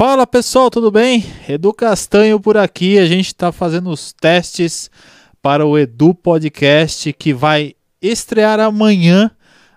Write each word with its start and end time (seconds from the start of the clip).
Fala 0.00 0.26
pessoal, 0.26 0.70
tudo 0.70 0.90
bem? 0.90 1.22
Edu 1.46 1.74
Castanho 1.74 2.40
por 2.40 2.56
aqui. 2.56 2.98
A 2.98 3.04
gente 3.04 3.26
está 3.26 3.52
fazendo 3.52 3.90
os 3.90 4.14
testes 4.14 4.90
para 5.42 5.66
o 5.66 5.78
Edu 5.78 6.14
Podcast 6.14 7.12
que 7.12 7.34
vai 7.34 7.74
estrear 8.00 8.58
amanhã 8.60 9.30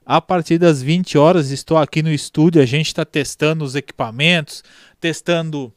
a 0.05 0.21
partir 0.21 0.57
das 0.57 0.81
20 0.81 1.17
horas. 1.17 1.51
Estou 1.51 1.77
aqui 1.77 2.01
no 2.01 2.09
estúdio, 2.09 2.61
a 2.61 2.65
gente 2.65 2.87
está 2.87 3.03
testando 3.03 3.65
os 3.65 3.75
equipamentos, 3.75 4.63
testando 4.97 5.73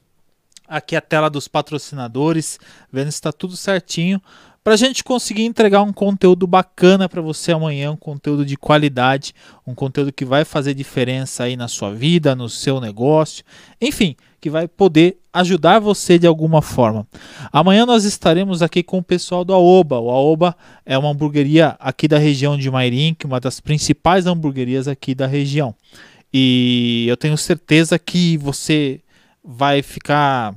aqui 0.68 0.94
a 0.94 1.00
tela 1.00 1.28
dos 1.28 1.48
patrocinadores, 1.48 2.60
vendo 2.92 3.10
se 3.10 3.16
está 3.16 3.32
tudo 3.32 3.56
certinho 3.56 4.22
para 4.66 4.74
a 4.74 4.76
gente 4.76 5.04
conseguir 5.04 5.44
entregar 5.44 5.80
um 5.82 5.92
conteúdo 5.92 6.44
bacana 6.44 7.08
para 7.08 7.22
você 7.22 7.52
amanhã, 7.52 7.92
um 7.92 7.96
conteúdo 7.96 8.44
de 8.44 8.56
qualidade, 8.56 9.32
um 9.64 9.76
conteúdo 9.76 10.12
que 10.12 10.24
vai 10.24 10.44
fazer 10.44 10.74
diferença 10.74 11.44
aí 11.44 11.56
na 11.56 11.68
sua 11.68 11.94
vida, 11.94 12.34
no 12.34 12.48
seu 12.48 12.80
negócio, 12.80 13.44
enfim, 13.80 14.16
que 14.40 14.50
vai 14.50 14.66
poder 14.66 15.18
ajudar 15.32 15.78
você 15.78 16.18
de 16.18 16.26
alguma 16.26 16.60
forma. 16.60 17.06
Amanhã 17.52 17.86
nós 17.86 18.02
estaremos 18.02 18.60
aqui 18.60 18.82
com 18.82 18.98
o 18.98 19.04
pessoal 19.04 19.44
do 19.44 19.54
Aoba. 19.54 20.00
O 20.00 20.10
Aoba 20.10 20.56
é 20.84 20.98
uma 20.98 21.10
hamburgueria 21.10 21.76
aqui 21.78 22.08
da 22.08 22.18
região 22.18 22.58
de 22.58 22.68
Mairink, 22.68 23.24
uma 23.24 23.38
das 23.38 23.60
principais 23.60 24.26
hamburguerias 24.26 24.88
aqui 24.88 25.14
da 25.14 25.28
região. 25.28 25.76
E 26.34 27.06
eu 27.08 27.16
tenho 27.16 27.38
certeza 27.38 28.00
que 28.00 28.36
você 28.36 29.00
vai 29.44 29.80
ficar 29.80 30.56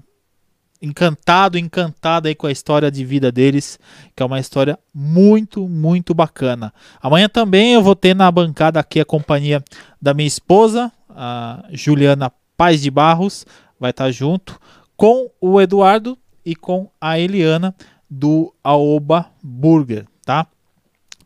encantado, 0.81 1.57
encantada 1.57 2.29
aí 2.29 2.35
com 2.35 2.47
a 2.47 2.51
história 2.51 2.89
de 2.89 3.03
vida 3.03 3.31
deles, 3.31 3.79
que 4.15 4.23
é 4.23 4.25
uma 4.25 4.39
história 4.39 4.77
muito, 4.93 5.67
muito 5.67 6.13
bacana. 6.13 6.73
Amanhã 7.01 7.27
também 7.27 7.73
eu 7.73 7.83
vou 7.83 7.95
ter 7.95 8.15
na 8.15 8.31
bancada 8.31 8.79
aqui 8.79 8.99
a 8.99 9.05
companhia 9.05 9.63
da 10.01 10.13
minha 10.13 10.27
esposa, 10.27 10.91
a 11.09 11.63
Juliana 11.71 12.31
Paz 12.55 12.81
de 12.81 12.89
Barros, 12.89 13.45
vai 13.79 13.91
estar 13.91 14.11
junto 14.11 14.59
com 14.95 15.29
o 15.39 15.61
Eduardo 15.61 16.17
e 16.45 16.55
com 16.55 16.89
a 16.99 17.19
Eliana 17.19 17.75
do 18.09 18.53
Aoba 18.63 19.29
Burger, 19.43 20.05
tá? 20.25 20.47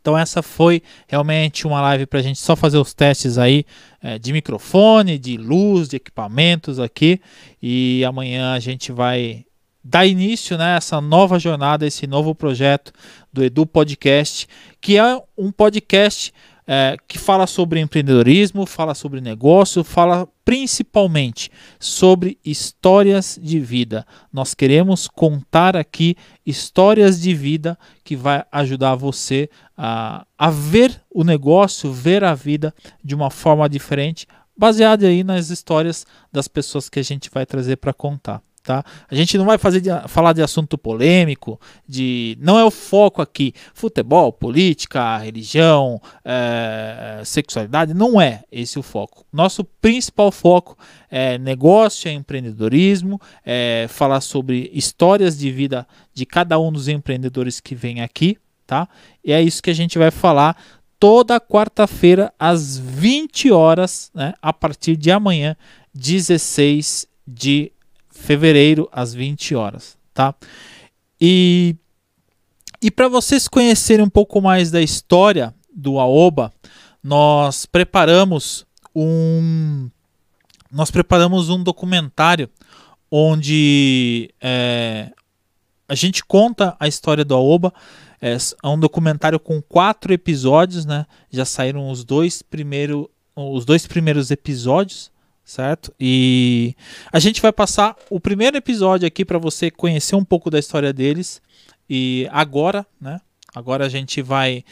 Então 0.04 0.18
essa 0.18 0.44
foi 0.44 0.84
realmente 1.08 1.66
uma 1.66 1.80
live 1.80 2.06
para 2.06 2.20
a 2.20 2.22
gente 2.22 2.38
só 2.38 2.58
fazer 2.58 2.78
os 2.78 2.94
testes 2.94 3.38
aí 3.38 3.66
é, 4.02 4.20
de 4.20 4.34
microfone, 4.34 5.18
de 5.18 5.38
luz, 5.38 5.88
de 5.88 5.96
equipamentos 5.96 6.78
aqui. 6.78 7.22
E 7.62 8.04
amanhã 8.04 8.54
a 8.54 8.60
gente 8.60 8.92
vai 8.92 9.46
dar 9.82 10.06
início 10.06 10.58
né, 10.58 10.74
a 10.74 10.76
essa 10.76 11.00
nova 11.00 11.40
jornada, 11.40 11.88
esse 11.88 12.06
novo 12.06 12.36
projeto 12.36 12.92
do 13.32 13.46
Edu 13.46 13.66
Podcast, 13.66 14.46
que 14.82 14.98
é 14.98 15.22
um 15.38 15.54
podcast 15.54 16.34
é, 16.68 16.96
que 17.08 17.18
fala 17.18 17.46
sobre 17.48 17.80
empreendedorismo, 17.80 18.66
fala 18.66 18.94
sobre 18.94 19.22
negócio, 19.22 19.84
fala 19.84 20.28
principalmente 20.46 21.50
sobre 21.80 22.38
histórias 22.44 23.40
de 23.42 23.60
vida. 23.60 24.06
Nós 24.32 24.54
queremos 24.54 25.08
contar 25.08 25.76
aqui 25.76 26.16
histórias 26.46 27.22
de 27.22 27.34
vida 27.34 27.78
que 28.04 28.16
vai 28.16 28.44
ajudar 28.52 28.96
você 28.96 29.50
a, 29.78 30.26
a 30.38 30.50
ver 30.50 31.02
o 31.10 31.24
negócio, 31.24 31.92
ver 31.92 32.24
a 32.24 32.34
vida 32.34 32.74
de 33.04 33.16
uma 33.16 33.30
forma 33.30 33.68
diferente, 33.70 34.28
baseada 34.58 35.08
aí 35.08 35.24
nas 35.24 35.50
histórias 35.50 36.06
das 36.32 36.48
pessoas 36.48 36.90
que 36.90 37.00
a 37.00 37.04
gente 37.04 37.30
vai 37.34 37.46
trazer 37.46 37.78
para 37.78 37.94
contar. 37.94 38.42
Tá? 38.64 38.82
A 39.12 39.14
gente 39.14 39.38
não 39.38 39.44
vai 39.44 39.58
fazer 39.58 39.82
de, 39.82 39.90
falar 40.08 40.32
de 40.32 40.42
assunto 40.42 40.78
polêmico, 40.78 41.60
de 41.86 42.38
não 42.40 42.58
é 42.58 42.64
o 42.64 42.72
foco 42.72 43.22
aqui. 43.22 43.54
Futebol, 43.74 44.32
política, 44.32 45.18
religião, 45.18 46.02
é, 46.24 47.22
sexualidade, 47.26 47.94
não 47.94 48.22
é 48.22 48.46
esse 48.50 48.80
o 48.80 48.82
foco. 48.82 49.26
Nosso 49.34 49.66
principal 49.66 50.32
foco 50.32 50.78
é 51.12 51.38
negócio, 51.38 52.08
é 52.08 52.14
empreendedorismo, 52.14 53.20
é 53.46 53.86
falar 53.90 54.22
sobre 54.22 54.72
histórias 54.74 55.38
de 55.38 55.52
vida 55.52 55.86
de 56.14 56.26
cada 56.26 56.58
um 56.58 56.72
dos 56.72 56.88
empreendedores 56.88 57.60
que 57.60 57.76
vem 57.76 58.00
aqui, 58.00 58.38
tá? 58.66 58.88
E 59.26 59.34
é 59.34 59.42
isso 59.42 59.62
que 59.62 59.72
a 59.72 59.76
gente 59.76 59.98
vai 59.98 60.10
falar 60.10 60.56
toda 60.98 61.38
quarta-feira 61.38 62.34
às 62.40 62.78
20 62.78 63.52
horas, 63.52 64.10
né? 64.16 64.34
A 64.42 64.54
partir 64.54 64.96
de 64.96 65.12
amanhã, 65.12 65.54
16 65.94 67.06
de 67.28 67.74
fevereiro, 68.24 68.88
às 68.92 69.14
20 69.14 69.54
horas, 69.54 69.98
tá? 70.14 70.34
E, 71.20 71.76
e 72.82 72.90
para 72.90 73.10
vocês 73.10 73.48
conhecerem 73.48 74.06
um 74.06 74.10
pouco 74.10 74.42
mais 74.42 74.72
da 74.72 74.82
história 74.82 75.54
do 75.76 76.00
Aoba, 76.00 76.52
nós 77.04 77.66
preparamos 77.66 78.66
um 78.96 79.90
nós 80.72 80.90
preparamos 80.90 81.50
um 81.50 81.62
documentário 81.62 82.50
onde 83.12 84.34
é, 84.42 85.12
a 85.88 85.94
gente 85.94 86.26
conta 86.26 86.76
a 86.80 86.88
história 86.88 87.24
do 87.24 87.36
Aoba. 87.36 87.72
É, 88.20 88.36
é 88.36 88.68
um 88.68 88.80
documentário 88.80 89.40
com 89.40 89.62
quatro 89.62 90.14
episódios, 90.14 90.86
né? 90.86 91.06
Já 91.30 91.46
saíram 91.46 91.92
os 91.92 92.04
dois 92.04 92.42
primeiros 92.42 93.08
os 93.36 93.66
dois 93.66 93.86
primeiros 93.86 94.32
episódios 94.32 95.13
certo? 95.44 95.94
E 96.00 96.76
a 97.12 97.20
gente 97.20 97.42
vai 97.42 97.52
passar 97.52 97.96
o 98.10 98.20
primeiro 98.20 98.58
episódio 98.58 99.08
aqui 99.08 99.26
para 99.26 99.38
você 99.38 99.70
conhecer 99.70 100.16
um 100.16 100.24
pouco 100.24 100.50
da 100.50 100.60
história 100.60 100.94
deles. 100.94 101.42
E 101.90 102.28
agora, 102.32 102.86
né? 103.00 103.20
Agora 103.54 103.86
a 103.86 103.90
gente 103.90 104.22
vai 104.22 104.64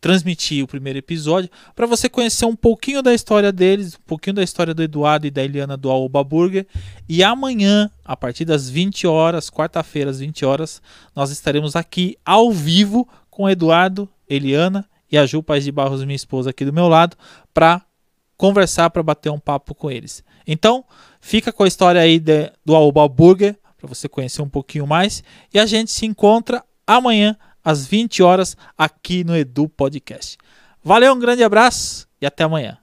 transmitir 0.00 0.62
o 0.62 0.68
primeiro 0.68 0.98
episódio 0.98 1.50
para 1.74 1.86
você 1.86 2.08
conhecer 2.08 2.44
um 2.44 2.54
pouquinho 2.54 3.02
da 3.02 3.12
história 3.12 3.50
deles, 3.50 3.94
um 3.94 4.06
pouquinho 4.06 4.34
da 4.34 4.42
história 4.42 4.72
do 4.72 4.82
Eduardo 4.82 5.26
e 5.26 5.30
da 5.30 5.42
Eliana 5.42 5.76
do 5.76 5.90
Aoba 5.90 6.22
Burger. 6.22 6.66
E 7.08 7.22
amanhã, 7.22 7.90
a 8.04 8.16
partir 8.16 8.44
das 8.44 8.70
20 8.70 9.06
horas, 9.06 9.50
quarta-feira 9.50 10.10
às 10.10 10.20
20 10.20 10.44
horas, 10.44 10.80
nós 11.16 11.30
estaremos 11.30 11.74
aqui 11.74 12.16
ao 12.24 12.52
vivo 12.52 13.08
com 13.28 13.48
Eduardo, 13.48 14.08
Eliana 14.28 14.88
e 15.10 15.18
a 15.18 15.26
Ju 15.26 15.42
Paz 15.42 15.64
de 15.64 15.72
Barros, 15.72 16.04
minha 16.04 16.14
esposa 16.14 16.50
aqui 16.50 16.64
do 16.64 16.72
meu 16.72 16.86
lado, 16.86 17.16
para 17.52 17.82
conversar, 18.38 18.88
para 18.88 19.02
bater 19.02 19.30
um 19.30 19.38
papo 19.38 19.74
com 19.74 19.90
eles. 19.90 20.24
Então, 20.46 20.82
fica 21.20 21.52
com 21.52 21.64
a 21.64 21.68
história 21.68 22.00
aí 22.00 22.18
de, 22.18 22.50
do 22.64 22.74
Aoba 22.74 23.06
Burger, 23.06 23.58
para 23.76 23.86
você 23.86 24.08
conhecer 24.08 24.40
um 24.40 24.48
pouquinho 24.48 24.86
mais. 24.86 25.22
E 25.52 25.58
a 25.58 25.66
gente 25.66 25.90
se 25.90 26.06
encontra 26.06 26.64
amanhã, 26.86 27.36
às 27.62 27.86
20 27.86 28.22
horas, 28.22 28.56
aqui 28.78 29.22
no 29.24 29.36
Edu 29.36 29.68
Podcast. 29.68 30.38
Valeu, 30.82 31.12
um 31.12 31.18
grande 31.18 31.44
abraço 31.44 32.08
e 32.20 32.24
até 32.24 32.44
amanhã. 32.44 32.78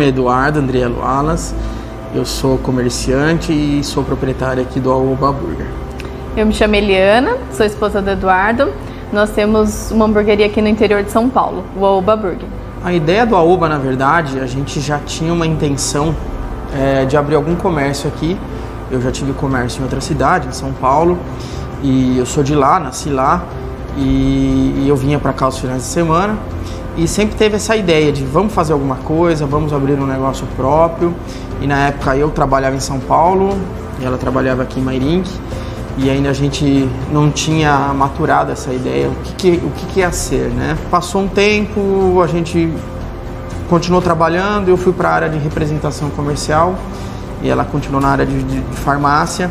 Nome 0.00 0.06
é 0.06 0.08
Eduardo 0.08 0.58
Andrielo 0.58 1.02
Alas, 1.02 1.54
eu 2.14 2.24
sou 2.24 2.56
comerciante 2.56 3.52
e 3.52 3.84
sou 3.84 4.02
proprietário 4.02 4.62
aqui 4.62 4.80
do 4.80 4.90
Aoba 4.90 5.30
Burger. 5.30 5.66
Eu 6.34 6.46
me 6.46 6.54
chamo 6.54 6.74
Eliana, 6.74 7.36
sou 7.52 7.66
esposa 7.66 8.00
do 8.00 8.08
Eduardo. 8.08 8.70
Nós 9.12 9.30
temos 9.30 9.90
uma 9.90 10.06
hamburgueria 10.06 10.46
aqui 10.46 10.62
no 10.62 10.68
interior 10.68 11.02
de 11.02 11.10
São 11.10 11.28
Paulo, 11.28 11.64
o 11.76 11.84
Aoba 11.84 12.16
Burger. 12.16 12.48
A 12.82 12.94
ideia 12.94 13.26
do 13.26 13.36
Aoba, 13.36 13.68
na 13.68 13.76
verdade, 13.76 14.40
a 14.40 14.46
gente 14.46 14.80
já 14.80 14.98
tinha 14.98 15.34
uma 15.34 15.46
intenção 15.46 16.14
é, 16.74 17.04
de 17.04 17.14
abrir 17.14 17.34
algum 17.34 17.54
comércio 17.54 18.08
aqui. 18.08 18.38
Eu 18.90 19.02
já 19.02 19.12
tive 19.12 19.34
comércio 19.34 19.80
em 19.80 19.82
outra 19.82 20.00
cidade, 20.00 20.48
em 20.48 20.52
São 20.52 20.72
Paulo, 20.72 21.18
e 21.82 22.16
eu 22.16 22.24
sou 22.24 22.42
de 22.42 22.54
lá, 22.54 22.80
nasci 22.80 23.10
lá, 23.10 23.44
e, 23.98 24.82
e 24.82 24.86
eu 24.88 24.96
vinha 24.96 25.18
para 25.18 25.34
cá 25.34 25.48
os 25.48 25.58
finais 25.58 25.82
de 25.82 25.88
semana 25.88 26.38
e 26.96 27.06
sempre 27.06 27.36
teve 27.36 27.56
essa 27.56 27.76
ideia 27.76 28.12
de 28.12 28.24
vamos 28.24 28.52
fazer 28.52 28.72
alguma 28.72 28.96
coisa, 28.96 29.46
vamos 29.46 29.72
abrir 29.72 29.94
um 29.94 30.06
negócio 30.06 30.46
próprio. 30.56 31.14
E 31.60 31.66
na 31.66 31.88
época 31.88 32.16
eu 32.16 32.30
trabalhava 32.30 32.76
em 32.76 32.80
São 32.80 32.98
Paulo 32.98 33.58
e 34.00 34.04
ela 34.04 34.18
trabalhava 34.18 34.62
aqui 34.62 34.80
em 34.80 34.82
Mairink 34.82 35.30
e 35.98 36.08
ainda 36.08 36.30
a 36.30 36.32
gente 36.32 36.88
não 37.12 37.30
tinha 37.30 37.92
maturado 37.94 38.52
essa 38.52 38.72
ideia, 38.72 39.08
o 39.08 39.14
que, 39.22 39.34
que 39.34 39.66
o 39.66 39.70
que, 39.70 39.86
que 39.86 40.00
ia 40.00 40.10
ser, 40.10 40.48
né? 40.50 40.76
Passou 40.90 41.22
um 41.22 41.28
tempo, 41.28 42.20
a 42.22 42.26
gente 42.26 42.72
continuou 43.68 44.00
trabalhando, 44.00 44.68
eu 44.68 44.76
fui 44.76 44.92
para 44.92 45.10
a 45.10 45.12
área 45.12 45.28
de 45.28 45.38
representação 45.38 46.08
comercial 46.10 46.74
e 47.42 47.48
ela 47.48 47.64
continuou 47.64 48.00
na 48.00 48.08
área 48.08 48.26
de, 48.26 48.42
de, 48.42 48.60
de 48.60 48.76
farmácia 48.76 49.50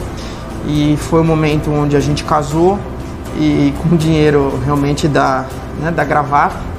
e 0.67 0.97
foi 0.97 1.19
o 1.19 1.23
um 1.23 1.25
momento 1.25 1.71
onde 1.71 1.95
a 1.95 1.99
gente 1.99 2.23
casou 2.23 2.79
e 3.37 3.73
com 3.83 3.95
dinheiro 3.95 4.59
realmente 4.65 5.07
da, 5.07 5.45
né, 5.79 5.91
da 5.91 6.03
gravata 6.03 6.78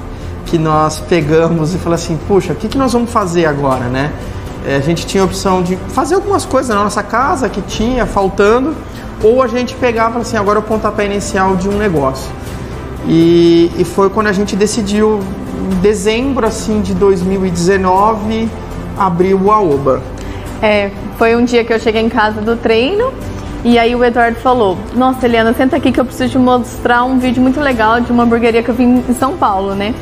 que 0.50 0.58
nós 0.58 0.98
pegamos 0.98 1.72
e 1.74 1.78
falamos 1.78 2.04
assim, 2.04 2.18
puxa, 2.26 2.52
o 2.52 2.56
que, 2.56 2.66
que 2.66 2.76
nós 2.76 2.92
vamos 2.92 3.10
fazer 3.10 3.46
agora, 3.46 3.84
né? 3.84 4.10
É, 4.66 4.76
a 4.76 4.80
gente 4.80 5.06
tinha 5.06 5.22
a 5.22 5.26
opção 5.26 5.62
de 5.62 5.76
fazer 5.94 6.16
algumas 6.16 6.44
coisas 6.44 6.74
na 6.74 6.82
nossa 6.82 7.04
casa 7.04 7.48
que 7.48 7.62
tinha 7.62 8.04
faltando, 8.04 8.74
ou 9.22 9.42
a 9.42 9.46
gente 9.46 9.76
pegava 9.76 10.18
assim, 10.18 10.36
agora 10.36 10.58
o 10.58 10.62
pontapé 10.62 11.06
inicial 11.06 11.54
de 11.54 11.68
um 11.68 11.78
negócio. 11.78 12.28
E, 13.06 13.70
e 13.78 13.84
foi 13.84 14.10
quando 14.10 14.26
a 14.26 14.32
gente 14.32 14.56
decidiu, 14.56 15.20
em 15.70 15.76
dezembro 15.76 16.44
assim 16.44 16.80
de 16.80 16.94
2019, 16.94 18.48
abrir 18.98 19.34
o 19.34 19.52
Aoba. 19.52 20.02
É, 20.60 20.90
foi 21.16 21.36
um 21.36 21.44
dia 21.44 21.64
que 21.64 21.72
eu 21.72 21.78
cheguei 21.78 22.02
em 22.02 22.08
casa 22.08 22.40
do 22.40 22.56
treino 22.56 23.12
e 23.64 23.78
aí 23.78 23.94
o 23.94 24.02
Eduardo 24.04 24.38
falou: 24.40 24.76
Nossa, 24.94 25.26
Eliana, 25.26 25.52
senta 25.52 25.76
aqui 25.76 25.92
que 25.92 26.00
eu 26.00 26.04
preciso 26.04 26.32
te 26.32 26.38
mostrar 26.38 27.04
um 27.04 27.18
vídeo 27.18 27.42
muito 27.42 27.60
legal 27.60 28.00
de 28.00 28.10
uma 28.10 28.24
hamburgueria 28.24 28.62
que 28.62 28.70
eu 28.70 28.74
vim 28.74 29.04
em 29.08 29.14
São 29.14 29.36
Paulo, 29.36 29.74
né? 29.74 29.94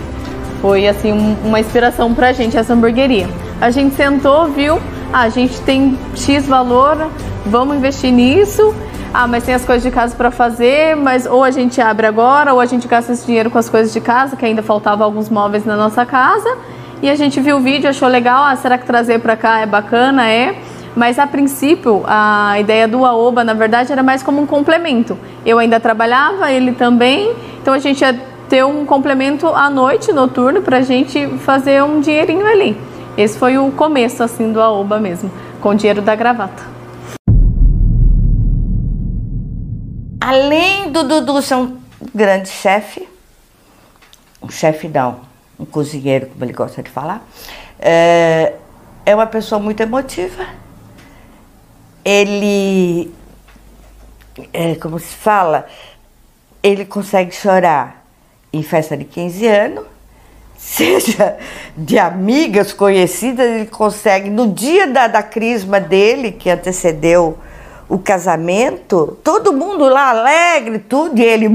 Foi 0.60 0.88
assim 0.88 1.12
um, 1.12 1.36
uma 1.44 1.60
inspiração 1.60 2.14
pra 2.14 2.32
gente 2.32 2.56
essa 2.56 2.72
hamburgueria. 2.72 3.28
A 3.60 3.70
gente 3.70 3.94
sentou, 3.94 4.46
viu? 4.48 4.80
Ah, 5.12 5.22
a 5.22 5.28
gente 5.28 5.60
tem 5.62 5.98
X 6.14 6.46
valor, 6.46 7.10
vamos 7.46 7.76
investir 7.76 8.12
nisso. 8.12 8.74
Ah, 9.12 9.26
mas 9.26 9.44
tem 9.44 9.54
as 9.54 9.64
coisas 9.64 9.82
de 9.82 9.90
casa 9.90 10.14
para 10.14 10.30
fazer, 10.30 10.94
mas 10.94 11.24
ou 11.24 11.42
a 11.42 11.50
gente 11.50 11.80
abre 11.80 12.06
agora, 12.06 12.52
ou 12.52 12.60
a 12.60 12.66
gente 12.66 12.86
gasta 12.86 13.12
esse 13.12 13.24
dinheiro 13.24 13.50
com 13.50 13.58
as 13.58 13.68
coisas 13.68 13.92
de 13.92 14.00
casa, 14.00 14.36
que 14.36 14.44
ainda 14.44 14.62
faltava 14.62 15.02
alguns 15.02 15.30
móveis 15.30 15.64
na 15.64 15.76
nossa 15.76 16.04
casa. 16.04 16.56
E 17.00 17.08
a 17.08 17.14
gente 17.14 17.40
viu 17.40 17.56
o 17.56 17.60
vídeo, 17.60 17.88
achou 17.88 18.08
legal. 18.08 18.44
Ah, 18.44 18.56
será 18.56 18.76
que 18.76 18.84
trazer 18.84 19.20
para 19.20 19.36
cá 19.36 19.60
é 19.60 19.66
bacana? 19.66 20.28
É. 20.28 20.56
Mas 20.94 21.18
a 21.18 21.26
princípio, 21.26 22.02
a 22.06 22.58
ideia 22.58 22.88
do 22.88 23.04
AOBA, 23.04 23.44
na 23.44 23.54
verdade, 23.54 23.92
era 23.92 24.02
mais 24.02 24.22
como 24.22 24.42
um 24.42 24.46
complemento. 24.46 25.16
Eu 25.46 25.58
ainda 25.58 25.78
trabalhava, 25.78 26.50
ele 26.50 26.72
também, 26.72 27.32
então 27.62 27.72
a 27.72 27.78
gente 27.78 28.00
ia 28.00 28.18
ter 28.48 28.64
um 28.64 28.86
complemento 28.86 29.46
à 29.48 29.68
noite, 29.68 30.12
noturno, 30.12 30.62
para 30.62 30.78
a 30.78 30.82
gente 30.82 31.26
fazer 31.38 31.82
um 31.82 32.00
dinheirinho 32.00 32.46
ali. 32.46 32.76
Esse 33.16 33.38
foi 33.38 33.58
o 33.58 33.70
começo, 33.72 34.22
assim, 34.22 34.52
do 34.52 34.60
AOBA 34.60 34.98
mesmo, 34.98 35.30
com 35.60 35.70
o 35.70 35.74
dinheiro 35.74 36.00
da 36.00 36.14
gravata. 36.14 36.62
Além 40.20 40.90
do 40.90 41.02
Dudu 41.04 41.42
ser 41.42 41.56
um 41.56 41.78
grande 42.14 42.48
chefe, 42.48 43.08
um 44.42 44.48
chefe 44.48 44.88
não, 44.88 45.20
um 45.58 45.64
cozinheiro, 45.64 46.26
como 46.26 46.44
ele 46.44 46.52
gosta 46.52 46.82
de 46.82 46.90
falar, 46.90 47.26
é, 47.78 48.54
é 49.04 49.14
uma 49.14 49.26
pessoa 49.26 49.60
muito 49.60 49.82
emotiva. 49.82 50.46
Ele, 52.04 53.12
é, 54.52 54.74
como 54.76 54.98
se 54.98 55.14
fala, 55.14 55.66
ele 56.62 56.84
consegue 56.84 57.34
chorar 57.34 58.07
em 58.52 58.62
festa 58.62 58.96
de 58.96 59.04
15 59.04 59.46
anos, 59.46 59.84
seja 60.56 61.36
de 61.76 61.98
amigas 61.98 62.72
conhecidas, 62.72 63.46
ele 63.46 63.66
consegue, 63.66 64.28
no 64.28 64.52
dia 64.52 64.86
da, 64.86 65.06
da 65.06 65.22
crisma 65.22 65.78
dele, 65.80 66.32
que 66.32 66.50
antecedeu 66.50 67.38
o 67.88 67.98
casamento, 67.98 69.18
todo 69.24 69.52
mundo 69.52 69.88
lá 69.88 70.10
alegre, 70.10 70.78
tudo, 70.78 71.18
e 71.18 71.24
ele 71.24 71.48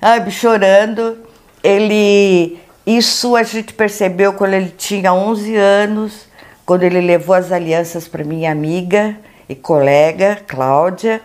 sabe, 0.00 0.30
chorando. 0.30 1.18
Ele, 1.62 2.58
isso 2.86 3.36
a 3.36 3.42
gente 3.42 3.74
percebeu 3.74 4.32
quando 4.32 4.54
ele 4.54 4.70
tinha 4.70 5.12
11 5.12 5.56
anos, 5.56 6.28
quando 6.64 6.84
ele 6.84 7.00
levou 7.00 7.34
as 7.34 7.52
alianças 7.52 8.08
para 8.08 8.24
minha 8.24 8.50
amiga 8.50 9.16
e 9.48 9.54
colega, 9.54 10.38
Cláudia. 10.46 11.20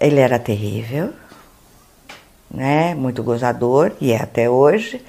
Ele 0.00 0.20
era 0.20 0.38
terrível 0.38 1.12
né? 2.54 2.94
Muito 2.94 3.22
gozador, 3.22 3.92
e 4.00 4.12
é 4.12 4.22
até 4.22 4.48
hoje. 4.48 5.04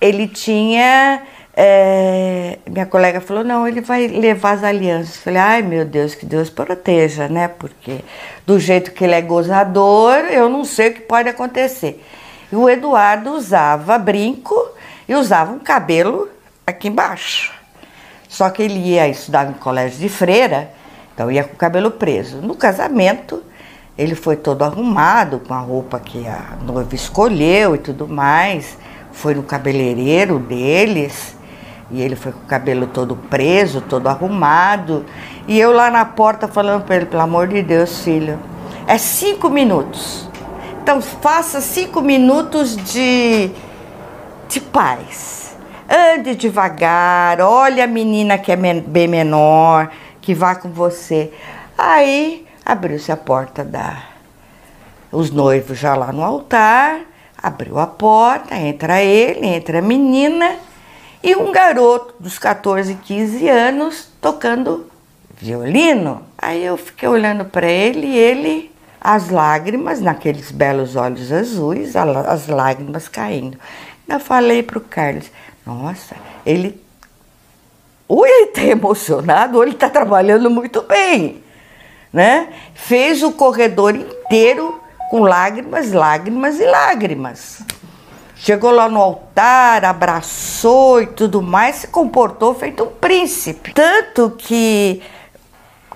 Ele 0.00 0.26
tinha. 0.26 1.22
É, 1.54 2.58
minha 2.68 2.86
colega 2.86 3.20
falou: 3.20 3.44
não, 3.44 3.68
ele 3.68 3.80
vai 3.80 4.06
levar 4.06 4.52
as 4.52 4.64
alianças. 4.64 5.16
Falei: 5.18 5.38
ai 5.38 5.62
meu 5.62 5.84
Deus, 5.84 6.14
que 6.14 6.24
Deus 6.24 6.48
proteja, 6.48 7.28
né? 7.28 7.48
Porque 7.48 8.00
do 8.46 8.58
jeito 8.58 8.92
que 8.92 9.04
ele 9.04 9.14
é 9.14 9.20
gozador, 9.20 10.16
eu 10.30 10.48
não 10.48 10.64
sei 10.64 10.88
o 10.88 10.94
que 10.94 11.00
pode 11.00 11.28
acontecer. 11.28 12.04
E 12.50 12.56
o 12.56 12.68
Eduardo 12.68 13.32
usava 13.32 13.98
brinco 13.98 14.56
e 15.08 15.14
usava 15.14 15.52
um 15.52 15.58
cabelo 15.58 16.28
aqui 16.66 16.88
embaixo. 16.88 17.52
Só 18.28 18.48
que 18.48 18.62
ele 18.62 18.78
ia 18.78 19.08
estudar 19.08 19.48
em 19.48 19.52
colégio 19.54 19.98
de 19.98 20.08
freira, 20.08 20.70
então 21.12 21.30
ia 21.30 21.44
com 21.44 21.54
o 21.54 21.58
cabelo 21.58 21.90
preso. 21.90 22.38
No 22.38 22.54
casamento, 22.54 23.42
ele 23.96 24.14
foi 24.14 24.36
todo 24.36 24.62
arrumado, 24.62 25.40
com 25.40 25.52
a 25.52 25.58
roupa 25.58 26.00
que 26.00 26.26
a 26.26 26.56
noiva 26.64 26.94
escolheu 26.94 27.74
e 27.74 27.78
tudo 27.78 28.08
mais. 28.08 28.78
Foi 29.12 29.34
no 29.34 29.42
cabeleireiro 29.42 30.38
deles. 30.38 31.36
E 31.90 32.00
ele 32.00 32.14
foi 32.14 32.32
com 32.32 32.38
o 32.38 32.46
cabelo 32.46 32.86
todo 32.86 33.16
preso, 33.16 33.80
todo 33.80 34.06
arrumado. 34.06 35.04
E 35.46 35.58
eu 35.58 35.72
lá 35.72 35.90
na 35.90 36.04
porta 36.04 36.46
falando 36.46 36.84
para 36.84 36.96
ele, 36.96 37.06
pelo 37.06 37.22
amor 37.22 37.48
de 37.48 37.62
Deus, 37.62 38.02
filho, 38.02 38.38
é 38.86 38.96
cinco 38.96 39.50
minutos. 39.50 40.28
Então 40.82 41.02
faça 41.02 41.60
cinco 41.60 42.00
minutos 42.00 42.76
de, 42.76 43.50
de 44.48 44.60
paz. 44.60 45.56
Ande 45.88 46.36
devagar, 46.36 47.40
olhe 47.40 47.82
a 47.82 47.86
menina 47.86 48.38
que 48.38 48.52
é 48.52 48.56
bem 48.56 49.08
menor, 49.08 49.90
que 50.20 50.32
vá 50.32 50.54
com 50.54 50.70
você. 50.70 51.32
Aí 51.76 52.46
Abriu-se 52.70 53.10
a 53.10 53.16
porta 53.16 53.64
da. 53.64 54.00
Os 55.10 55.32
noivos 55.32 55.76
já 55.76 55.96
lá 55.96 56.12
no 56.12 56.22
altar, 56.22 57.00
abriu 57.36 57.80
a 57.80 57.86
porta, 57.88 58.54
entra 58.54 59.02
ele, 59.02 59.44
entra 59.44 59.80
a 59.80 59.82
menina 59.82 60.54
e 61.20 61.34
um 61.34 61.50
garoto 61.50 62.14
dos 62.20 62.38
14, 62.38 62.94
15 62.94 63.48
anos 63.48 64.08
tocando 64.20 64.86
violino. 65.36 66.22
Aí 66.38 66.64
eu 66.64 66.76
fiquei 66.76 67.08
olhando 67.08 67.44
para 67.44 67.66
ele 67.66 68.06
e 68.06 68.16
ele, 68.16 68.72
as 69.00 69.30
lágrimas, 69.30 70.00
naqueles 70.00 70.52
belos 70.52 70.94
olhos 70.94 71.32
azuis, 71.32 71.96
as 71.96 72.46
lágrimas 72.46 73.08
caindo. 73.08 73.58
Eu 74.06 74.20
falei 74.20 74.62
para 74.62 74.78
o 74.78 74.80
Carlos: 74.80 75.28
Nossa, 75.66 76.14
ele. 76.46 76.80
Ou 78.06 78.24
ele 78.24 78.50
está 78.50 78.62
emocionado, 78.70 79.56
ou 79.56 79.64
ele 79.64 79.72
está 79.72 79.90
trabalhando 79.90 80.48
muito 80.48 80.82
bem 80.82 81.49
né? 82.12 82.48
Fez 82.74 83.22
o 83.22 83.32
corredor 83.32 83.94
inteiro 83.94 84.80
com 85.10 85.20
lágrimas, 85.20 85.92
lágrimas 85.92 86.60
e 86.60 86.66
lágrimas. 86.66 87.62
Chegou 88.36 88.70
lá 88.70 88.88
no 88.88 89.00
altar, 89.00 89.84
abraçou 89.84 91.02
e 91.02 91.06
tudo 91.06 91.42
mais, 91.42 91.76
se 91.76 91.88
comportou 91.88 92.54
feito 92.54 92.84
um 92.84 92.86
príncipe. 92.86 93.74
Tanto 93.74 94.30
que 94.30 95.02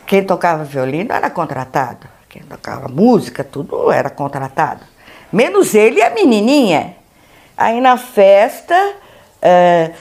quem 0.06 0.22
tocava 0.22 0.62
violino 0.62 1.12
era 1.12 1.30
contratado, 1.30 2.06
quem 2.28 2.42
tocava 2.42 2.86
música, 2.88 3.42
tudo 3.42 3.90
era 3.90 4.10
contratado. 4.10 4.82
Menos 5.32 5.74
ele 5.74 6.00
e 6.00 6.02
a 6.02 6.10
menininha. 6.10 6.96
Aí 7.56 7.80
na 7.80 7.96
festa, 7.96 8.74
é, 9.40 9.92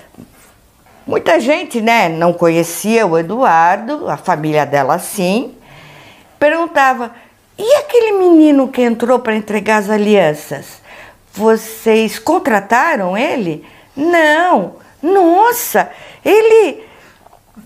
muita 1.07 1.39
gente 1.39 1.79
né, 1.79 2.09
não 2.09 2.33
conhecia 2.33 3.05
o 3.07 3.17
Eduardo, 3.17 4.09
a 4.09 4.17
família 4.17 4.65
dela 4.65 4.99
sim, 4.99 5.55
perguntava: 6.43 7.15
e 7.57 7.75
aquele 7.75 8.11
menino 8.11 8.67
que 8.67 8.81
entrou 8.81 9.19
para 9.19 9.35
entregar 9.35 9.77
as 9.77 9.89
alianças? 9.89 10.81
Vocês 11.31 12.19
contrataram 12.19 13.17
ele? 13.17 13.65
Não, 13.95 14.75
Nossa, 15.01 15.89
ele 16.23 16.83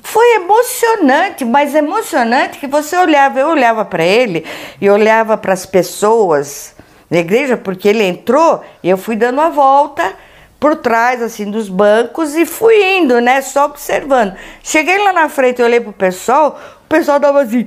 foi 0.03 0.35
emocionante, 0.35 1.43
mas 1.43 1.73
emocionante 1.73 2.59
que 2.59 2.67
você 2.67 2.95
olhava, 2.97 3.39
eu 3.39 3.47
olhava 3.47 3.83
para 3.83 4.03
ele 4.03 4.45
e 4.79 4.89
olhava 4.89 5.37
para 5.37 5.53
as 5.53 5.65
pessoas 5.65 6.75
na 7.09 7.17
igreja, 7.17 7.57
porque 7.57 7.87
ele 7.87 8.03
entrou 8.03 8.63
e 8.83 8.89
eu 8.89 8.97
fui 8.97 9.15
dando 9.15 9.41
a 9.41 9.49
volta 9.49 10.13
por 10.59 10.75
trás 10.75 11.21
assim 11.21 11.49
dos 11.49 11.69
bancos 11.69 12.35
e 12.35 12.45
fui 12.45 12.97
indo, 12.97 13.19
né, 13.21 13.41
só 13.41 13.65
observando. 13.65 14.35
Cheguei 14.61 14.97
lá 14.97 15.13
na 15.13 15.29
frente, 15.29 15.61
olhei 15.61 15.79
pro 15.79 15.93
pessoal, 15.93 16.59
o 16.85 16.87
pessoal 16.87 17.19
dava 17.19 17.41
assim. 17.41 17.65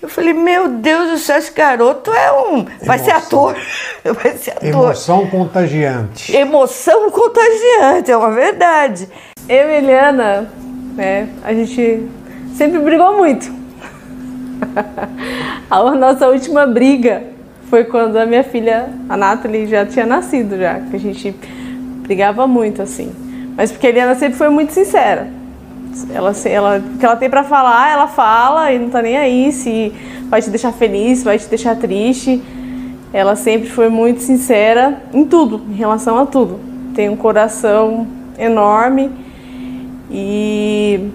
Eu 0.00 0.08
falei, 0.08 0.32
meu 0.32 0.68
Deus 0.68 1.10
do 1.10 1.18
céu, 1.18 1.38
esse 1.38 1.52
garoto 1.52 2.12
é 2.12 2.32
um. 2.32 2.64
Vai 2.84 2.98
ser 2.98 3.10
ator. 3.10 3.56
Vai 4.22 4.36
ser 4.36 4.52
ator. 4.52 4.68
Emoção 4.68 5.26
contagiante. 5.26 6.34
Emoção 6.34 7.10
contagiante, 7.10 8.10
é 8.10 8.16
uma 8.16 8.30
verdade. 8.30 9.08
Eu 9.48 9.68
e 9.68 9.76
Eliana, 9.76 10.48
né, 10.94 11.28
a 11.42 11.52
gente 11.52 12.08
sempre 12.54 12.78
brigou 12.78 13.16
muito. 13.16 13.52
a 15.68 15.82
nossa 15.94 16.28
última 16.28 16.66
briga 16.66 17.24
foi 17.68 17.84
quando 17.84 18.16
a 18.16 18.24
minha 18.24 18.44
filha, 18.44 18.88
a 19.08 19.16
Nathalie, 19.16 19.66
já 19.66 19.84
tinha 19.84 20.06
nascido 20.06 20.56
já, 20.56 20.80
que 20.80 20.96
a 20.96 21.00
gente 21.00 21.34
brigava 22.02 22.46
muito 22.46 22.80
assim. 22.82 23.12
Mas 23.56 23.72
porque 23.72 23.88
a 23.88 23.90
Eliana 23.90 24.14
sempre 24.14 24.38
foi 24.38 24.48
muito 24.48 24.72
sincera. 24.72 25.37
Ela, 26.12 26.32
ela, 26.44 26.82
que 26.98 27.04
ela 27.04 27.16
tem 27.16 27.28
para 27.28 27.44
falar, 27.44 27.90
ela 27.90 28.06
fala 28.06 28.72
e 28.72 28.78
não 28.78 28.88
tá 28.90 29.02
nem 29.02 29.16
aí 29.16 29.52
se 29.52 29.92
vai 30.28 30.40
te 30.40 30.50
deixar 30.50 30.72
feliz, 30.72 31.22
vai 31.22 31.38
te 31.38 31.48
deixar 31.48 31.76
triste. 31.76 32.42
Ela 33.12 33.34
sempre 33.36 33.68
foi 33.68 33.88
muito 33.88 34.20
sincera 34.20 35.02
em 35.12 35.24
tudo, 35.24 35.62
em 35.70 35.74
relação 35.74 36.18
a 36.18 36.26
tudo. 36.26 36.60
Tem 36.94 37.08
um 37.08 37.16
coração 37.16 38.06
enorme 38.38 39.10
e 40.10 41.10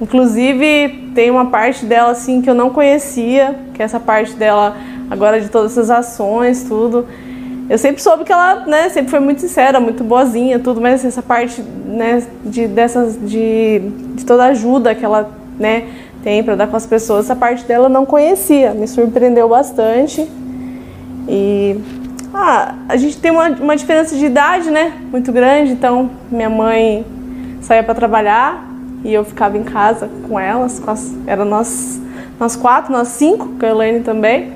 inclusive 0.00 1.10
tem 1.14 1.30
uma 1.30 1.46
parte 1.46 1.84
dela 1.86 2.10
assim 2.10 2.42
que 2.42 2.50
eu 2.50 2.54
não 2.54 2.70
conhecia, 2.70 3.58
que 3.72 3.82
é 3.82 3.84
essa 3.84 3.98
parte 3.98 4.34
dela 4.34 4.76
agora 5.10 5.40
de 5.40 5.48
todas 5.48 5.72
essas 5.72 5.90
ações, 5.90 6.64
tudo. 6.64 7.06
Eu 7.68 7.78
sempre 7.78 8.00
soube 8.00 8.22
que 8.24 8.32
ela, 8.32 8.64
né, 8.66 8.88
sempre 8.90 9.10
foi 9.10 9.18
muito 9.18 9.40
sincera, 9.40 9.80
muito 9.80 10.04
boazinha, 10.04 10.58
tudo, 10.58 10.80
mas 10.80 11.04
essa 11.04 11.22
parte, 11.22 11.60
né, 11.62 12.22
de 12.44 12.68
dessas 12.68 13.18
de, 13.20 13.80
de 14.14 14.24
toda 14.24 14.44
ajuda 14.44 14.94
que 14.94 15.04
ela, 15.04 15.30
né, 15.58 15.88
tem 16.22 16.44
para 16.44 16.54
dar 16.54 16.68
com 16.68 16.76
as 16.76 16.86
pessoas, 16.86 17.24
essa 17.24 17.34
parte 17.34 17.64
dela 17.64 17.86
eu 17.86 17.88
não 17.88 18.06
conhecia, 18.06 18.72
me 18.72 18.86
surpreendeu 18.86 19.48
bastante. 19.48 20.28
E 21.28 21.76
ah, 22.32 22.74
a 22.88 22.96
gente 22.96 23.16
tem 23.18 23.32
uma, 23.32 23.48
uma 23.48 23.76
diferença 23.76 24.14
de 24.14 24.26
idade, 24.26 24.70
né, 24.70 24.92
muito 25.10 25.32
grande, 25.32 25.72
então 25.72 26.10
minha 26.30 26.50
mãe 26.50 27.04
saía 27.60 27.82
para 27.82 27.94
trabalhar 27.94 28.64
e 29.04 29.12
eu 29.12 29.24
ficava 29.24 29.58
em 29.58 29.64
casa 29.64 30.08
com 30.28 30.38
elas, 30.38 30.78
com 30.78 30.90
as, 30.90 31.12
era 31.26 31.44
nós, 31.44 32.00
nós 32.38 32.54
quatro, 32.54 32.92
nós 32.92 33.08
cinco, 33.08 33.48
com 33.58 33.66
a 33.66 33.68
Elaine 33.68 34.00
também. 34.00 34.52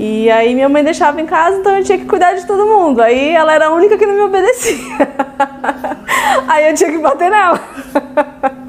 E 0.00 0.30
aí 0.30 0.54
minha 0.54 0.68
mãe 0.68 0.84
deixava 0.84 1.20
em 1.20 1.26
casa, 1.26 1.56
então 1.56 1.76
eu 1.76 1.82
tinha 1.82 1.98
que 1.98 2.04
cuidar 2.04 2.32
de 2.34 2.46
todo 2.46 2.64
mundo. 2.64 3.02
Aí 3.02 3.30
ela 3.30 3.52
era 3.52 3.66
a 3.66 3.72
única 3.72 3.98
que 3.98 4.06
não 4.06 4.14
me 4.14 4.20
obedecia. 4.20 4.78
aí 6.46 6.68
eu 6.68 6.74
tinha 6.74 6.92
que 6.92 6.98
bater 6.98 7.28
nela. 7.28 7.60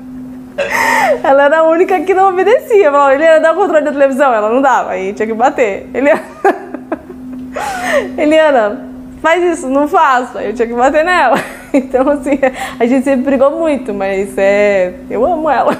ela 1.23 1.43
era 1.43 1.59
a 1.59 1.63
única 1.69 1.99
que 1.99 2.15
não 2.15 2.29
obedecia. 2.29 2.89
Falava, 2.89 3.13
Eliana, 3.13 3.41
dá 3.41 3.51
o 3.51 3.55
controle 3.55 3.85
da 3.85 3.91
televisão. 3.91 4.33
Ela 4.33 4.49
não 4.49 4.59
dava, 4.59 4.89
aí 4.89 5.13
tinha 5.13 5.27
que 5.27 5.33
bater. 5.35 5.87
Eliana, 5.93 6.23
Eliana 8.17 8.89
faz 9.21 9.43
isso, 9.43 9.69
não 9.69 9.87
faço. 9.87 10.35
Aí 10.35 10.47
eu 10.47 10.55
tinha 10.55 10.67
que 10.67 10.73
bater 10.73 11.05
nela. 11.05 11.37
Então, 11.71 12.09
assim, 12.09 12.39
a 12.79 12.85
gente 12.87 13.03
sempre 13.03 13.25
brigou 13.25 13.51
muito, 13.51 13.93
mas 13.93 14.35
é, 14.35 14.95
eu 15.07 15.23
amo 15.23 15.47
ela. 15.47 15.77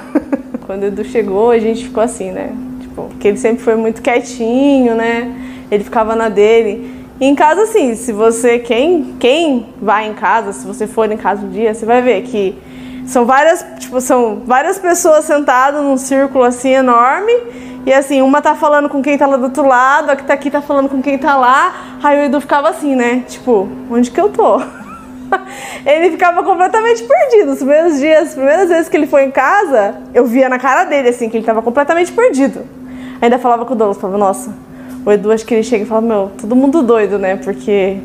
Quando 0.64 0.84
o 0.84 0.86
Edu 0.86 1.02
chegou, 1.02 1.50
a 1.50 1.58
gente 1.58 1.86
ficou 1.86 2.00
assim, 2.00 2.30
né? 2.30 2.52
Tipo, 3.00 3.08
porque 3.08 3.28
ele 3.28 3.36
sempre 3.36 3.62
foi 3.62 3.76
muito 3.76 4.02
quietinho, 4.02 4.94
né? 4.94 5.32
Ele 5.70 5.84
ficava 5.84 6.14
na 6.14 6.28
dele. 6.28 7.06
E 7.20 7.26
em 7.26 7.34
casa, 7.34 7.62
assim, 7.62 7.94
se 7.94 8.12
você, 8.12 8.58
quem, 8.58 9.16
quem 9.18 9.66
vai 9.80 10.08
em 10.08 10.14
casa, 10.14 10.52
se 10.52 10.66
você 10.66 10.86
for 10.86 11.10
em 11.10 11.16
casa 11.16 11.44
um 11.44 11.50
dia, 11.50 11.74
você 11.74 11.84
vai 11.84 12.00
ver 12.00 12.22
que 12.22 12.56
são 13.06 13.26
várias, 13.26 13.64
tipo, 13.78 14.00
são 14.00 14.42
várias 14.44 14.78
pessoas 14.78 15.24
sentadas 15.24 15.82
num 15.82 15.96
círculo 15.96 16.44
assim 16.44 16.70
enorme. 16.70 17.32
E 17.86 17.92
assim, 17.92 18.20
uma 18.20 18.42
tá 18.42 18.54
falando 18.54 18.88
com 18.88 19.02
quem 19.02 19.16
tá 19.16 19.26
lá 19.26 19.36
do 19.36 19.44
outro 19.44 19.66
lado, 19.66 20.10
a 20.10 20.16
que 20.16 20.24
tá 20.24 20.34
aqui 20.34 20.50
tá 20.50 20.60
falando 20.60 20.88
com 20.88 21.00
quem 21.00 21.16
tá 21.16 21.36
lá. 21.36 21.98
Aí 22.02 22.20
o 22.20 22.24
Edu 22.24 22.40
ficava 22.40 22.68
assim, 22.68 22.94
né? 22.94 23.24
Tipo, 23.26 23.68
onde 23.90 24.10
que 24.10 24.20
eu 24.20 24.28
tô? 24.28 24.60
ele 25.86 26.10
ficava 26.10 26.42
completamente 26.42 27.02
perdido. 27.02 27.52
Os 27.52 27.58
primeiros 27.58 27.98
dias, 27.98 28.28
as 28.28 28.34
primeiras 28.34 28.68
vezes 28.68 28.88
que 28.88 28.96
ele 28.96 29.06
foi 29.06 29.24
em 29.24 29.30
casa, 29.30 29.94
eu 30.12 30.26
via 30.26 30.48
na 30.48 30.58
cara 30.58 30.84
dele, 30.84 31.08
assim, 31.08 31.28
que 31.28 31.36
ele 31.36 31.46
tava 31.46 31.62
completamente 31.62 32.12
perdido. 32.12 32.79
Ainda 33.20 33.38
falava 33.38 33.64
com 33.64 33.74
o 33.74 33.76
Douglas, 33.76 33.98
falava, 33.98 34.18
nossa, 34.18 34.54
o 35.04 35.10
Edu 35.10 35.30
acho 35.30 35.44
que 35.44 35.54
ele 35.54 35.62
chega 35.62 35.84
e 35.84 35.86
fala, 35.86 36.00
meu, 36.00 36.30
todo 36.40 36.54
mundo 36.56 36.82
doido, 36.82 37.18
né? 37.18 37.36
Porque 37.36 37.98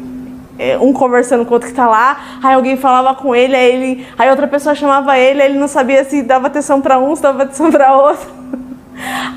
é, 0.58 0.78
um 0.78 0.94
conversando 0.94 1.46
com 1.46 1.52
o 1.52 1.54
outro 1.54 1.70
que 1.70 1.76
tá 1.76 1.88
lá, 1.88 2.40
aí 2.42 2.54
alguém 2.54 2.78
falava 2.78 3.16
com 3.16 3.36
ele, 3.36 3.56
aí, 3.56 3.72
ele, 3.72 4.08
aí 4.18 4.30
outra 4.30 4.48
pessoa 4.48 4.74
chamava 4.74 5.18
ele, 5.18 5.42
aí 5.42 5.50
ele 5.50 5.60
não 5.60 5.68
sabia 5.68 6.04
se 6.04 6.22
dava 6.22 6.48
atenção 6.48 6.82
para 6.82 6.98
um, 6.98 7.16
se 7.16 7.22
dava 7.22 7.44
atenção 7.44 7.72
para 7.72 7.96
outro. 7.96 8.28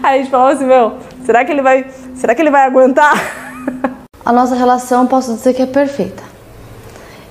Aí 0.04 0.20
a 0.20 0.22
gente 0.22 0.30
falava 0.30 0.52
assim, 0.52 0.66
meu, 0.66 0.92
será 1.24 1.44
que 1.44 1.50
ele 1.50 1.62
vai, 1.62 1.86
será 2.14 2.32
que 2.32 2.40
ele 2.40 2.50
vai 2.50 2.62
aguentar? 2.62 3.12
A 4.24 4.32
nossa 4.32 4.54
relação 4.54 5.04
posso 5.04 5.34
dizer 5.34 5.52
que 5.52 5.62
é 5.62 5.66
perfeita. 5.66 6.22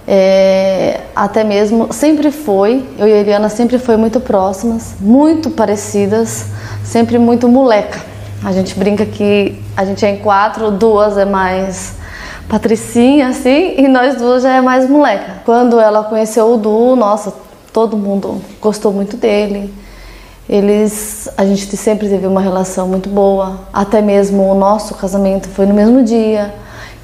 É, 0.06 1.02
até 1.16 1.44
mesmo 1.44 1.94
sempre 1.94 2.32
foi, 2.32 2.86
eu 2.98 3.08
e 3.08 3.14
a 3.14 3.18
Eliana 3.18 3.50
sempre 3.50 3.78
foi 3.78 3.98
muito 3.98 4.20
próximas, 4.20 4.96
muito 5.00 5.50
parecidas, 5.50 6.48
sempre 6.84 7.18
muito 7.18 7.48
moleca. 7.48 8.00
A 8.44 8.52
gente 8.52 8.78
brinca 8.78 9.06
que 9.06 9.62
a 9.76 9.84
gente 9.84 10.06
é 10.06 10.12
em 10.12 10.18
quatro, 10.18 10.72
duas 10.72 11.18
é 11.18 11.26
mais 11.26 11.96
patricinha, 12.48 13.30
assim, 13.30 13.76
e 13.78 13.88
nós 13.88 14.16
duas 14.16 14.44
já 14.44 14.54
é 14.54 14.62
mais 14.62 14.90
moleca. 14.90 15.42
Quando 15.44 15.80
ela 15.80 16.04
conheceu 16.04 16.54
o 16.54 16.58
Du, 16.58 16.96
nossa, 16.96 17.34
todo 17.74 17.98
mundo 17.98 18.42
gostou 18.62 18.94
muito 18.94 19.18
dele. 19.18 19.74
Eles, 20.48 21.28
a 21.36 21.46
gente 21.46 21.76
sempre 21.76 22.08
teve 22.08 22.26
uma 22.26 22.40
relação 22.40 22.88
muito 22.88 23.10
boa, 23.10 23.60
até 23.74 24.02
mesmo 24.02 24.44
o 24.44 24.56
nosso 24.56 24.96
casamento 24.96 25.50
foi 25.50 25.66
no 25.66 25.74
mesmo 25.74 26.04
dia. 26.04 26.54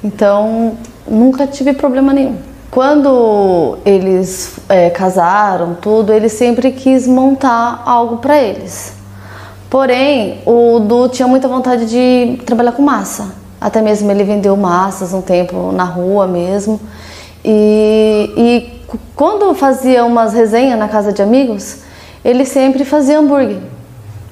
Então, 0.02 0.72
nunca 1.06 1.46
tive 1.46 1.74
problema 1.74 2.12
nenhum. 2.12 2.36
Quando 2.70 3.78
eles 3.84 4.56
é, 4.68 4.88
casaram, 4.88 5.74
tudo, 5.74 6.12
ele 6.12 6.28
sempre 6.28 6.72
quis 6.72 7.06
montar 7.06 7.82
algo 7.84 8.16
para 8.16 8.36
eles. 8.38 8.94
Porém, 9.74 10.38
o 10.46 10.78
Du 10.78 11.08
tinha 11.08 11.26
muita 11.26 11.48
vontade 11.48 11.86
de 11.86 12.38
trabalhar 12.46 12.70
com 12.70 12.80
massa. 12.80 13.34
Até 13.60 13.82
mesmo 13.82 14.08
ele 14.08 14.22
vendeu 14.22 14.56
massas 14.56 15.12
um 15.12 15.20
tempo 15.20 15.72
na 15.72 15.82
rua 15.82 16.28
mesmo. 16.28 16.80
E, 17.44 18.32
e 18.36 18.98
quando 19.16 19.52
fazia 19.52 20.04
umas 20.04 20.32
resenhas 20.32 20.78
na 20.78 20.86
casa 20.86 21.12
de 21.12 21.20
amigos, 21.20 21.78
ele 22.24 22.44
sempre 22.44 22.84
fazia 22.84 23.18
hambúrguer 23.18 23.56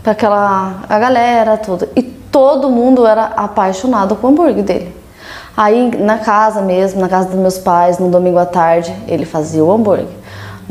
para 0.00 0.12
aquela 0.12 0.84
a 0.88 0.98
galera, 1.00 1.56
tudo. 1.56 1.88
E 1.96 2.02
todo 2.02 2.70
mundo 2.70 3.04
era 3.04 3.24
apaixonado 3.24 4.14
com 4.14 4.28
o 4.28 4.30
hambúrguer 4.30 4.62
dele. 4.62 4.94
Aí 5.56 5.90
na 5.98 6.18
casa 6.18 6.62
mesmo, 6.62 7.00
na 7.00 7.08
casa 7.08 7.30
dos 7.30 7.38
meus 7.40 7.58
pais, 7.58 7.98
no 7.98 8.08
domingo 8.08 8.38
à 8.38 8.46
tarde, 8.46 8.94
ele 9.08 9.24
fazia 9.24 9.64
o 9.64 9.72
hambúrguer. 9.72 10.06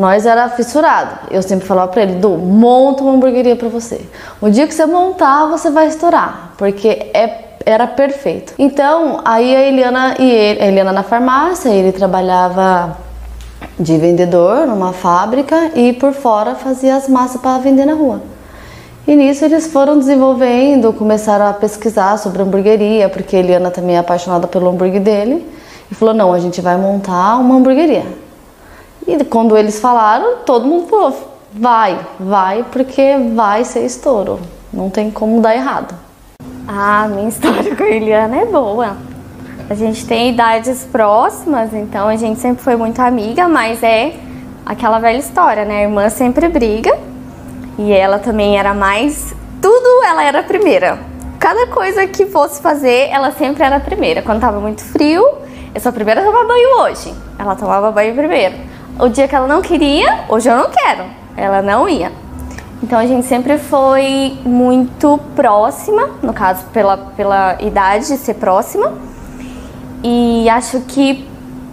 Nós 0.01 0.25
era 0.25 0.49
fissurado. 0.49 1.27
Eu 1.29 1.43
sempre 1.43 1.67
falava 1.67 1.91
para 1.91 2.01
ele, 2.01 2.15
Du, 2.15 2.31
monta 2.31 3.03
uma 3.03 3.13
hamburgueria 3.13 3.55
para 3.55 3.69
você. 3.69 4.01
O 4.41 4.49
dia 4.49 4.65
que 4.65 4.73
você 4.73 4.83
montar, 4.87 5.45
você 5.45 5.69
vai 5.69 5.87
estourar, 5.87 6.53
porque 6.57 7.11
é 7.13 7.51
era 7.63 7.85
perfeito. 7.85 8.55
Então, 8.57 9.21
aí 9.23 9.55
a 9.55 9.61
Eliana 9.61 10.15
e 10.17 10.27
ele, 10.27 10.63
a 10.63 10.65
Eliana 10.65 10.91
na 10.91 11.03
farmácia, 11.03 11.69
ele 11.69 11.91
trabalhava 11.91 12.97
de 13.79 13.95
vendedor 13.99 14.65
numa 14.65 14.93
fábrica 14.93 15.69
e 15.75 15.93
por 15.93 16.11
fora 16.11 16.55
fazia 16.55 16.95
as 16.95 17.07
massas 17.07 17.39
para 17.39 17.59
vender 17.59 17.85
na 17.85 17.93
rua. 17.93 18.19
E 19.07 19.15
nisso 19.15 19.45
eles 19.45 19.67
foram 19.67 19.99
desenvolvendo, 19.99 20.91
começaram 20.91 21.45
a 21.45 21.53
pesquisar 21.53 22.17
sobre 22.17 22.41
hamburgueria, 22.41 23.07
porque 23.09 23.35
a 23.35 23.39
Eliana 23.39 23.69
também 23.69 23.95
é 23.95 23.99
apaixonada 23.99 24.47
pelo 24.47 24.67
hambúrguer 24.67 25.01
dele, 25.01 25.47
e 25.91 25.93
falou: 25.93 26.15
"Não, 26.15 26.33
a 26.33 26.39
gente 26.39 26.59
vai 26.61 26.77
montar 26.77 27.37
uma 27.37 27.57
hamburgueria". 27.57 28.20
E 29.07 29.23
quando 29.23 29.57
eles 29.57 29.79
falaram, 29.79 30.37
todo 30.45 30.65
mundo 30.65 30.87
falou: 30.87 31.13
vai, 31.53 31.99
vai, 32.19 32.65
porque 32.71 33.17
vai 33.35 33.63
ser 33.63 33.85
estouro. 33.85 34.39
Não 34.71 34.89
tem 34.89 35.11
como 35.11 35.41
dar 35.41 35.55
errado. 35.55 35.93
Ah, 36.67 37.07
minha 37.09 37.27
história 37.27 37.75
com 37.75 37.83
a 37.83 37.89
Eliana 37.89 38.37
é 38.37 38.45
boa. 38.45 38.97
A 39.69 39.75
gente 39.75 40.05
tem 40.05 40.29
idades 40.29 40.87
próximas, 40.91 41.73
então 41.73 42.07
a 42.07 42.15
gente 42.15 42.39
sempre 42.39 42.63
foi 42.63 42.75
muito 42.75 42.99
amiga, 42.99 43.47
mas 43.47 43.81
é 43.83 44.13
aquela 44.65 44.99
velha 44.99 45.17
história, 45.17 45.65
né? 45.65 45.79
A 45.79 45.81
irmã 45.83 46.09
sempre 46.09 46.47
briga 46.49 46.97
e 47.77 47.91
ela 47.91 48.19
também 48.19 48.57
era 48.57 48.73
mais. 48.73 49.33
Tudo 49.61 50.03
ela 50.05 50.23
era 50.23 50.39
a 50.39 50.43
primeira. 50.43 50.99
Cada 51.39 51.67
coisa 51.67 52.05
que 52.05 52.25
fosse 52.25 52.61
fazer, 52.61 53.09
ela 53.09 53.31
sempre 53.31 53.63
era 53.63 53.77
a 53.77 53.79
primeira. 53.79 54.21
Quando 54.21 54.41
tava 54.41 54.59
muito 54.59 54.83
frio, 54.83 55.25
eu 55.73 55.81
sou 55.81 55.89
a 55.89 55.93
primeira 55.93 56.21
a 56.21 56.23
tomar 56.23 56.45
banho 56.45 56.81
hoje. 56.81 57.13
Ela 57.39 57.55
tomava 57.55 57.91
banho 57.91 58.13
primeiro 58.13 58.70
o 59.01 59.09
dia 59.09 59.27
que 59.27 59.35
ela 59.35 59.47
não 59.47 59.63
queria, 59.63 60.25
hoje 60.29 60.47
eu 60.47 60.55
não 60.55 60.69
quero. 60.69 61.05
Ela 61.35 61.59
não 61.63 61.89
ia. 61.89 62.11
Então 62.83 62.99
a 62.99 63.05
gente 63.07 63.25
sempre 63.25 63.57
foi 63.57 64.37
muito 64.45 65.19
próxima, 65.35 66.11
no 66.21 66.31
caso 66.31 66.65
pela, 66.67 66.97
pela 66.97 67.57
idade 67.59 68.07
de 68.07 68.17
ser 68.17 68.35
próxima. 68.35 68.93
E 70.03 70.47
acho 70.49 70.81
que 70.81 71.27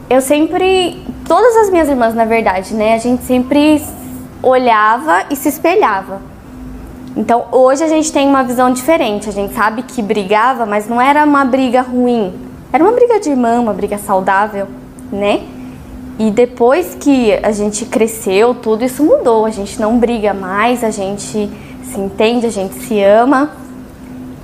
eu 0.09 0.23
sempre, 0.23 1.05
todas 1.27 1.55
as 1.57 1.71
minhas 1.71 1.89
irmãs 1.91 2.15
na 2.15 2.25
verdade, 2.25 2.73
né, 2.73 2.95
a 2.95 2.99
gente 2.99 3.23
sempre 3.25 3.83
olhava 4.43 5.25
e 5.31 5.37
se 5.37 5.51
espelhava. 5.51 6.23
Então 7.15 7.45
hoje 7.53 7.85
a 7.85 7.89
gente 7.89 8.11
tem 8.11 8.27
uma 8.27 8.43
visão 8.43 8.73
diferente. 8.73 9.29
A 9.29 9.33
gente 9.33 9.53
sabe 9.53 9.83
que 9.83 10.01
brigava, 10.01 10.65
mas 10.65 10.89
não 10.89 10.99
era 10.99 11.25
uma 11.25 11.45
briga 11.45 11.83
ruim. 11.83 12.33
Era 12.73 12.83
uma 12.83 12.93
briga 12.93 13.21
de 13.21 13.29
irmã, 13.29 13.61
uma 13.61 13.75
briga 13.75 13.99
saudável, 13.99 14.67
né? 15.13 15.43
E 16.19 16.31
depois 16.31 16.97
que 16.99 17.33
a 17.43 17.53
gente 17.53 17.85
cresceu, 17.87 18.55
tudo 18.55 18.85
isso 18.85 19.05
mudou. 19.05 19.47
A 19.47 19.51
gente 19.51 19.81
não 19.81 19.99
briga 19.99 20.35
mais, 20.35 20.83
a 20.83 20.91
gente 20.91 21.49
se 21.85 22.01
entende, 22.01 22.47
a 22.47 22.51
gente 22.51 22.75
se 22.75 23.01
ama 23.03 23.53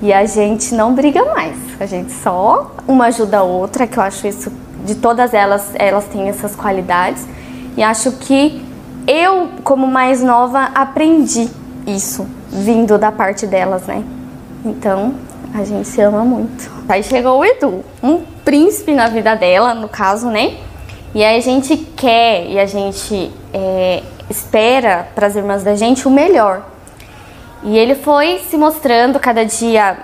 e 0.00 0.12
a 0.12 0.24
gente 0.24 0.74
não 0.74 0.94
briga 0.94 1.24
mais. 1.24 1.56
A 1.80 1.86
gente 1.86 2.12
só 2.12 2.70
uma 2.86 3.06
ajuda 3.06 3.38
a 3.38 3.42
outra, 3.42 3.86
que 3.86 3.98
eu 3.98 4.02
acho 4.02 4.26
isso 4.26 4.52
de 4.84 4.94
todas 4.94 5.34
elas, 5.34 5.72
elas 5.74 6.04
têm 6.04 6.28
essas 6.28 6.54
qualidades. 6.54 7.26
E 7.76 7.82
acho 7.82 8.12
que 8.12 8.62
eu, 9.06 9.48
como 9.64 9.86
mais 9.86 10.22
nova, 10.22 10.70
aprendi 10.74 11.50
isso 11.86 12.26
vindo 12.50 12.96
da 12.96 13.10
parte 13.10 13.46
delas, 13.46 13.82
né? 13.82 14.04
Então, 14.64 15.14
a 15.52 15.64
gente 15.64 15.88
se 15.88 16.00
ama 16.00 16.24
muito. 16.24 16.70
Aí 16.88 17.02
chegou 17.02 17.38
o 17.38 17.44
Edu, 17.44 17.84
um 18.02 18.20
príncipe 18.44 18.94
na 18.94 19.08
vida 19.08 19.34
dela, 19.34 19.74
no 19.74 19.88
caso, 19.88 20.28
né? 20.28 20.58
E 21.14 21.24
a 21.24 21.38
gente 21.38 21.76
quer 21.76 22.44
e 22.46 22.58
a 22.58 22.66
gente 22.66 23.30
é, 23.52 24.02
espera 24.28 25.06
para 25.14 25.28
as 25.28 25.36
irmãs 25.36 25.62
da 25.62 25.76
gente 25.76 26.08
o 26.08 26.10
melhor. 26.10 26.62
E 27.62 27.78
ele 27.78 27.94
foi 27.94 28.40
se 28.50 28.56
mostrando 28.56 29.20
cada 29.20 29.44
dia 29.44 29.96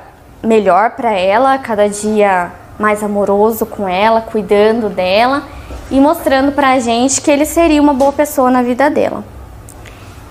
melhor 0.43 0.91
para 0.93 1.13
ela, 1.13 1.59
cada 1.59 1.89
dia 1.89 2.53
mais 2.79 3.03
amoroso 3.03 3.67
com 3.67 3.89
ela, 3.89 4.21
cuidando 4.21 4.89
dela 4.89 5.43
e 5.91 5.99
mostrando 5.99 6.53
para 6.53 6.71
a 6.71 6.79
gente 6.79 7.21
que 7.21 7.31
ele 7.31 7.45
seria 7.45 7.83
uma 7.83 7.93
boa 7.93 8.13
pessoa 8.13 8.51
na 8.51 8.63
vida 8.63 8.89
dela. 8.89 9.25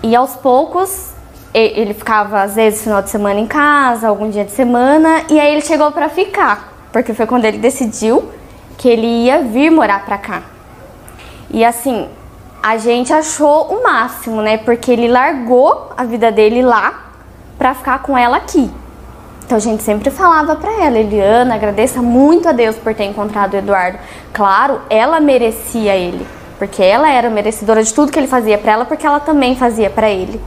E 0.01 0.15
aos 0.15 0.35
poucos 0.37 1.09
ele 1.53 1.93
ficava 1.93 2.41
às 2.41 2.55
vezes 2.55 2.83
final 2.83 3.01
de 3.01 3.09
semana 3.09 3.39
em 3.39 3.47
casa, 3.47 4.07
algum 4.07 4.29
dia 4.29 4.45
de 4.45 4.51
semana, 4.51 5.23
e 5.29 5.39
aí 5.39 5.51
ele 5.51 5.61
chegou 5.61 5.91
para 5.91 6.07
ficar, 6.07 6.71
porque 6.93 7.13
foi 7.13 7.25
quando 7.25 7.43
ele 7.45 7.57
decidiu 7.57 8.31
que 8.77 8.87
ele 8.87 9.25
ia 9.25 9.41
vir 9.41 9.69
morar 9.69 10.05
para 10.05 10.17
cá. 10.17 10.58
E 11.49 11.65
assim, 11.65 12.07
a 12.61 12.77
gente 12.77 13.11
achou 13.11 13.67
o 13.73 13.83
máximo, 13.83 14.41
né? 14.41 14.57
Porque 14.57 14.91
ele 14.91 15.07
largou 15.07 15.91
a 15.97 16.03
vida 16.03 16.31
dele 16.31 16.61
lá 16.61 17.11
para 17.57 17.73
ficar 17.73 17.99
com 17.99 18.17
ela 18.17 18.37
aqui. 18.37 18.69
Então 19.45 19.57
a 19.57 19.61
gente 19.61 19.81
sempre 19.81 20.11
falava 20.11 20.55
para 20.55 20.71
ela, 20.83 20.99
Eliana, 20.99 21.55
agradeça 21.55 22.01
muito 22.03 22.47
a 22.47 22.51
Deus 22.51 22.75
por 22.75 22.93
ter 22.93 23.05
encontrado 23.05 23.53
o 23.53 23.57
Eduardo. 23.57 23.97
Claro, 24.31 24.79
ela 24.89 25.19
merecia 25.19 25.95
ele, 25.95 26.25
porque 26.59 26.83
ela 26.83 27.09
era 27.09 27.31
merecedora 27.31 27.81
de 27.81 27.91
tudo 27.91 28.11
que 28.11 28.19
ele 28.19 28.27
fazia 28.27 28.59
para 28.59 28.73
ela, 28.73 28.85
porque 28.85 29.07
ela 29.07 29.19
também 29.19 29.55
fazia 29.55 29.89
para 29.89 30.07
ele. 30.07 30.39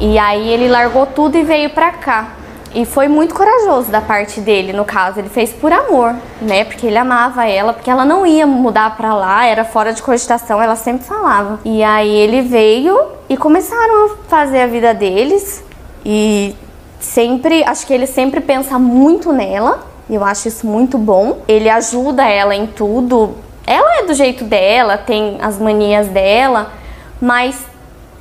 E 0.00 0.18
aí 0.18 0.48
ele 0.48 0.68
largou 0.68 1.04
tudo 1.04 1.36
e 1.36 1.42
veio 1.42 1.68
pra 1.70 1.92
cá. 1.92 2.28
E 2.74 2.86
foi 2.86 3.06
muito 3.06 3.34
corajoso 3.34 3.90
da 3.90 4.00
parte 4.00 4.40
dele, 4.40 4.72
no 4.72 4.84
caso, 4.84 5.18
ele 5.18 5.28
fez 5.28 5.52
por 5.52 5.72
amor, 5.72 6.14
né? 6.40 6.64
Porque 6.64 6.86
ele 6.86 6.96
amava 6.96 7.46
ela, 7.46 7.72
porque 7.74 7.90
ela 7.90 8.04
não 8.04 8.26
ia 8.26 8.46
mudar 8.46 8.96
para 8.96 9.14
lá, 9.14 9.46
era 9.46 9.64
fora 9.64 9.92
de 9.92 10.02
cogitação, 10.02 10.62
ela 10.62 10.74
sempre 10.74 11.04
falava. 11.04 11.60
E 11.64 11.82
aí 11.84 12.10
ele 12.10 12.40
veio 12.40 12.98
e 13.28 13.36
começaram 13.36 14.06
a 14.06 14.08
fazer 14.26 14.62
a 14.62 14.66
vida 14.66 14.94
deles 14.94 15.62
e 16.04 16.56
sempre, 16.98 17.62
acho 17.64 17.86
que 17.86 17.92
ele 17.92 18.06
sempre 18.06 18.40
pensa 18.40 18.78
muito 18.78 19.32
nela. 19.32 19.86
Eu 20.08 20.24
acho 20.24 20.48
isso 20.48 20.66
muito 20.66 20.96
bom. 20.96 21.38
Ele 21.46 21.68
ajuda 21.68 22.26
ela 22.26 22.54
em 22.54 22.66
tudo. 22.66 23.34
Ela 23.66 24.00
é 24.00 24.02
do 24.04 24.14
jeito 24.14 24.44
dela, 24.44 24.96
tem 24.96 25.38
as 25.40 25.58
manias 25.58 26.08
dela, 26.08 26.72
mas 27.20 27.71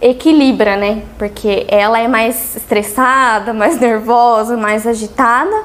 equilibra, 0.02 0.76
né? 0.76 1.04
Porque 1.18 1.66
ela 1.70 2.00
é 2.00 2.08
mais 2.08 2.56
estressada, 2.56 3.54
mais 3.54 3.80
nervosa, 3.80 4.58
mais 4.58 4.88
agitada 4.88 5.56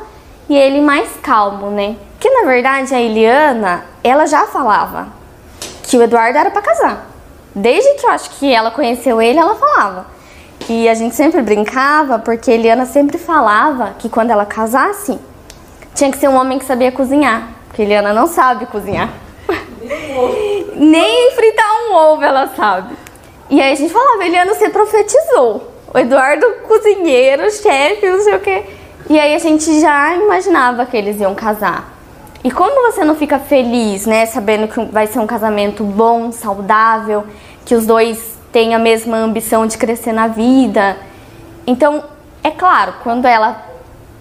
e 0.48 0.56
ele 0.56 0.80
mais 0.80 1.08
calmo, 1.22 1.70
né? 1.70 1.96
Que 2.20 2.30
na 2.30 2.46
verdade 2.46 2.94
a 2.94 3.00
Eliana, 3.00 3.84
ela 4.04 4.26
já 4.26 4.46
falava 4.46 5.08
que 5.82 5.96
o 5.96 6.02
Eduardo 6.02 6.38
era 6.38 6.50
para 6.50 6.62
casar. 6.62 7.06
Desde 7.54 7.94
que 7.94 8.06
eu 8.06 8.10
acho 8.10 8.30
que 8.38 8.52
ela 8.52 8.70
conheceu 8.70 9.20
ele, 9.22 9.38
ela 9.38 9.54
falava. 9.54 10.06
E 10.68 10.88
a 10.88 10.94
gente 10.94 11.14
sempre 11.14 11.40
brincava 11.42 12.18
porque 12.18 12.50
a 12.50 12.54
Eliana 12.54 12.84
sempre 12.84 13.18
falava 13.18 13.94
que 13.98 14.08
quando 14.08 14.30
ela 14.30 14.44
casasse, 14.44 15.18
tinha 15.94 16.10
que 16.10 16.18
ser 16.18 16.28
um 16.28 16.36
homem 16.36 16.58
que 16.58 16.64
sabia 16.64 16.92
cozinhar. 16.92 17.48
Porque 17.68 17.82
a 17.82 17.84
Eliana 17.84 18.12
não 18.12 18.26
sabe 18.26 18.66
cozinhar. 18.66 19.08
Nem 20.76 21.30
fritar 21.32 21.66
um 21.88 21.94
ovo 21.94 22.22
ela 22.22 22.48
sabe. 22.48 23.05
E 23.48 23.60
aí 23.60 23.72
a 23.72 23.76
gente 23.76 23.92
falava, 23.92 24.24
Eliana, 24.24 24.54
você 24.54 24.68
profetizou. 24.68 25.72
O 25.92 25.98
Eduardo, 25.98 26.46
cozinheiro, 26.66 27.50
chefe, 27.50 28.08
não 28.08 28.20
sei 28.20 28.34
o 28.34 28.40
quê. 28.40 28.64
E 29.08 29.18
aí 29.18 29.34
a 29.34 29.38
gente 29.38 29.80
já 29.80 30.16
imaginava 30.16 30.84
que 30.84 30.96
eles 30.96 31.20
iam 31.20 31.34
casar. 31.34 31.96
E 32.42 32.50
como 32.50 32.90
você 32.90 33.04
não 33.04 33.14
fica 33.14 33.38
feliz, 33.38 34.06
né, 34.06 34.26
sabendo 34.26 34.68
que 34.68 34.84
vai 34.86 35.06
ser 35.06 35.20
um 35.20 35.26
casamento 35.26 35.84
bom, 35.84 36.30
saudável, 36.32 37.24
que 37.64 37.74
os 37.74 37.86
dois 37.86 38.36
têm 38.52 38.74
a 38.74 38.78
mesma 38.78 39.16
ambição 39.16 39.66
de 39.66 39.78
crescer 39.78 40.12
na 40.12 40.28
vida? 40.28 40.96
Então, 41.66 42.04
é 42.42 42.50
claro, 42.50 42.94
quando 43.02 43.26
ela 43.26 43.64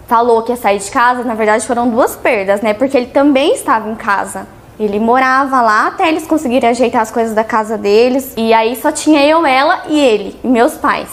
falou 0.08 0.44
que 0.44 0.52
ia 0.52 0.56
sair 0.56 0.80
de 0.80 0.90
casa, 0.90 1.24
na 1.24 1.34
verdade 1.34 1.66
foram 1.66 1.90
duas 1.90 2.16
perdas, 2.16 2.62
né? 2.62 2.74
Porque 2.74 2.96
ele 2.96 3.08
também 3.08 3.54
estava 3.54 3.90
em 3.90 3.96
casa. 3.96 4.48
Ele 4.80 5.00
morava 5.00 5.62
lá 5.62 5.88
até 5.88 6.10
eles 6.10 6.28
conseguirem 6.28 6.70
ajeitar 6.70 7.02
as 7.02 7.12
coisas 7.12 7.34
da 7.34 7.44
casa 7.44 7.78
deles. 7.78 8.34
E 8.36 8.54
aí 8.54 8.76
só 8.76 8.92
tinha 8.92 9.26
eu, 9.26 9.46
ela 9.46 9.84
e 9.88 10.00
ele, 10.00 10.40
e 10.44 10.48
meus 10.48 10.74
pais. 10.74 11.10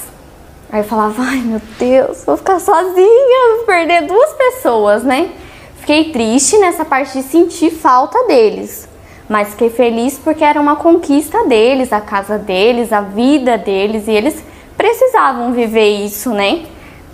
Aí 0.71 0.81
eu 0.81 0.85
falava, 0.85 1.23
ai 1.23 1.39
meu 1.39 1.61
Deus, 1.79 2.25
vou 2.25 2.37
ficar 2.37 2.59
sozinha, 2.59 3.57
vou 3.57 3.67
perder 3.67 4.07
duas 4.07 4.33
pessoas, 4.33 5.05
né? 5.05 5.31
Fiquei 5.77 6.11
triste 6.11 6.57
nessa 6.59 6.85
parte 6.85 7.13
de 7.13 7.23
sentir 7.23 7.71
falta 7.71 8.27
deles. 8.27 8.89
Mas 9.29 9.51
fiquei 9.51 9.71
feliz 9.71 10.19
porque 10.19 10.45
era 10.45 10.61
uma 10.61 10.77
conquista 10.77 11.45
deles, 11.45 11.93
a 11.93 12.01
casa 12.01 12.39
deles, 12.39 12.93
a 12.93 13.01
vida 13.01 13.59
deles. 13.59 14.09
E 14.09 14.13
eles 14.13 14.43
precisavam 14.77 15.53
viver 15.53 16.05
isso, 16.05 16.31
né? 16.31 16.67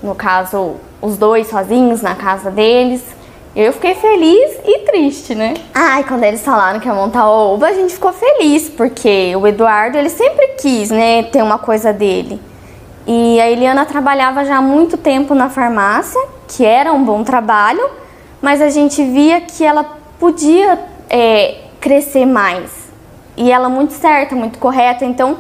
No 0.03 0.15
caso, 0.15 0.77
os 1.01 1.17
dois 1.17 1.49
sozinhos 1.49 2.03
na 2.03 2.15
casa 2.15 2.51
deles. 2.51 3.03
Eu 3.57 3.73
fiquei 3.73 3.95
feliz 3.95 4.59
e 4.65 4.79
triste, 4.81 5.35
né? 5.35 5.55
Ai, 5.75 6.05
quando 6.05 6.23
eles 6.23 6.43
falaram 6.43 6.79
que 6.79 6.87
ia 6.87 6.95
montar 6.95 7.29
o 7.29 7.55
Oba, 7.55 7.69
a 7.69 7.73
gente 7.73 7.95
ficou 7.95 8.13
feliz, 8.13 8.69
porque 8.69 9.35
o 9.37 9.47
Eduardo, 9.47 9.99
ele 9.99 10.11
sempre 10.11 10.49
quis, 10.61 10.91
né, 10.91 11.25
ter 11.25 11.43
uma 11.43 11.59
coisa 11.59 11.93
dele. 11.93 12.41
E 13.07 13.41
a 13.41 13.51
Eliana 13.51 13.87
trabalhava 13.87 14.45
já 14.45 14.59
há 14.59 14.63
muito 14.63 14.97
tempo 14.97 15.35
na 15.35 15.49
farmácia, 15.49 16.21
que 16.47 16.65
era 16.65 16.93
um 16.93 17.03
bom 17.03 17.25
trabalho, 17.25 17.89
mas 18.41 18.61
a 18.61 18.69
gente 18.69 19.03
via 19.03 19.41
que 19.41 19.65
ela 19.65 19.85
podia 20.21 20.79
é, 21.09 21.57
crescer 21.81 22.27
mais. 22.27 22.71
E 23.37 23.51
ela 23.51 23.69
muito 23.69 23.95
certa, 23.95 24.35
muito 24.35 24.59
correta, 24.59 25.05
então 25.05 25.39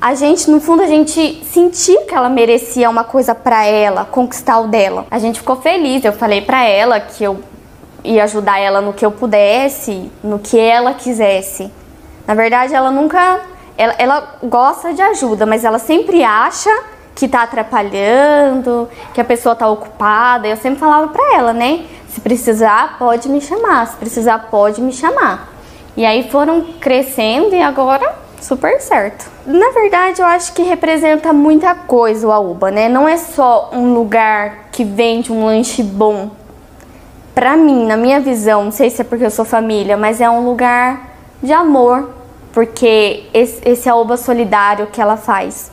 a 0.00 0.14
gente, 0.14 0.50
no 0.50 0.60
fundo, 0.60 0.82
a 0.82 0.86
gente 0.86 1.44
sentia 1.44 2.06
que 2.06 2.14
ela 2.14 2.30
merecia 2.30 2.88
uma 2.88 3.04
coisa 3.04 3.34
para 3.34 3.66
ela, 3.66 4.06
conquistar 4.06 4.58
o 4.58 4.66
dela. 4.66 5.06
A 5.10 5.18
gente 5.18 5.40
ficou 5.40 5.56
feliz. 5.56 6.02
Eu 6.02 6.14
falei 6.14 6.40
para 6.40 6.64
ela 6.64 6.98
que 6.98 7.22
eu 7.22 7.40
ia 8.02 8.24
ajudar 8.24 8.58
ela 8.58 8.80
no 8.80 8.94
que 8.94 9.04
eu 9.04 9.10
pudesse, 9.10 10.10
no 10.24 10.38
que 10.38 10.58
ela 10.58 10.94
quisesse. 10.94 11.70
Na 12.26 12.34
verdade, 12.34 12.74
ela 12.74 12.90
nunca. 12.90 13.40
Ela, 13.76 13.94
ela 13.98 14.34
gosta 14.42 14.94
de 14.94 15.02
ajuda, 15.02 15.44
mas 15.44 15.64
ela 15.64 15.78
sempre 15.78 16.24
acha 16.24 16.70
que 17.14 17.28
tá 17.28 17.42
atrapalhando, 17.42 18.88
que 19.12 19.20
a 19.20 19.24
pessoa 19.24 19.54
tá 19.54 19.68
ocupada. 19.68 20.48
Eu 20.48 20.56
sempre 20.56 20.80
falava 20.80 21.08
pra 21.08 21.34
ela, 21.34 21.52
né? 21.52 21.84
Se 22.08 22.22
precisar, 22.22 22.96
pode 22.98 23.28
me 23.28 23.40
chamar. 23.40 23.86
Se 23.86 23.96
precisar, 23.96 24.48
pode 24.50 24.80
me 24.80 24.92
chamar. 24.92 25.50
E 25.94 26.06
aí 26.06 26.30
foram 26.30 26.62
crescendo 26.80 27.54
e 27.54 27.60
agora 27.60 28.29
super 28.40 28.80
certo. 28.80 29.30
Na 29.46 29.70
verdade, 29.70 30.20
eu 30.20 30.26
acho 30.26 30.52
que 30.52 30.62
representa 30.62 31.32
muita 31.32 31.74
coisa 31.74 32.26
o 32.26 32.32
Aúba, 32.32 32.70
né? 32.70 32.88
Não 32.88 33.08
é 33.08 33.16
só 33.16 33.70
um 33.72 33.94
lugar 33.94 34.68
que 34.72 34.84
vende 34.84 35.32
um 35.32 35.44
lanche 35.44 35.82
bom 35.82 36.30
para 37.40 37.56
mim, 37.56 37.86
na 37.86 37.96
minha 37.96 38.20
visão, 38.20 38.64
não 38.64 38.70
sei 38.70 38.90
se 38.90 39.00
é 39.00 39.04
porque 39.04 39.24
eu 39.24 39.30
sou 39.30 39.46
família, 39.46 39.96
mas 39.96 40.20
é 40.20 40.28
um 40.28 40.44
lugar 40.44 41.08
de 41.42 41.52
amor, 41.54 42.10
porque 42.52 43.24
esse, 43.32 43.88
Aoba 43.88 44.18
solidário 44.18 44.88
que 44.88 45.00
ela 45.00 45.16
faz. 45.16 45.70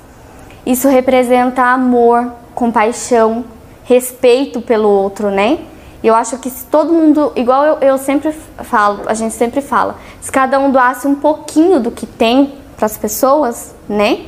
Isso 0.65 0.87
representa 0.87 1.63
amor, 1.63 2.31
compaixão, 2.55 3.43
respeito 3.83 4.61
pelo 4.61 4.87
outro, 4.87 5.29
né? 5.29 5.59
Eu 6.03 6.13
acho 6.13 6.37
que 6.37 6.49
se 6.49 6.65
todo 6.65 6.93
mundo, 6.93 7.31
igual 7.35 7.65
eu, 7.65 7.77
eu 7.79 7.97
sempre 7.97 8.31
falo, 8.59 9.01
a 9.07 9.13
gente 9.13 9.33
sempre 9.33 9.61
fala, 9.61 9.95
se 10.21 10.31
cada 10.31 10.59
um 10.59 10.71
doasse 10.71 11.07
um 11.07 11.15
pouquinho 11.15 11.79
do 11.79 11.91
que 11.91 12.05
tem, 12.05 12.53
para 12.77 12.85
as 12.85 12.95
pessoas, 12.95 13.75
né? 13.89 14.19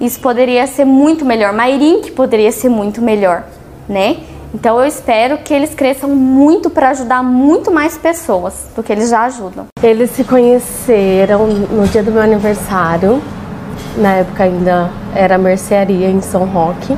Isso 0.00 0.20
poderia 0.20 0.66
ser 0.68 0.84
muito 0.84 1.24
melhor. 1.24 1.52
Mairink 1.52 2.12
poderia 2.12 2.52
ser 2.52 2.68
muito 2.68 3.02
melhor, 3.02 3.44
né? 3.88 4.18
Então 4.54 4.78
eu 4.78 4.86
espero 4.86 5.38
que 5.38 5.52
eles 5.52 5.74
cresçam 5.74 6.08
muito 6.08 6.70
para 6.70 6.90
ajudar 6.90 7.22
muito 7.22 7.70
mais 7.70 7.98
pessoas 7.98 8.66
do 8.74 8.82
que 8.82 8.92
eles 8.92 9.10
já 9.10 9.24
ajudam. 9.24 9.66
Eles 9.82 10.10
se 10.12 10.24
conheceram 10.24 11.46
no 11.46 11.86
dia 11.88 12.02
do 12.02 12.12
meu 12.12 12.22
aniversário. 12.22 13.20
Na 13.96 14.14
época 14.14 14.44
ainda 14.44 14.90
era 15.14 15.36
mercearia 15.36 16.08
em 16.08 16.20
São 16.20 16.46
Roque. 16.46 16.96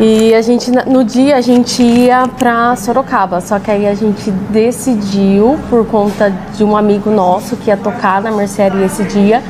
E 0.00 0.34
a 0.34 0.42
gente 0.42 0.70
no 0.70 1.04
dia 1.04 1.36
a 1.36 1.40
gente 1.40 1.82
ia 1.82 2.26
para 2.26 2.74
Sorocaba, 2.74 3.40
só 3.40 3.58
que 3.58 3.70
aí 3.70 3.86
a 3.86 3.94
gente 3.94 4.30
decidiu 4.50 5.58
por 5.70 5.86
conta 5.86 6.32
de 6.56 6.64
um 6.64 6.76
amigo 6.76 7.10
nosso 7.10 7.56
que 7.56 7.68
ia 7.68 7.76
tocar 7.76 8.20
na 8.20 8.32
mercearia 8.32 8.86
esse 8.86 9.04
dia 9.04 9.42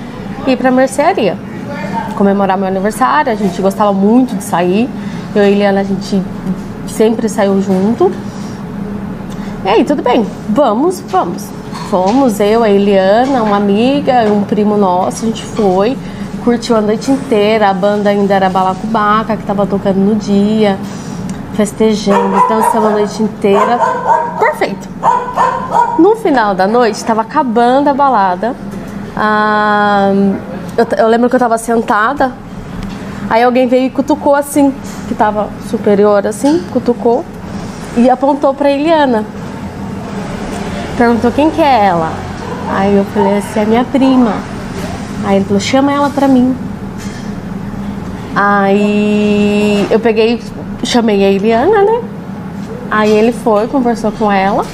ir 0.47 0.57
para 0.57 0.71
mercearia 0.71 1.37
comemorar 2.15 2.57
meu 2.57 2.69
aniversário. 2.69 3.31
A 3.33 3.35
gente 3.35 3.61
gostava 3.61 3.93
muito 3.93 4.35
de 4.37 4.45
sair. 4.45 4.89
Eu 5.35 5.43
e 5.43 5.47
a 5.47 5.51
Eliana 5.51 5.81
a 5.81 5.85
gente 5.85 6.23
sempre 6.87 7.29
saiu 7.29 7.61
junto. 7.61 8.11
E 9.65 9.69
aí, 9.69 9.85
tudo 9.85 10.03
bem, 10.03 10.27
vamos, 10.49 11.01
vamos. 11.01 11.47
Fomos, 11.91 12.39
eu, 12.41 12.63
a 12.63 12.71
Eliana, 12.71 13.43
uma 13.43 13.57
amiga, 13.57 14.25
um 14.31 14.43
primo 14.43 14.77
nosso, 14.77 15.25
a 15.25 15.29
gente 15.29 15.43
foi, 15.43 15.97
curtiu 16.45 16.77
a 16.77 16.81
noite 16.81 17.11
inteira, 17.11 17.71
a 17.71 17.75
banda 17.75 18.11
ainda 18.11 18.35
era 18.35 18.51
Balacubaca, 18.51 19.35
que 19.35 19.43
estava 19.43 19.67
tocando 19.67 19.97
no 19.97 20.15
dia, 20.15 20.79
festejando, 21.55 22.37
dançando 22.49 22.89
a 22.89 22.91
noite 22.91 23.23
inteira. 23.23 23.81
Perfeito. 24.39 24.87
No 25.99 26.15
final 26.17 26.55
da 26.55 26.67
noite, 26.67 26.97
estava 26.97 27.23
acabando 27.23 27.89
a 27.89 27.95
balada. 27.95 28.55
Ah, 29.17 30.13
eu, 30.77 30.87
eu, 30.99 31.09
lembro 31.09 31.31
que 31.31 31.35
eu 31.35 31.39
estava 31.39 31.57
sentada, 31.57 32.33
aí 33.31 33.43
alguém 33.43 33.67
veio 33.67 33.87
e 33.87 33.91
cutucou 33.91 34.35
assim, 34.35 34.73
que 35.07 35.13
estava 35.13 35.49
superior 35.71 36.27
assim, 36.27 36.63
cutucou 36.73 37.25
e 37.97 38.11
apontou 38.11 38.53
para 38.53 38.71
Eliana. 38.71 39.25
Perguntou 40.99 41.33
quem 41.33 41.51
que 41.51 41.63
é 41.63 41.87
ela. 41.87 42.13
Aí 42.71 42.95
eu 42.95 43.05
falei 43.07 43.39
assim, 43.39 43.61
é 43.61 43.65
minha 43.65 43.85
prima. 43.85 44.54
Aí 45.25 45.37
ele 45.37 45.45
falou, 45.45 45.61
chama 45.61 45.93
ela 45.93 46.11
pra 46.11 46.29
mim. 46.29 46.55
Aí 48.37 49.87
eu 49.91 50.01
peguei, 50.01 50.41
chamei 50.83 51.25
a 51.25 51.31
Eliana, 51.31 51.83
né? 51.85 52.03
Aí 52.91 53.11
ele 53.11 53.33
foi, 53.33 53.67
conversou 53.67 54.13
com 54.13 54.31
ela. 54.31 54.65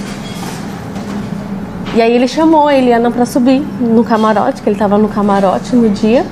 E 1.95 2.01
aí 2.01 2.13
ele 2.13 2.29
chamou 2.29 2.69
a 2.69 2.75
Eliana 2.75 3.11
pra 3.11 3.27
subir 3.27 3.61
no 3.81 4.05
camarote, 4.05 4.63
que 4.63 4.69
ele 4.69 4.79
tava 4.79 4.97
no 4.97 5.09
camarote 5.09 5.75
no 5.75 5.89
dia. 5.91 6.25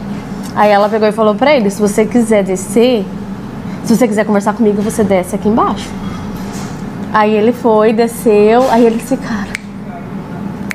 Aí 0.54 0.70
ela 0.70 0.88
pegou 0.88 1.08
e 1.08 1.12
falou 1.12 1.34
pra 1.34 1.54
ele, 1.54 1.70
se 1.70 1.80
você 1.80 2.04
quiser 2.04 2.42
descer, 2.42 3.04
se 3.84 3.96
você 3.96 4.08
quiser 4.08 4.24
conversar 4.24 4.54
comigo, 4.54 4.82
você 4.82 5.04
desce 5.04 5.34
aqui 5.34 5.48
embaixo. 5.48 5.88
Aí 7.12 7.34
ele 7.34 7.52
foi, 7.52 7.92
desceu, 7.92 8.70
aí 8.70 8.84
ele 8.84 8.96
disse, 8.96 9.16
cara, 9.16 9.57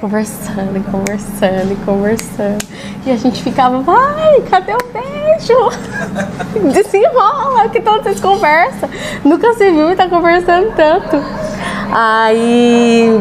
conversando, 0.03 0.75
e 0.75 0.81
conversando, 0.81 1.71
e 1.71 1.75
conversando. 1.85 2.67
E 3.05 3.11
a 3.11 3.15
gente 3.15 3.41
ficava, 3.41 3.79
vai, 3.79 4.41
cadê 4.49 4.73
o 4.73 4.77
beijo? 4.91 5.53
Desenrola, 6.73 7.69
que 7.69 7.79
todos 7.79 8.03
vocês 8.03 8.19
conversam. 8.19 8.89
Nunca 9.23 9.53
se 9.53 9.71
viu 9.71 9.91
e 9.91 9.95
tá 9.95 10.09
conversando 10.09 10.75
tanto. 10.75 11.15
Aí 11.89 13.17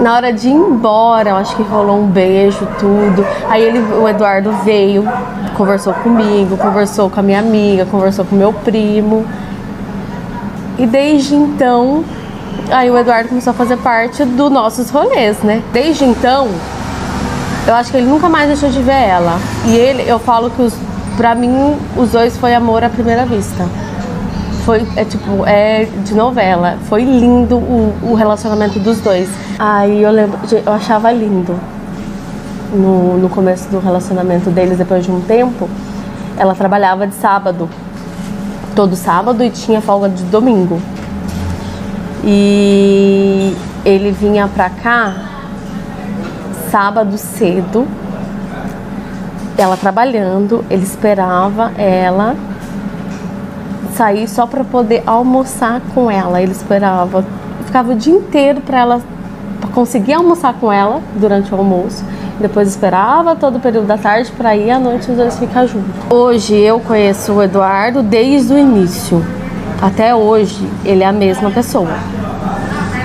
na 0.00 0.14
hora 0.14 0.32
de 0.32 0.48
ir 0.48 0.52
embora, 0.52 1.30
eu 1.30 1.36
acho 1.36 1.54
que 1.54 1.62
rolou 1.62 1.98
um 1.98 2.06
beijo, 2.06 2.66
tudo. 2.78 3.22
Aí 3.46 3.62
ele, 3.62 3.78
o 3.78 4.08
Eduardo 4.08 4.52
veio, 4.64 5.04
conversou 5.54 5.92
comigo, 5.92 6.56
conversou 6.56 7.10
com 7.10 7.20
a 7.20 7.22
minha 7.22 7.40
amiga, 7.40 7.84
conversou 7.84 8.24
com 8.24 8.34
meu 8.34 8.54
primo. 8.54 9.26
E 10.78 10.86
desde 10.86 11.34
então, 11.34 12.02
aí 12.70 12.90
o 12.90 12.98
Eduardo 12.98 13.28
começou 13.28 13.50
a 13.52 13.54
fazer 13.54 13.76
parte 13.78 14.24
dos 14.24 14.50
nossos 14.50 14.90
rolês, 14.90 15.38
né? 15.38 15.62
Desde 15.72 16.04
então, 16.04 16.48
eu 17.66 17.74
acho 17.74 17.90
que 17.90 17.96
ele 17.96 18.06
nunca 18.06 18.28
mais 18.28 18.48
deixou 18.48 18.70
de 18.70 18.80
ver 18.82 19.08
ela. 19.08 19.38
E 19.66 19.74
ele, 19.74 20.04
eu 20.06 20.18
falo 20.18 20.50
que 20.50 20.62
os, 20.62 20.74
pra 21.16 21.34
mim, 21.34 21.76
os 21.96 22.10
dois 22.10 22.36
foi 22.36 22.54
amor 22.54 22.82
à 22.82 22.88
primeira 22.88 23.24
vista. 23.24 23.66
Foi, 24.64 24.86
é 24.96 25.04
tipo, 25.04 25.44
é 25.46 25.86
de 26.04 26.14
novela. 26.14 26.78
Foi 26.88 27.04
lindo 27.04 27.56
o, 27.56 27.94
o 28.02 28.14
relacionamento 28.14 28.78
dos 28.78 29.00
dois. 29.00 29.28
Aí 29.58 30.02
eu 30.02 30.10
lembro, 30.10 30.38
eu 30.50 30.72
achava 30.72 31.10
lindo 31.12 31.58
no, 32.72 33.18
no 33.18 33.28
começo 33.28 33.68
do 33.68 33.78
relacionamento 33.78 34.50
deles, 34.50 34.78
depois 34.78 35.04
de 35.04 35.10
um 35.10 35.20
tempo. 35.20 35.68
Ela 36.36 36.54
trabalhava 36.54 37.06
de 37.06 37.14
sábado, 37.14 37.68
todo 38.74 38.96
sábado, 38.96 39.42
e 39.44 39.50
tinha 39.50 39.80
folga 39.80 40.08
de 40.08 40.22
domingo. 40.24 40.80
E 42.24 43.56
ele 43.84 44.12
vinha 44.12 44.46
pra 44.48 44.70
cá 44.70 45.14
sábado 46.70 47.18
cedo, 47.18 47.86
ela 49.58 49.76
trabalhando, 49.76 50.64
ele 50.70 50.82
esperava 50.82 51.70
ela 51.76 52.34
sair 53.94 54.26
só 54.26 54.46
para 54.46 54.64
poder 54.64 55.02
almoçar 55.06 55.82
com 55.94 56.10
ela. 56.10 56.40
Ele 56.40 56.52
esperava, 56.52 57.24
ficava 57.66 57.92
o 57.92 57.94
dia 57.94 58.14
inteiro 58.14 58.60
para 58.60 58.78
ela 58.78 59.02
pra 59.60 59.68
conseguir 59.70 60.14
almoçar 60.14 60.54
com 60.54 60.72
ela 60.72 61.00
durante 61.14 61.52
o 61.52 61.58
almoço. 61.58 62.04
Depois 62.40 62.68
esperava 62.68 63.36
todo 63.36 63.56
o 63.56 63.60
período 63.60 63.86
da 63.86 63.98
tarde 63.98 64.32
para 64.32 64.56
ir 64.56 64.70
à 64.70 64.78
noite 64.78 65.10
os 65.10 65.16
dois 65.16 65.38
ficar 65.38 65.66
juntos. 65.66 65.90
Hoje 66.10 66.54
eu 66.54 66.80
conheço 66.80 67.32
o 67.34 67.42
Eduardo 67.42 68.02
desde 68.02 68.54
o 68.54 68.58
início. 68.58 69.22
Até 69.82 70.14
hoje 70.14 70.64
ele 70.84 71.02
é 71.02 71.06
a 71.06 71.12
mesma 71.12 71.50
pessoa. 71.50 71.90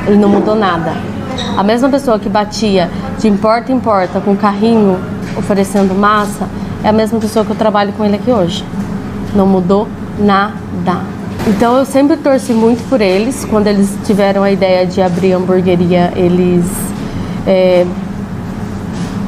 Ele 0.06 0.16
não 0.18 0.30
mudou 0.30 0.56
nada. 0.56 0.94
A 1.58 1.64
mesma 1.64 1.90
pessoa 1.90 2.20
que 2.20 2.30
batia 2.30 2.88
de 3.18 3.32
porta 3.32 3.72
em 3.72 3.80
porta 3.80 4.22
com 4.22 4.36
carrinho 4.36 5.00
oferecendo 5.36 5.96
massa 5.96 6.48
é 6.84 6.90
a 6.90 6.94
mesma 6.94 7.20
pessoa 7.20 7.44
que 7.44 7.50
eu 7.50 7.56
trabalho 7.56 7.92
com 7.94 8.06
ele 8.06 8.18
aqui 8.18 8.30
hoje. 8.30 8.64
Não 9.34 9.48
mudou 9.48 9.88
nada. 10.20 11.02
Então 11.48 11.78
eu 11.78 11.86
sempre 11.86 12.16
torci 12.16 12.54
muito 12.54 12.88
por 12.88 13.02
eles. 13.02 13.44
Quando 13.44 13.66
eles 13.66 13.98
tiveram 14.06 14.44
a 14.44 14.52
ideia 14.52 14.86
de 14.86 15.02
abrir 15.02 15.34
hamburgueria, 15.34 16.14
eles 16.16 16.64
é, 17.48 17.88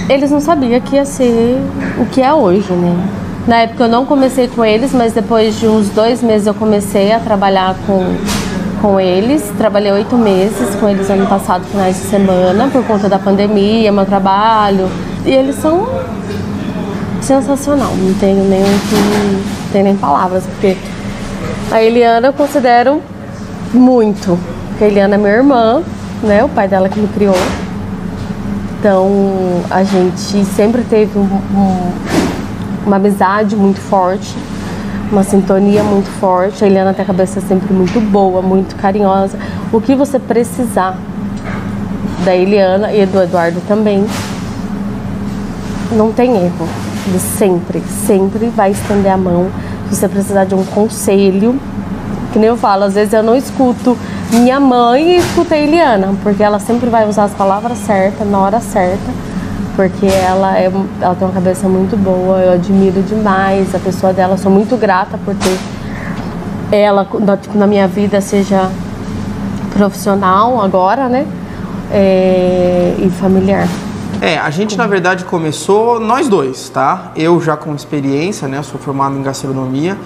eles 0.07 0.29
não 0.29 0.39
sabiam 0.39 0.79
que 0.81 0.97
ia 0.97 1.05
ser 1.05 1.59
o 1.97 2.05
que 2.05 2.21
é 2.21 2.31
hoje, 2.31 2.71
né? 2.73 2.95
Na 3.49 3.61
época 3.61 3.85
eu 3.85 3.89
não 3.89 4.05
comecei 4.05 4.47
com 4.47 4.63
eles, 4.63 4.93
mas 4.93 5.11
depois 5.11 5.59
de 5.59 5.67
uns 5.67 5.89
dois 5.89 6.21
meses 6.21 6.45
eu 6.45 6.53
comecei 6.53 7.11
a 7.11 7.19
trabalhar 7.19 7.75
com, 7.87 8.15
com 8.79 8.99
eles. 8.99 9.51
Trabalhei 9.57 9.91
oito 9.91 10.15
meses 10.15 10.75
com 10.75 10.87
eles 10.87 11.09
ano 11.09 11.25
passado, 11.25 11.65
finais 11.65 11.95
de 11.95 12.03
semana, 12.03 12.69
por 12.71 12.85
conta 12.85 13.09
da 13.09 13.17
pandemia, 13.17 13.91
meu 13.91 14.05
trabalho. 14.05 14.87
E 15.25 15.31
eles 15.31 15.55
são 15.55 15.89
sensacional, 17.23 17.91
não 17.95 18.13
tenho 18.19 18.43
nem 18.43 18.61
que 18.61 19.71
tem 19.73 19.81
nem 19.81 19.95
palavras, 19.95 20.43
porque 20.43 20.77
a 21.71 21.81
Eliana 21.81 22.27
eu 22.27 22.33
considero 22.33 23.01
muito. 23.73 24.37
Porque 24.67 24.83
a 24.83 24.87
Eliana 24.89 25.15
é 25.15 25.17
minha 25.17 25.33
irmã, 25.33 25.81
né? 26.21 26.43
O 26.43 26.49
pai 26.49 26.67
dela 26.67 26.87
que 26.87 26.99
me 26.99 27.07
criou. 27.07 27.33
Então 28.79 29.09
a 29.71 29.83
gente 29.83 30.45
sempre 30.45 30.83
teve 30.83 31.17
um, 31.17 31.23
um, 31.23 32.18
uma 32.85 32.97
amizade 32.97 33.55
muito 33.55 33.79
forte, 33.79 34.35
uma 35.11 35.23
sintonia 35.23 35.83
muito 35.83 36.09
forte. 36.19 36.63
A 36.63 36.67
Eliana 36.67 36.93
tem 36.93 37.03
a 37.03 37.05
cabeça 37.05 37.41
sempre 37.41 37.73
muito 37.73 37.99
boa, 37.99 38.41
muito 38.41 38.75
carinhosa. 38.75 39.37
O 39.71 39.79
que 39.79 39.95
você 39.95 40.19
precisar 40.19 40.97
da 42.23 42.35
Eliana 42.35 42.91
e 42.91 43.05
do 43.05 43.21
Eduardo 43.21 43.61
também, 43.67 44.05
não 45.91 46.11
tem 46.11 46.35
erro. 46.35 46.67
Ele 47.07 47.19
sempre, 47.19 47.81
sempre 48.05 48.47
vai 48.49 48.71
estender 48.71 49.11
a 49.11 49.17
mão 49.17 49.49
se 49.89 49.95
você 49.95 50.07
precisar 50.07 50.45
de 50.45 50.53
um 50.53 50.63
conselho. 50.63 51.59
Que 52.31 52.37
nem 52.37 52.49
eu 52.49 52.57
falo, 52.57 52.83
às 52.83 52.93
vezes 52.93 53.13
eu 53.13 53.23
não 53.23 53.35
escuto 53.35 53.97
minha 54.31 54.59
mãe 54.59 55.15
e 55.15 55.17
escuto 55.17 55.53
a 55.53 55.57
Eliana, 55.57 56.13
porque 56.21 56.43
ela 56.43 56.59
sempre 56.59 56.89
vai 56.89 57.07
usar 57.09 57.23
as 57.23 57.33
palavras 57.33 57.79
certas, 57.79 58.29
na 58.29 58.37
hora 58.37 58.59
certa, 58.59 59.11
porque 59.79 60.07
ela, 60.07 60.59
é, 60.59 60.69
ela 60.99 61.15
tem 61.15 61.25
uma 61.25 61.33
cabeça 61.33 61.69
muito 61.69 61.95
boa, 61.95 62.37
eu 62.39 62.51
admiro 62.51 63.01
demais 63.01 63.73
a 63.73 63.79
pessoa 63.79 64.11
dela, 64.11 64.35
sou 64.35 64.51
muito 64.51 64.75
grata 64.75 65.17
por 65.23 65.33
ter 65.33 65.57
ela 66.69 67.07
na, 67.21 67.37
tipo, 67.37 67.57
na 67.57 67.65
minha 67.65 67.87
vida, 67.87 68.19
seja 68.19 68.69
profissional 69.71 70.61
agora, 70.61 71.07
né? 71.07 71.25
É, 71.93 72.93
e 72.99 73.09
familiar. 73.09 73.69
É, 74.21 74.37
a 74.37 74.49
gente 74.49 74.77
na 74.77 74.85
verdade 74.85 75.23
começou 75.23 75.97
nós 75.97 76.27
dois, 76.27 76.67
tá? 76.67 77.13
Eu 77.15 77.39
já 77.39 77.55
com 77.55 77.73
experiência, 77.73 78.49
né? 78.49 78.61
Sou 78.61 78.77
formado 78.77 79.17
em 79.17 79.23
gastronomia, 79.23 79.97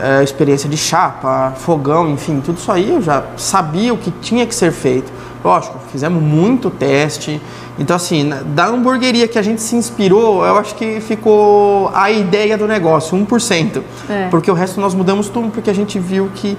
é, 0.00 0.24
experiência 0.24 0.68
de 0.68 0.76
chapa, 0.76 1.52
fogão, 1.58 2.10
enfim, 2.10 2.42
tudo 2.44 2.58
isso 2.58 2.72
aí 2.72 2.90
eu 2.90 3.00
já 3.00 3.22
sabia 3.36 3.94
o 3.94 3.96
que 3.96 4.10
tinha 4.10 4.44
que 4.44 4.54
ser 4.54 4.72
feito. 4.72 5.12
Lógico, 5.44 5.78
fizemos 5.90 6.22
muito 6.22 6.70
teste. 6.70 7.40
Então, 7.78 7.96
assim, 7.96 8.30
da 8.54 8.66
hamburgueria 8.66 9.26
que 9.26 9.38
a 9.38 9.42
gente 9.42 9.60
se 9.60 9.74
inspirou, 9.74 10.44
eu 10.44 10.56
acho 10.56 10.74
que 10.74 11.00
ficou 11.00 11.90
a 11.94 12.10
ideia 12.10 12.56
do 12.56 12.68
negócio, 12.68 13.16
1%. 13.18 13.82
É. 14.08 14.28
Porque 14.30 14.50
o 14.50 14.54
resto 14.54 14.80
nós 14.80 14.94
mudamos 14.94 15.28
tudo 15.28 15.48
porque 15.50 15.70
a 15.70 15.74
gente 15.74 15.98
viu 15.98 16.30
que 16.34 16.56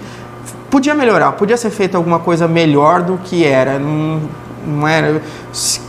podia 0.69 0.93
melhorar, 0.93 1.31
podia 1.33 1.55
ser 1.55 1.69
feita 1.69 1.97
alguma 1.97 2.19
coisa 2.19 2.47
melhor 2.47 3.01
do 3.03 3.17
que 3.23 3.45
era. 3.45 3.79
Não, 3.79 4.19
não 4.67 4.87
era. 4.87 5.21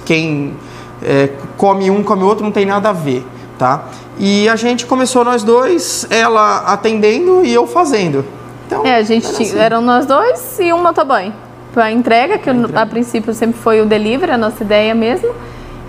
Quem 0.05 0.55
é, 1.03 1.31
come 1.57 1.91
um, 1.91 2.03
come 2.03 2.23
o 2.23 2.27
outro, 2.27 2.45
não 2.45 2.53
tem 2.53 2.67
nada 2.67 2.91
a 2.91 2.93
ver, 2.93 3.27
tá? 3.59 3.85
E 4.19 4.49
a 4.49 4.55
gente 4.55 4.87
começou 4.87 5.25
nós 5.25 5.43
dois, 5.43 6.07
ela 6.11 6.59
atendendo 6.67 7.45
e 7.45 7.53
eu 7.53 7.67
fazendo. 7.67 8.25
Então, 8.67 8.87
É, 8.87 8.97
a 8.97 9.03
gente 9.03 9.27
era 9.27 9.35
tinha, 9.37 9.49
assim. 9.49 9.59
eram 9.59 9.81
nós 9.81 10.07
dois 10.07 10.59
e 10.61 10.73
um 10.73 10.83
motoboy. 10.83 11.33
Pra 11.75 11.91
entrega, 11.91 12.39
que 12.39 12.49
a 12.49 12.87
princípio 12.87 13.35
sempre 13.35 13.61
foi 13.61 13.81
o 13.81 13.85
delivery, 13.85 14.31
a 14.31 14.39
nossa 14.39 14.63
ideia 14.63 14.95
mesmo. 14.95 15.35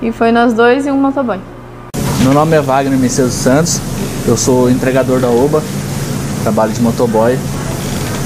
E 0.01 0.11
foi 0.11 0.31
nós 0.31 0.51
dois 0.51 0.87
e 0.87 0.89
um 0.89 0.97
motoboy. 0.97 1.37
Meu 2.21 2.33
nome 2.33 2.55
é 2.57 2.61
Wagner 2.61 2.97
Messias 2.97 3.33
Santos, 3.33 3.79
eu 4.27 4.35
sou 4.35 4.67
entregador 4.67 5.19
da 5.19 5.29
OBA, 5.29 5.61
trabalho 6.41 6.73
de 6.73 6.81
motoboy. 6.81 7.37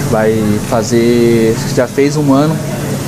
Vai 0.09 0.41
fazer. 0.69 1.53
Já 1.75 1.85
fez 1.85 2.15
um 2.15 2.33
ano 2.33 2.55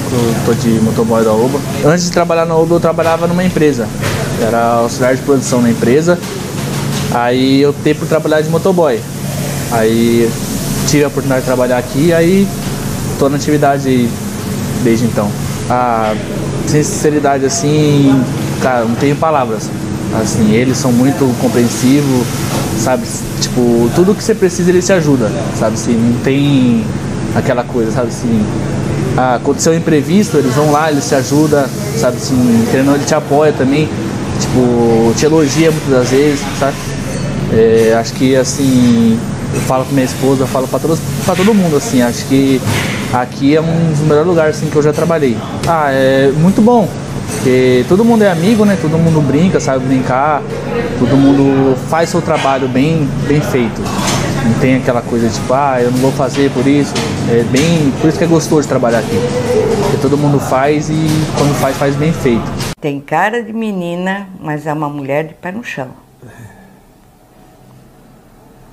que 0.09 0.15
eu 0.15 0.35
tô 0.45 0.53
de 0.53 0.81
motoboy 0.81 1.23
da 1.23 1.31
OBA. 1.31 1.57
Antes 1.85 2.03
de 2.03 2.11
trabalhar 2.11 2.45
na 2.45 2.53
OBA, 2.53 2.75
eu 2.75 2.79
trabalhava 2.81 3.27
numa 3.27 3.45
empresa, 3.45 3.87
era 4.45 4.79
auxiliar 4.79 5.15
de 5.15 5.21
produção 5.21 5.61
na 5.61 5.69
empresa. 5.69 6.19
Aí 7.13 7.61
eu 7.61 7.69
optei 7.69 7.93
por 7.93 8.05
trabalhar 8.05 8.41
de 8.41 8.49
motoboy. 8.49 8.99
Aí 9.71 10.29
tive 10.89 11.05
a 11.05 11.07
oportunidade 11.07 11.43
de 11.43 11.47
trabalhar 11.47 11.77
aqui, 11.77 12.11
aí 12.11 12.45
tô 13.17 13.29
na 13.29 13.37
atividade 13.37 14.09
desde 14.83 15.05
então. 15.05 15.29
A 15.69 16.13
sinceridade 16.67 17.45
assim, 17.45 18.21
cara, 18.61 18.85
não 18.85 18.95
tenho 18.95 19.15
palavras. 19.15 19.69
Assim, 20.21 20.51
eles 20.53 20.77
são 20.77 20.91
muito 20.91 21.25
compreensivos, 21.39 22.27
sabe? 22.77 23.05
Tipo, 23.39 23.89
tudo 23.95 24.13
que 24.13 24.23
você 24.23 24.35
precisa 24.35 24.69
eles 24.69 24.85
te 24.85 24.91
ajudam, 24.93 25.29
sabe? 25.57 25.75
Assim, 25.75 25.93
não 25.93 26.19
tem 26.21 26.85
aquela 27.33 27.63
coisa, 27.63 27.91
sabe? 27.91 28.07
Assim, 28.07 28.45
ah, 29.17 29.35
aconteceu 29.35 29.71
um 29.71 29.75
imprevisto, 29.75 30.37
eles 30.37 30.53
vão 30.53 30.71
lá, 30.71 30.91
eles 30.91 31.07
te 31.07 31.15
ajudam, 31.15 31.65
sabe? 31.97 32.17
Assim, 32.17 32.67
querendo 32.71 32.93
ele 32.93 33.05
te 33.05 33.15
apoia 33.15 33.53
também, 33.53 33.87
tipo, 34.39 35.13
te 35.15 35.25
elogia 35.25 35.71
muitas 35.71 35.89
das 35.89 36.09
vezes, 36.09 36.39
sabe? 36.59 36.75
É, 37.53 37.97
acho 37.99 38.13
que 38.13 38.35
assim, 38.35 39.19
eu 39.53 39.61
falo 39.61 39.85
com 39.85 39.93
minha 39.93 40.05
esposa, 40.05 40.43
eu 40.43 40.47
falo 40.47 40.67
pra, 40.67 40.79
todos, 40.79 40.99
pra 41.25 41.35
todo 41.35 41.53
mundo, 41.53 41.75
assim, 41.77 42.01
acho 42.01 42.25
que 42.25 42.61
aqui 43.13 43.55
é 43.55 43.61
um 43.61 43.89
dos 43.89 43.99
melhores 43.99 44.27
lugares 44.27 44.57
assim, 44.57 44.69
que 44.69 44.75
eu 44.75 44.81
já 44.81 44.93
trabalhei. 44.93 45.37
Ah, 45.67 45.91
é 45.91 46.31
muito 46.37 46.61
bom, 46.61 46.87
porque 47.27 47.85
todo 47.87 48.03
mundo 48.05 48.23
é 48.23 48.31
amigo, 48.31 48.65
né? 48.65 48.77
Todo 48.81 48.97
mundo 48.97 49.21
brinca, 49.21 49.59
sabe 49.59 49.85
brincar, 49.85 50.41
todo 50.99 51.15
mundo 51.17 51.75
faz 51.89 52.09
seu 52.09 52.21
trabalho 52.21 52.67
bem, 52.67 53.07
bem 53.27 53.41
feito. 53.41 53.81
Não 54.43 54.53
tem 54.59 54.75
aquela 54.75 55.01
coisa 55.01 55.29
tipo, 55.29 55.53
ah, 55.53 55.79
eu 55.79 55.91
não 55.91 55.99
vou 55.99 56.11
fazer 56.11 56.49
por 56.51 56.65
isso. 56.65 56.93
É 57.29 57.43
bem. 57.43 57.91
Por 58.01 58.09
isso 58.09 58.17
que 58.17 58.23
é 58.23 58.27
gostoso 58.27 58.67
trabalhar 58.67 58.99
aqui. 58.99 59.15
Porque 59.83 59.97
todo 60.01 60.17
mundo 60.17 60.39
faz 60.39 60.89
e 60.89 61.07
quando 61.37 61.53
faz, 61.59 61.77
faz 61.77 61.95
bem 61.95 62.11
feito. 62.11 62.43
Tem 62.79 62.99
cara 62.99 63.43
de 63.43 63.53
menina, 63.53 64.27
mas 64.39 64.65
é 64.65 64.73
uma 64.73 64.89
mulher 64.89 65.27
de 65.27 65.35
pé 65.35 65.51
no 65.51 65.63
chão. 65.63 65.89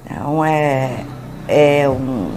Então 0.07 0.42
é, 0.42 1.05
é 1.46 1.88
um. 1.88 2.31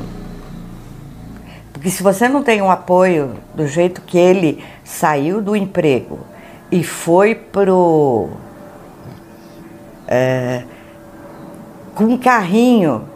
Porque 1.82 1.90
se 1.90 2.04
você 2.04 2.30
não 2.30 2.44
tem 2.44 2.62
um 2.62 2.70
apoio 2.70 3.38
do 3.56 3.66
jeito 3.66 4.02
que 4.02 4.16
ele 4.16 4.64
saiu 4.84 5.42
do 5.42 5.56
emprego 5.56 6.20
e 6.72 6.84
foi 6.84 7.34
pro. 7.34 8.30
é, 10.08 10.62
com 11.96 12.04
um 12.04 12.20
carrinho 12.20 13.10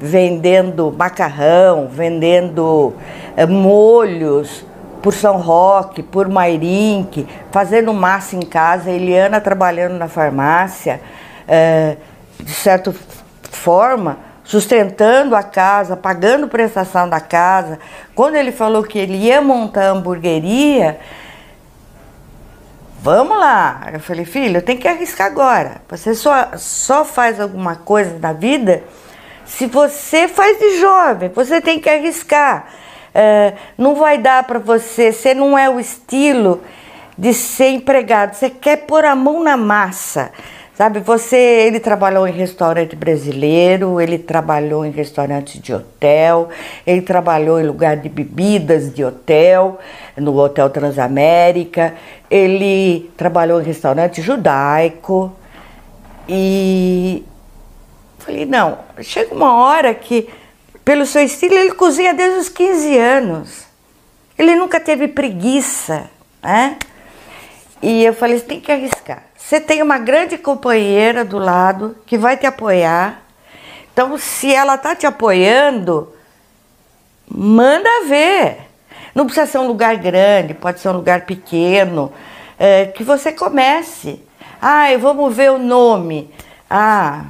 vendendo 0.00 0.92
macarrão, 0.98 1.86
vendendo 1.86 2.94
eh, 3.36 3.46
molhos 3.46 4.66
por 5.00 5.14
São 5.14 5.36
Roque, 5.36 6.02
por 6.02 6.28
Mairink, 6.28 7.24
fazendo 7.52 7.94
massa 7.94 8.34
em 8.34 8.42
casa, 8.42 8.90
Eliana 8.90 9.40
trabalhando 9.40 9.96
na 9.96 10.08
farmácia, 10.08 11.00
eh, 11.46 11.96
de 12.40 12.54
certa 12.54 12.92
forma, 13.52 14.18
sustentando 14.44 15.34
a 15.34 15.42
casa, 15.42 15.96
pagando 15.96 16.46
prestação 16.46 17.08
da 17.08 17.20
casa. 17.20 17.78
Quando 18.14 18.36
ele 18.36 18.52
falou 18.52 18.84
que 18.84 18.98
ele 18.98 19.16
ia 19.16 19.40
montar 19.40 19.88
a 19.88 19.90
hamburgueria, 19.90 21.00
Vamos 23.04 23.36
lá. 23.36 23.90
Eu 23.92 24.00
falei, 24.00 24.24
filho, 24.24 24.62
tem 24.62 24.78
que 24.78 24.88
arriscar 24.88 25.26
agora. 25.26 25.82
Você 25.90 26.14
só, 26.14 26.52
só 26.56 27.04
faz 27.04 27.38
alguma 27.38 27.76
coisa 27.76 28.18
na 28.18 28.32
vida 28.32 28.82
se 29.44 29.66
você 29.66 30.26
faz 30.26 30.58
de 30.58 30.80
jovem. 30.80 31.28
Você 31.28 31.60
tem 31.60 31.78
que 31.78 31.90
arriscar. 31.90 32.64
É, 33.14 33.52
não 33.76 33.94
vai 33.94 34.16
dar 34.16 34.44
para 34.44 34.58
você. 34.58 35.12
Você 35.12 35.34
não 35.34 35.58
é 35.58 35.68
o 35.68 35.78
estilo 35.78 36.62
de 37.18 37.34
ser 37.34 37.68
empregado. 37.68 38.32
Você 38.36 38.48
quer 38.48 38.86
pôr 38.86 39.04
a 39.04 39.14
mão 39.14 39.42
na 39.42 39.54
massa. 39.54 40.32
Sabe, 40.76 40.98
você, 40.98 41.36
ele 41.36 41.78
trabalhou 41.78 42.26
em 42.26 42.32
restaurante 42.32 42.96
brasileiro, 42.96 44.00
ele 44.00 44.18
trabalhou 44.18 44.84
em 44.84 44.90
restaurante 44.90 45.60
de 45.60 45.72
hotel, 45.72 46.48
ele 46.84 47.00
trabalhou 47.00 47.60
em 47.60 47.64
lugar 47.64 47.96
de 47.96 48.08
bebidas 48.08 48.92
de 48.92 49.04
hotel, 49.04 49.78
no 50.16 50.36
Hotel 50.36 50.68
Transamérica, 50.70 51.94
ele 52.28 53.08
trabalhou 53.16 53.60
em 53.60 53.64
restaurante 53.64 54.20
judaico 54.20 55.32
e 56.28 57.24
falei, 58.18 58.44
não, 58.44 58.78
chega 59.00 59.32
uma 59.32 59.54
hora 59.54 59.94
que, 59.94 60.28
pelo 60.84 61.06
seu 61.06 61.22
estilo, 61.22 61.54
ele 61.54 61.74
cozinha 61.74 62.12
desde 62.12 62.40
os 62.40 62.48
15 62.48 62.98
anos. 62.98 63.66
Ele 64.36 64.56
nunca 64.56 64.80
teve 64.80 65.06
preguiça, 65.06 66.10
né? 66.42 66.76
E 67.80 68.04
eu 68.04 68.12
falei, 68.12 68.38
você 68.38 68.44
tem 68.44 68.60
que 68.60 68.72
arriscar. 68.72 69.22
Você 69.46 69.60
tem 69.60 69.82
uma 69.82 69.98
grande 69.98 70.38
companheira 70.38 71.22
do 71.22 71.36
lado 71.36 71.94
que 72.06 72.16
vai 72.16 72.34
te 72.34 72.46
apoiar. 72.46 73.20
Então, 73.92 74.16
se 74.16 74.50
ela 74.50 74.78
tá 74.78 74.96
te 74.96 75.06
apoiando, 75.06 76.10
manda 77.28 78.06
ver. 78.08 78.70
Não 79.14 79.26
precisa 79.26 79.46
ser 79.46 79.58
um 79.58 79.66
lugar 79.66 79.96
grande, 79.98 80.54
pode 80.54 80.80
ser 80.80 80.88
um 80.88 80.94
lugar 80.96 81.26
pequeno, 81.26 82.10
é, 82.58 82.86
que 82.86 83.04
você 83.04 83.32
comece. 83.32 84.18
Ah, 84.62 84.86
vamos 84.98 85.36
ver 85.36 85.50
o 85.50 85.58
nome. 85.58 86.32
Ah, 86.68 87.26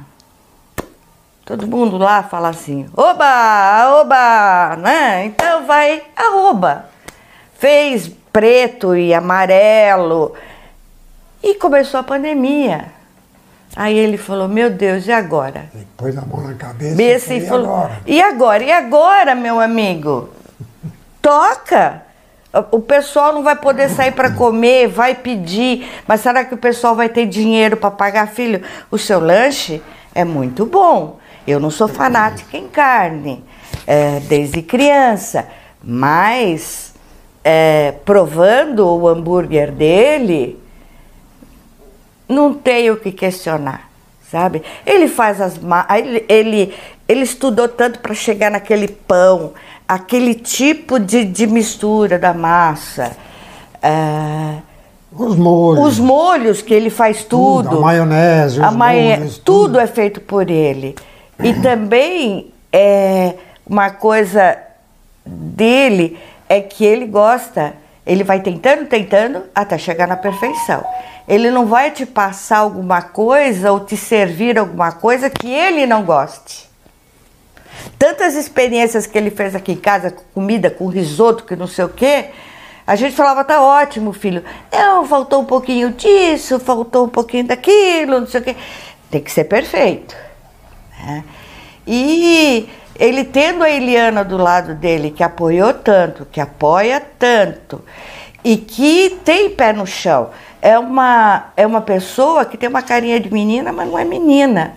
todo 1.43 1.67
mundo 1.67 1.97
lá 1.97 2.23
fala 2.23 2.47
assim, 2.47 2.89
oba, 2.95 3.99
oba, 3.99 4.77
né? 4.77 5.25
Então 5.25 5.65
vai, 5.65 6.01
arroba. 6.15 6.89
Fez 7.59 8.09
preto 8.31 8.95
e 8.95 9.13
amarelo. 9.13 10.33
E 11.45 11.53
começou 11.53 11.99
a 11.99 12.03
pandemia. 12.03 12.85
Aí 13.75 13.95
ele 13.95 14.17
falou, 14.17 14.47
meu 14.47 14.71
Deus, 14.71 15.05
e 15.05 15.11
agora? 15.11 15.69
Ele 15.75 15.85
pôs 15.95 16.17
a 16.17 16.21
mão 16.21 16.41
na 16.41 16.55
cabeça 16.55 16.95
Bessa 16.95 17.35
e 17.35 17.37
e 17.37 17.47
falou, 17.47 17.65
falou, 17.67 17.83
agora? 17.83 18.01
e 18.07 18.19
agora? 18.19 18.63
E 18.63 18.71
agora, 18.71 19.35
meu 19.35 19.59
amigo? 19.59 20.29
Toca! 21.21 22.01
O 22.71 22.79
pessoal 22.79 23.31
não 23.31 23.43
vai 23.43 23.55
poder 23.55 23.89
sair 23.89 24.13
para 24.13 24.31
comer, 24.31 24.87
vai 24.87 25.13
pedir, 25.13 25.87
mas 26.07 26.21
será 26.21 26.43
que 26.43 26.55
o 26.55 26.57
pessoal 26.57 26.95
vai 26.95 27.09
ter 27.09 27.27
dinheiro 27.27 27.77
para 27.77 27.91
pagar, 27.91 28.27
filho? 28.29 28.63
O 28.89 28.97
seu 28.97 29.19
lanche 29.19 29.83
é 30.15 30.23
muito 30.23 30.65
bom. 30.65 31.19
Eu 31.45 31.59
não 31.59 31.69
sou 31.69 31.87
fanática 31.87 32.57
em 32.57 32.67
carne, 32.67 33.43
é, 33.85 34.19
desde 34.21 34.63
criança, 34.63 35.47
mas 35.83 36.95
é, 37.43 37.93
provando 38.03 38.87
o 38.87 39.07
hambúrguer 39.07 39.71
dele, 39.71 40.64
não 42.27 42.53
tem 42.53 42.89
o 42.91 42.97
que 42.97 43.11
questionar, 43.11 43.89
sabe? 44.31 44.61
Ele 44.85 45.07
faz 45.07 45.39
as 45.41 45.59
ele, 45.95 46.25
ele, 46.27 46.73
ele 47.07 47.21
estudou 47.21 47.67
tanto 47.67 47.99
para 47.99 48.13
chegar 48.13 48.49
naquele 48.51 48.87
pão, 48.87 49.53
aquele 49.87 50.33
tipo 50.35 50.99
de, 50.99 51.23
de 51.25 51.45
mistura 51.47 52.17
da 52.17 52.33
massa. 52.33 53.15
é, 53.81 54.55
Os 55.11 55.35
molhos. 55.35 55.85
os 55.87 55.99
molhos 55.99 56.61
que 56.61 56.73
ele 56.73 56.89
faz 56.89 57.23
tudo. 57.23 57.69
Tudo, 57.69 57.77
a 57.79 57.81
maionese, 57.81 58.61
a 58.61 58.71
maio- 58.71 59.17
molhos, 59.19 59.37
tudo, 59.37 59.63
tudo. 59.67 59.79
é 59.79 59.87
feito 59.87 60.19
por 60.21 60.49
ele. 60.49 60.95
E 61.43 61.53
também 61.53 62.51
é 62.71 63.35
uma 63.67 63.89
coisa 63.89 64.57
dele 65.25 66.17
é 66.47 66.61
que 66.61 66.85
ele 66.85 67.05
gosta, 67.07 67.73
ele 68.05 68.23
vai 68.23 68.39
tentando, 68.39 68.85
tentando 68.85 69.43
até 69.53 69.77
chegar 69.77 70.07
na 70.07 70.15
perfeição. 70.15 70.83
Ele 71.27 71.49
não 71.49 71.65
vai 71.65 71.91
te 71.91 72.05
passar 72.05 72.59
alguma 72.59 73.01
coisa 73.01 73.71
ou 73.71 73.79
te 73.79 73.97
servir 73.97 74.57
alguma 74.59 74.91
coisa 74.91 75.29
que 75.29 75.49
ele 75.49 75.85
não 75.85 76.03
goste. 76.03 76.69
Tantas 77.97 78.35
experiências 78.35 79.07
que 79.07 79.17
ele 79.17 79.31
fez 79.31 79.55
aqui 79.55 79.71
em 79.73 79.77
casa, 79.77 80.11
com 80.11 80.23
comida, 80.33 80.69
com 80.69 80.87
risoto, 80.87 81.43
que 81.43 81.55
não 81.55 81.67
sei 81.67 81.85
o 81.85 81.89
quê, 81.89 82.29
A 82.87 82.95
gente 82.95 83.15
falava, 83.15 83.43
tá 83.43 83.61
ótimo, 83.61 84.13
filho. 84.13 84.43
Não, 84.71 85.05
faltou 85.07 85.41
um 85.41 85.45
pouquinho 85.45 85.91
disso, 85.91 86.59
faltou 86.59 87.05
um 87.05 87.09
pouquinho 87.09 87.45
daquilo, 87.45 88.19
não 88.19 88.27
sei 88.27 88.41
o 88.41 88.43
quê. 88.43 88.55
Tem 89.09 89.21
que 89.21 89.31
ser 89.31 89.45
perfeito. 89.45 90.15
né? 91.03 91.23
E 91.87 92.69
ele 92.95 93.23
tendo 93.23 93.63
a 93.63 93.69
Eliana 93.69 94.23
do 94.23 94.37
lado 94.37 94.75
dele, 94.75 95.09
que 95.11 95.23
apoiou 95.23 95.73
tanto, 95.73 96.25
que 96.25 96.39
apoia 96.39 97.01
tanto, 97.17 97.83
e 98.43 98.55
que 98.57 99.19
tem 99.25 99.49
pé 99.49 99.73
no 99.73 99.87
chão. 99.87 100.29
É 100.65 100.79
uma, 100.79 101.53
é 101.55 101.67
uma 101.67 101.79
pessoa 101.79 102.43
que 102.43 102.57
tem 102.57 102.67
uma 102.67 102.81
carinha 102.81 103.19
de 103.19 103.31
menina, 103.31 103.71
mas 103.71 103.87
não 103.87 103.99
é 103.99 104.03
menina, 104.03 104.73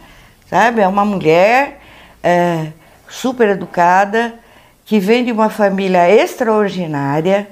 sabe? 0.47 0.83
É 0.83 0.87
uma 0.87 1.03
mulher 1.03 1.81
é, 2.23 2.67
super 3.09 3.49
educada, 3.49 4.35
que 4.85 5.01
vem 5.01 5.25
de 5.25 5.33
uma 5.33 5.49
família 5.49 6.07
extraordinária. 6.11 7.49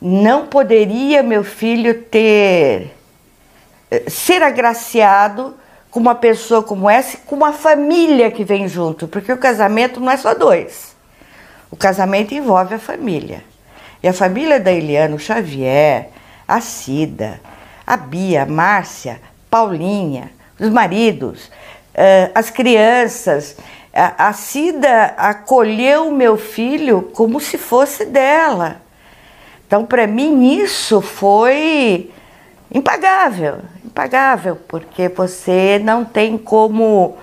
Não 0.00 0.46
poderia 0.46 1.20
meu 1.20 1.42
filho 1.42 2.00
ter 2.04 2.94
eh, 3.90 4.04
ser 4.08 4.40
agraciado 4.40 5.56
com 5.90 5.98
uma 5.98 6.14
pessoa 6.14 6.62
como 6.62 6.88
essa, 6.88 7.18
com 7.26 7.34
uma 7.34 7.52
família 7.52 8.30
que 8.30 8.44
vem 8.44 8.68
junto, 8.68 9.08
porque 9.08 9.32
o 9.32 9.36
casamento 9.36 9.98
não 9.98 10.12
é 10.12 10.16
só 10.16 10.32
dois. 10.32 10.94
O 11.72 11.76
casamento 11.76 12.34
envolve 12.34 12.76
a 12.76 12.78
família. 12.78 13.42
E 14.00 14.06
a 14.06 14.12
família 14.12 14.60
da 14.60 14.70
Eliana, 14.70 15.16
o 15.16 15.18
Xavier, 15.18 16.10
a 16.46 16.60
Cida, 16.60 17.40
a 17.86 17.96
Bia, 17.96 18.42
a 18.42 18.46
Márcia, 18.46 19.20
Paulinha, 19.50 20.30
os 20.58 20.68
maridos, 20.68 21.50
eh, 21.94 22.30
as 22.34 22.50
crianças. 22.50 23.56
A, 23.96 24.32
Cida 24.32 25.14
acolheu 25.16 26.10
meu 26.10 26.36
filho 26.36 27.10
como 27.14 27.38
se 27.38 27.56
fosse 27.56 28.04
dela. 28.04 28.78
Então, 29.66 29.84
para 29.84 30.04
mim, 30.04 30.56
isso 30.56 31.00
foi 31.00 32.10
impagável, 32.72 33.58
impagável, 33.84 34.58
porque 34.66 35.08
você 35.08 35.80
não 35.84 36.04
tem 36.04 36.36
como. 36.36 37.16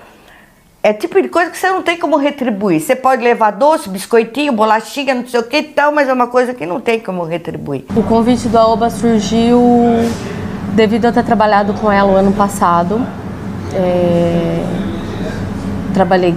É 0.81 0.93
tipo 0.93 1.21
de 1.21 1.27
coisa 1.27 1.51
que 1.51 1.57
você 1.57 1.69
não 1.69 1.83
tem 1.83 1.97
como 1.97 2.15
retribuir. 2.15 2.79
Você 2.79 2.95
pode 2.95 3.21
levar 3.21 3.51
doce, 3.51 3.89
biscoitinho, 3.89 4.53
bolachinha, 4.53 5.13
não 5.13 5.27
sei 5.27 5.41
o 5.41 5.43
que 5.43 5.57
e 5.57 5.63
tal, 5.63 5.91
mas 5.91 6.07
é 6.07 6.13
uma 6.13 6.27
coisa 6.27 6.53
que 6.53 6.65
não 6.65 6.79
tem 6.79 7.01
como 7.01 7.23
retribuir. 7.23 7.83
O 7.95 8.01
convite 8.01 8.47
do 8.47 8.57
Aoba 8.57 8.89
surgiu 8.89 9.59
devido 10.73 11.05
a 11.05 11.11
ter 11.11 11.23
trabalhado 11.23 11.73
com 11.73 11.91
ela 11.91 12.11
o 12.11 12.15
ano 12.15 12.31
passado. 12.31 13.01
É, 13.73 14.63
Trabalhei 15.93 16.35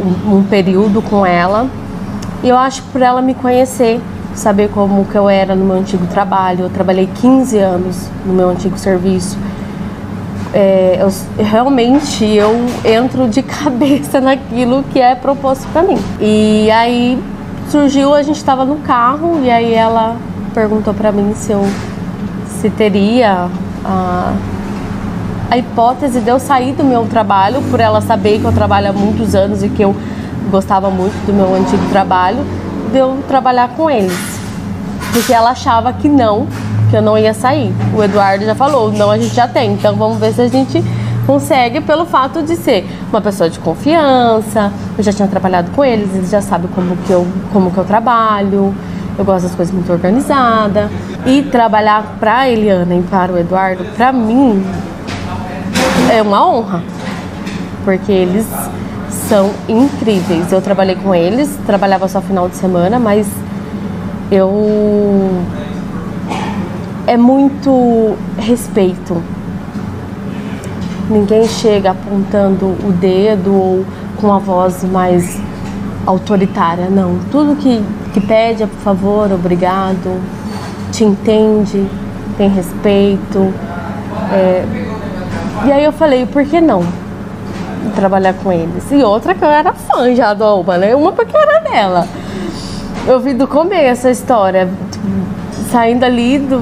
um, 0.00 0.38
um 0.38 0.42
período 0.42 1.00
com 1.00 1.24
ela 1.24 1.68
e 2.42 2.48
eu 2.48 2.56
acho 2.56 2.82
que 2.82 2.88
por 2.88 3.02
ela 3.02 3.20
me 3.20 3.34
conhecer, 3.34 4.00
saber 4.34 4.70
como 4.70 5.04
que 5.04 5.14
eu 5.14 5.28
era 5.28 5.54
no 5.54 5.64
meu 5.64 5.76
antigo 5.76 6.06
trabalho. 6.06 6.64
Eu 6.64 6.70
trabalhei 6.70 7.08
15 7.20 7.58
anos 7.58 8.10
no 8.24 8.32
meu 8.32 8.48
antigo 8.48 8.78
serviço. 8.78 9.38
É, 10.52 10.98
eu, 11.00 11.44
realmente 11.44 12.24
eu 12.24 12.50
entro 12.84 13.28
de 13.28 13.42
cabeça 13.44 14.20
naquilo 14.20 14.82
que 14.90 14.98
é 14.98 15.14
proposto 15.14 15.68
para 15.72 15.82
mim. 15.82 15.98
E 16.18 16.70
aí 16.70 17.22
surgiu, 17.68 18.14
a 18.14 18.22
gente 18.22 18.38
estava 18.38 18.64
no 18.64 18.76
carro 18.76 19.40
e 19.44 19.50
aí 19.50 19.72
ela 19.72 20.16
perguntou 20.52 20.92
para 20.92 21.12
mim 21.12 21.32
se 21.36 21.52
eu 21.52 21.64
se 22.60 22.68
teria 22.68 23.48
a, 23.84 24.34
a 25.50 25.56
hipótese 25.56 26.20
de 26.20 26.28
eu 26.28 26.38
sair 26.38 26.74
do 26.74 26.84
meu 26.84 27.06
trabalho, 27.06 27.62
por 27.70 27.80
ela 27.80 28.00
saber 28.00 28.38
que 28.38 28.44
eu 28.44 28.52
trabalho 28.52 28.90
há 28.90 28.92
muitos 28.92 29.34
anos 29.34 29.62
e 29.62 29.68
que 29.68 29.82
eu 29.82 29.96
gostava 30.50 30.90
muito 30.90 31.14
do 31.26 31.32
meu 31.32 31.54
antigo 31.54 31.82
trabalho, 31.90 32.44
de 32.92 32.98
eu 32.98 33.18
trabalhar 33.26 33.70
com 33.70 33.88
eles. 33.88 34.12
Porque 35.12 35.32
ela 35.32 35.50
achava 35.50 35.92
que 35.92 36.08
não, 36.08 36.46
que 36.90 36.96
eu 36.96 37.02
não 37.02 37.16
ia 37.16 37.32
sair. 37.32 37.72
O 37.96 38.02
Eduardo 38.02 38.44
já 38.44 38.54
falou, 38.54 38.92
não, 38.92 39.10
a 39.10 39.18
gente 39.18 39.34
já 39.34 39.48
tem, 39.48 39.72
então 39.72 39.96
vamos 39.96 40.18
ver 40.18 40.32
se 40.34 40.42
a 40.42 40.48
gente 40.48 40.84
consegue 41.26 41.80
pelo 41.80 42.04
fato 42.04 42.42
de 42.42 42.56
ser 42.56 42.86
uma 43.08 43.20
pessoa 43.20 43.48
de 43.48 43.58
confiança. 43.58 44.70
Eu 44.98 45.02
já 45.02 45.12
tinha 45.12 45.28
trabalhado 45.28 45.70
com 45.70 45.84
eles, 45.84 46.14
eles 46.14 46.30
já 46.30 46.42
sabem 46.42 46.68
como 46.74 46.96
que 46.96 47.10
eu, 47.10 47.26
como 47.52 47.70
que 47.70 47.78
eu 47.78 47.84
trabalho. 47.84 48.74
Eu 49.20 49.24
gosto 49.26 49.42
das 49.42 49.54
coisas 49.54 49.74
muito 49.74 49.92
organizadas. 49.92 50.90
E 51.26 51.42
trabalhar 51.42 52.16
para 52.18 52.38
a 52.38 52.48
Eliana 52.48 52.94
e 52.94 53.02
para 53.02 53.30
o 53.30 53.36
Eduardo, 53.36 53.84
para 53.94 54.10
mim, 54.12 54.64
é 56.10 56.22
uma 56.22 56.48
honra. 56.48 56.82
Porque 57.84 58.10
eles 58.10 58.46
são 59.28 59.50
incríveis. 59.68 60.50
Eu 60.50 60.62
trabalhei 60.62 60.96
com 60.96 61.14
eles, 61.14 61.54
trabalhava 61.66 62.08
só 62.08 62.22
final 62.22 62.48
de 62.48 62.56
semana, 62.56 62.98
mas 62.98 63.28
eu. 64.32 64.50
É 67.06 67.18
muito 67.18 68.16
respeito. 68.38 69.22
Ninguém 71.10 71.46
chega 71.46 71.90
apontando 71.90 72.68
o 72.68 72.90
dedo 72.98 73.52
ou 73.52 73.84
com 74.18 74.32
a 74.32 74.38
voz 74.38 74.82
mais 74.82 75.38
autoritária, 76.06 76.88
não. 76.88 77.18
Tudo 77.30 77.56
que, 77.56 77.82
que 78.12 78.20
pede 78.20 78.62
é 78.62 78.66
por 78.66 78.78
favor, 78.78 79.32
obrigado, 79.32 80.20
te 80.92 81.04
entende, 81.04 81.88
tem 82.36 82.48
respeito. 82.48 83.52
É... 84.32 84.64
E 85.66 85.72
aí 85.72 85.84
eu 85.84 85.92
falei, 85.92 86.26
por 86.26 86.44
que 86.44 86.60
não? 86.60 86.82
Trabalhar 87.94 88.34
com 88.34 88.52
eles. 88.52 88.90
E 88.90 89.02
outra 89.02 89.34
que 89.34 89.44
eu 89.44 89.48
era 89.48 89.72
fã 89.72 90.14
já 90.14 90.32
do 90.32 90.44
Alba, 90.44 90.78
né? 90.78 90.94
Uma 90.94 91.12
porque 91.12 91.36
era 91.36 91.60
dela. 91.60 92.06
Eu 93.06 93.20
vi 93.20 93.34
do 93.34 93.46
começo 93.46 94.06
a 94.06 94.10
história, 94.10 94.68
tipo, 94.90 95.06
saindo 95.70 96.04
ali 96.04 96.38
do, 96.38 96.58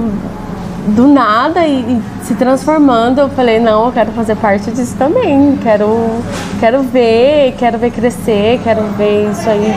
do 0.94 1.08
nada 1.08 1.66
e, 1.66 1.80
e, 1.80 2.24
se 2.24 2.34
transformando. 2.34 3.18
Eu 3.18 3.28
falei, 3.28 3.58
não, 3.60 3.86
eu 3.86 3.92
quero 3.92 4.12
fazer 4.12 4.36
parte 4.36 4.70
disso 4.70 4.96
também. 4.98 5.56
Quero, 5.62 6.22
quero 6.60 6.82
ver, 6.82 7.54
quero 7.58 7.78
ver 7.78 7.90
crescer, 7.90 8.60
quero 8.62 8.82
ver 8.96 9.30
isso 9.30 9.48
aí 9.48 9.74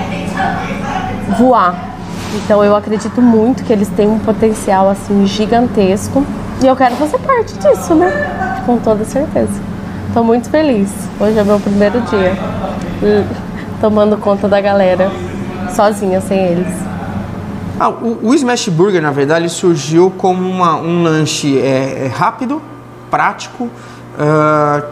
voar. 1.37 1.91
Então 2.33 2.63
eu 2.63 2.75
acredito 2.75 3.21
muito 3.21 3.63
que 3.63 3.73
eles 3.73 3.89
têm 3.89 4.07
um 4.07 4.19
potencial 4.19 4.89
assim 4.89 5.25
gigantesco 5.25 6.25
e 6.63 6.67
eu 6.67 6.75
quero 6.75 6.95
fazer 6.95 7.19
parte 7.19 7.53
disso, 7.55 7.93
né? 7.93 8.61
Com 8.65 8.77
toda 8.77 9.03
certeza. 9.03 9.59
Estou 10.07 10.23
muito 10.23 10.49
feliz. 10.49 10.89
Hoje 11.19 11.37
é 11.37 11.43
meu 11.43 11.59
primeiro 11.59 12.01
dia 12.01 12.37
tomando 13.81 14.15
conta 14.17 14.47
da 14.47 14.61
galera 14.61 15.11
sozinha, 15.75 16.21
sem 16.21 16.37
eles. 16.37 16.90
Ah, 17.83 17.89
o, 17.89 18.27
o, 18.27 18.35
Smash 18.35 18.69
Burger, 18.69 19.01
na 19.01 19.09
verdade, 19.09 19.49
surgiu 19.49 20.13
como 20.15 20.47
uma, 20.47 20.75
um 20.75 21.01
lanche 21.01 21.57
é, 21.57 22.05
é 22.05 22.11
rápido, 22.15 22.61
prático, 23.09 23.63
uh, 23.63 24.85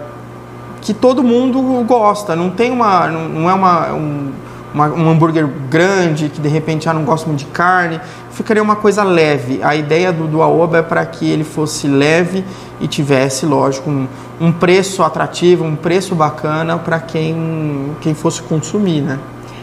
que 0.82 0.92
todo 0.92 1.24
mundo 1.24 1.62
gosta. 1.86 2.36
Não 2.36 2.50
tem 2.50 2.72
uma, 2.72 3.08
não, 3.08 3.48
é 3.48 3.54
uma, 3.54 3.94
um, 3.94 4.32
uma, 4.74 4.88
um 4.88 5.08
hambúrguer 5.08 5.48
grande 5.70 6.30
que 6.30 6.42
de 6.42 6.50
repente 6.50 6.86
já 6.86 6.92
não 6.92 7.04
gosta 7.04 7.28
muito 7.28 7.42
de 7.42 7.52
carne. 7.52 8.02
Ficaria 8.32 8.64
uma 8.64 8.76
coisa 8.76 9.04
leve. 9.04 9.60
A 9.62 9.76
ideia 9.76 10.12
do, 10.12 10.26
do 10.26 10.42
Aoba 10.42 10.80
é 10.80 10.82
para 10.82 11.06
que 11.06 11.30
ele 11.30 11.44
fosse 11.44 11.88
leve 11.88 12.44
e 12.82 12.88
tivesse, 12.88 13.46
lógico, 13.46 13.88
um, 13.88 14.08
um 14.42 14.52
preço 14.52 15.04
atrativo, 15.04 15.64
um 15.64 15.76
preço 15.76 16.16
bacana 16.16 16.80
para 16.80 17.00
quem, 17.00 17.96
quem 18.02 18.16
fosse 18.16 18.42
consumir, 18.42 19.02
né? 19.02 19.20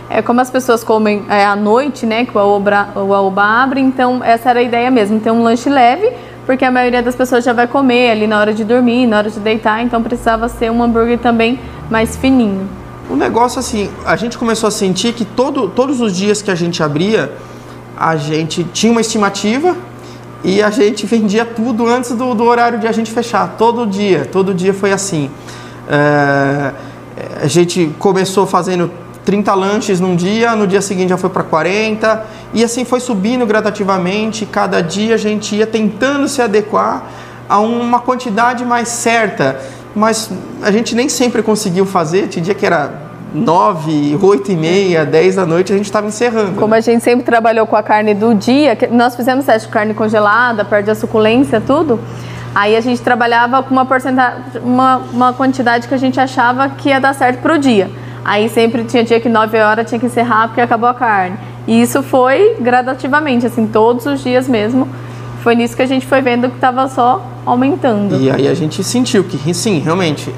É 0.08 0.22
como 0.22 0.40
as 0.40 0.50
pessoas 0.50 0.84
comem 0.84 1.24
é, 1.28 1.44
à 1.44 1.56
noite, 1.56 2.06
né? 2.06 2.24
Que 2.24 2.36
o 2.36 2.40
Aoba, 2.40 2.88
o 2.94 3.40
abre, 3.40 3.80
então 3.80 4.22
essa 4.22 4.50
era 4.50 4.60
a 4.60 4.62
ideia 4.62 4.90
mesmo, 4.90 5.18
ter 5.18 5.30
um 5.30 5.42
lanche 5.42 5.68
leve, 5.68 6.12
porque 6.44 6.64
a 6.64 6.70
maioria 6.70 7.02
das 7.02 7.16
pessoas 7.16 7.44
já 7.44 7.52
vai 7.52 7.66
comer 7.66 8.12
ali 8.12 8.26
na 8.26 8.38
hora 8.38 8.54
de 8.54 8.64
dormir, 8.64 9.06
na 9.06 9.18
hora 9.18 9.30
de 9.30 9.40
deitar, 9.40 9.82
então 9.82 10.02
precisava 10.02 10.48
ser 10.48 10.70
um 10.70 10.82
hambúrguer 10.82 11.18
também 11.18 11.58
mais 11.90 12.16
fininho. 12.16 12.68
O 13.10 13.16
negócio 13.16 13.58
assim, 13.58 13.90
a 14.04 14.16
gente 14.16 14.38
começou 14.38 14.68
a 14.68 14.70
sentir 14.70 15.12
que 15.12 15.24
todo, 15.24 15.68
todos 15.68 16.00
os 16.00 16.16
dias 16.16 16.40
que 16.40 16.50
a 16.50 16.54
gente 16.54 16.82
abria, 16.82 17.32
a 17.96 18.16
gente 18.16 18.62
tinha 18.64 18.92
uma 18.92 19.00
estimativa 19.00 19.76
e 20.44 20.62
a 20.62 20.70
gente 20.70 21.04
vendia 21.06 21.44
tudo 21.44 21.86
antes 21.86 22.12
do, 22.12 22.32
do 22.34 22.44
horário 22.44 22.78
de 22.78 22.86
a 22.86 22.92
gente 22.92 23.10
fechar, 23.10 23.56
todo 23.58 23.86
dia, 23.86 24.24
todo 24.24 24.54
dia 24.54 24.72
foi 24.72 24.92
assim. 24.92 25.30
É, 25.88 26.72
a 27.42 27.46
gente 27.46 27.92
começou 27.98 28.46
fazendo 28.46 28.90
30 29.26 29.52
lanches 29.54 30.00
num 30.00 30.14
dia, 30.14 30.54
no 30.54 30.68
dia 30.68 30.80
seguinte 30.80 31.08
já 31.10 31.16
foi 31.16 31.28
para 31.28 31.42
40, 31.42 32.24
e 32.54 32.62
assim 32.62 32.84
foi 32.84 33.00
subindo 33.00 33.44
gradativamente. 33.44 34.46
Cada 34.46 34.80
dia 34.80 35.16
a 35.16 35.18
gente 35.18 35.56
ia 35.56 35.66
tentando 35.66 36.28
se 36.28 36.40
adequar 36.40 37.02
a 37.48 37.58
uma 37.58 37.98
quantidade 37.98 38.64
mais 38.64 38.88
certa, 38.88 39.60
mas 39.94 40.30
a 40.62 40.70
gente 40.70 40.94
nem 40.94 41.08
sempre 41.08 41.42
conseguiu 41.42 41.84
fazer. 41.84 42.28
Tinha 42.28 42.42
dia 42.42 42.54
que 42.54 42.64
era 42.64 43.02
9, 43.34 44.16
8 44.22 44.52
e 44.52 44.56
meia, 44.56 45.04
10 45.04 45.34
da 45.34 45.44
noite, 45.44 45.72
a 45.72 45.76
gente 45.76 45.86
estava 45.86 46.06
encerrando. 46.06 46.60
Como 46.60 46.72
a 46.72 46.80
gente 46.80 47.02
sempre 47.02 47.24
trabalhou 47.26 47.66
com 47.66 47.74
a 47.74 47.82
carne 47.82 48.14
do 48.14 48.32
dia, 48.32 48.78
nós 48.92 49.16
fizemos 49.16 49.44
teste 49.44 49.66
de 49.66 49.72
carne 49.74 49.92
congelada, 49.92 50.64
perde 50.64 50.88
a 50.88 50.94
suculência, 50.94 51.60
tudo. 51.60 51.98
Aí 52.54 52.76
a 52.76 52.80
gente 52.80 53.02
trabalhava 53.02 53.60
com 53.62 53.72
uma 53.72 53.84
porcentagem, 53.84 54.40
uma, 54.62 54.98
uma 55.12 55.32
quantidade 55.32 55.88
que 55.88 55.94
a 55.94 55.98
gente 55.98 56.18
achava 56.20 56.68
que 56.70 56.90
ia 56.90 57.00
dar 57.00 57.12
certo 57.12 57.42
para 57.42 57.54
o 57.54 57.58
dia. 57.58 57.90
Aí 58.28 58.48
sempre 58.48 58.82
tinha 58.82 59.04
dia 59.04 59.20
que 59.20 59.28
9 59.28 59.56
horas 59.60 59.88
tinha 59.88 60.00
que 60.00 60.06
encerrar 60.06 60.48
porque 60.48 60.60
acabou 60.60 60.88
a 60.88 60.94
carne. 60.94 61.36
E 61.64 61.80
isso 61.80 62.02
foi 62.02 62.56
gradativamente, 62.60 63.46
assim, 63.46 63.68
todos 63.68 64.04
os 64.04 64.20
dias 64.20 64.48
mesmo. 64.48 64.88
Foi 65.42 65.54
nisso 65.54 65.76
que 65.76 65.82
a 65.82 65.86
gente 65.86 66.04
foi 66.04 66.20
vendo 66.20 66.48
que 66.48 66.56
estava 66.56 66.88
só 66.88 67.22
aumentando. 67.44 68.16
E 68.20 68.28
aí 68.28 68.48
a 68.48 68.54
gente 68.54 68.82
sentiu 68.82 69.22
que, 69.22 69.54
sim, 69.54 69.78
realmente, 69.78 70.34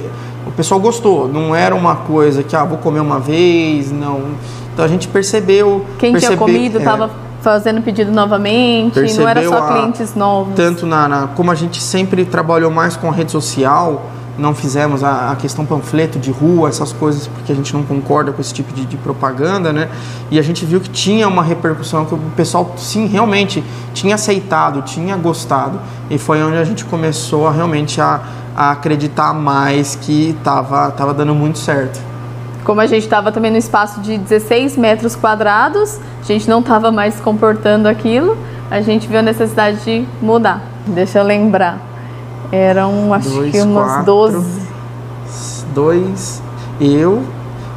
o 0.47 0.51
pessoal 0.53 0.79
gostou. 0.79 1.27
Não 1.27 1.55
era 1.55 1.75
uma 1.75 1.97
coisa 1.97 2.43
que, 2.43 2.55
ah, 2.55 2.63
vou 2.65 2.77
comer 2.77 3.01
uma 3.01 3.19
vez, 3.19 3.91
não. 3.91 4.33
Então 4.75 4.85
a 4.85 4.89
gente 4.89 5.09
percebeu. 5.09 5.85
Quem 5.99 6.13
percebe, 6.13 6.37
tinha 6.37 6.39
comido 6.39 6.77
estava 6.79 7.07
é, 7.07 7.09
fazendo 7.41 7.81
pedido 7.81 8.13
novamente, 8.13 9.01
não 9.19 9.27
era 9.29 9.43
só 9.49 9.57
a- 9.57 9.73
clientes 9.73 10.15
novos. 10.15 10.55
Tanto 10.55 10.85
na, 10.87 11.09
na- 11.09 11.27
Como 11.29 11.51
a 11.51 11.55
gente 11.55 11.81
sempre 11.83 12.27
trabalhou 12.27 12.71
mais 12.71 12.97
com 12.99 13.09
a 13.09 13.13
rede 13.13 13.33
social, 13.33 14.03
não 14.39 14.55
fizemos 14.55 15.03
a, 15.03 15.33
a 15.33 15.37
questão 15.37 15.67
panfleto 15.67 16.19
de 16.19 16.31
rua, 16.31 16.69
essas 16.69 16.93
coisas, 16.93 17.27
porque 17.27 17.51
a 17.51 17.55
gente 17.55 17.75
não 17.75 17.83
concorda 17.83 18.31
com 18.31 18.41
esse 18.41 18.55
tipo 18.55 18.73
de, 18.73 18.87
de 18.87 18.97
propaganda, 18.97 19.73
né? 19.73 19.89
E 20.31 20.39
a 20.39 20.43
gente 20.43 20.65
viu 20.65 20.81
que 20.81 20.89
tinha 20.89 21.27
uma 21.27 21.43
repercussão, 21.43 22.05
que 22.05 22.15
o 22.15 22.19
pessoal, 22.37 22.73
sim, 22.77 23.07
realmente 23.07 23.65
tinha 23.93 24.15
aceitado, 24.15 24.83
tinha 24.83 25.17
gostado. 25.17 25.81
E 26.09 26.17
foi 26.17 26.43
onde 26.43 26.57
a 26.57 26.65
gente 26.65 26.85
começou 26.85 27.49
a 27.49 27.53
realmente 27.53 28.01
a, 28.01 28.21
a 28.57 28.71
acreditar 28.71 29.35
mais 29.35 29.97
que 29.97 30.31
estava 30.31 30.91
tava 30.93 31.13
dando 31.13 31.35
muito 31.35 31.59
certo. 31.59 32.01
Como 32.65 32.81
a 32.81 32.87
gente 32.87 33.05
estava 33.05 33.33
também 33.33 33.51
no 33.51 33.57
espaço 33.57 34.01
de 34.01 34.19
16 34.19 34.77
metros 34.77 35.17
quadrados, 35.17 35.99
a 36.21 36.25
gente 36.25 36.49
não 36.49 36.61
estava 36.61 36.93
mais 36.93 37.19
comportando 37.19 37.89
aquilo, 37.89 38.37
a 38.71 38.81
gente 38.83 39.09
viu 39.09 39.19
a 39.19 39.23
necessidade 39.23 39.83
de 39.85 40.07
mudar. 40.21 40.63
Deixa 40.87 41.19
eu 41.19 41.25
lembrar. 41.25 41.88
Eram, 42.51 43.13
acho 43.13 43.29
Dois, 43.29 43.53
que 43.53 43.61
umas 43.61 43.87
quatro. 43.87 44.05
12. 44.05 44.69
dois, 45.75 46.43
eu, 46.81 47.23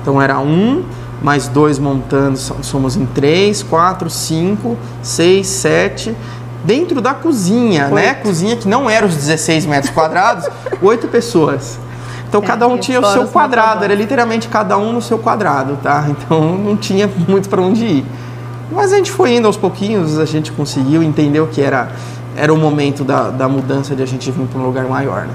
então 0.02 0.22
era 0.22 0.40
um, 0.40 0.84
mais 1.22 1.48
dois 1.48 1.78
montando, 1.78 2.38
so- 2.38 2.56
somos 2.62 2.96
em 2.96 3.06
três, 3.06 3.62
quatro, 3.62 4.10
cinco, 4.10 4.78
seis, 5.02 5.48
sete. 5.48 6.16
Dentro 6.64 7.02
da 7.02 7.14
cozinha, 7.16 7.88
né? 7.88 8.14
Cozinha 8.14 8.56
que 8.56 8.68
não 8.68 8.88
era 8.88 9.04
os 9.06 9.16
16 9.16 9.66
metros 9.66 9.92
quadrados, 9.92 10.48
oito 10.82 11.08
pessoas. 11.08 11.80
Então 12.30 12.40
É, 12.42 12.46
cada 12.46 12.68
um 12.68 12.78
tinha 12.78 13.00
o 13.02 13.06
seu 13.06 13.28
quadrado, 13.28 13.84
era 13.84 13.96
literalmente 13.96 14.48
cada 14.48 14.78
um 14.78 14.94
no 14.94 15.02
seu 15.02 15.18
quadrado, 15.18 15.78
tá? 15.82 16.06
Então 16.08 16.56
não 16.56 16.78
tinha 16.78 17.10
muito 17.28 17.50
para 17.50 17.62
onde 17.62 17.84
ir. 17.84 18.06
Mas 18.72 18.94
a 18.94 18.98
gente 18.98 19.12
foi 19.12 19.36
indo 19.36 19.48
aos 19.48 19.58
pouquinhos, 19.58 20.20
a 20.20 20.26
gente 20.26 20.52
conseguiu, 20.52 21.02
entendeu 21.04 21.48
que 21.48 21.62
era, 21.62 21.90
era 22.36 22.54
o 22.54 22.58
momento 22.58 23.04
da, 23.04 23.30
da 23.30 23.48
mudança 23.48 23.96
de 23.96 24.04
a 24.04 24.06
gente 24.06 24.30
vir 24.32 24.48
para 24.48 24.60
um 24.60 24.66
lugar 24.66 24.86
maior, 24.86 25.26
né? 25.26 25.34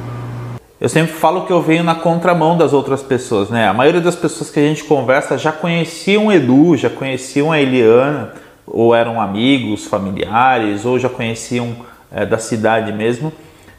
Eu 0.79 0.91
sempre 0.91 1.15
falo 1.15 1.47
que 1.47 1.53
eu 1.53 1.63
venho 1.63 1.83
na 1.83 1.95
contramão 1.95 2.57
das 2.57 2.75
outras 2.75 3.03
pessoas, 3.03 3.49
né? 3.49 3.67
A 3.67 3.73
maioria 3.73 4.01
das 4.01 4.15
pessoas 4.15 4.51
que 4.51 4.61
a 4.61 4.63
gente 4.63 4.85
conversa 4.85 5.39
já 5.39 5.51
conheciam 5.51 6.27
o 6.27 6.33
Edu, 6.33 6.77
já 6.77 6.91
conheciam 6.91 7.51
a 7.51 7.59
Eliana, 7.59 8.35
ou 8.67 8.95
eram 8.95 9.19
amigos, 9.19 9.87
familiares, 9.87 10.85
ou 10.85 10.99
já 10.99 11.09
conheciam 11.09 11.77
eh, 12.13 12.27
da 12.27 12.37
cidade 12.37 12.93
mesmo. 12.93 13.33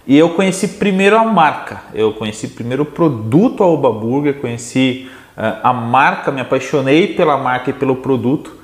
E 0.07 0.17
eu 0.17 0.29
conheci 0.29 0.69
primeiro 0.69 1.17
a 1.17 1.23
marca, 1.23 1.81
eu 1.93 2.13
conheci 2.13 2.47
primeiro 2.47 2.81
o 2.81 2.85
produto 2.85 3.61
Aoba 3.61 3.91
Burger, 3.91 4.39
conheci 4.39 5.07
eh, 5.37 5.53
a 5.61 5.71
marca, 5.71 6.31
me 6.31 6.41
apaixonei 6.41 7.13
pela 7.13 7.37
marca 7.37 7.69
e 7.69 7.73
pelo 7.73 7.97
produto, 7.97 8.56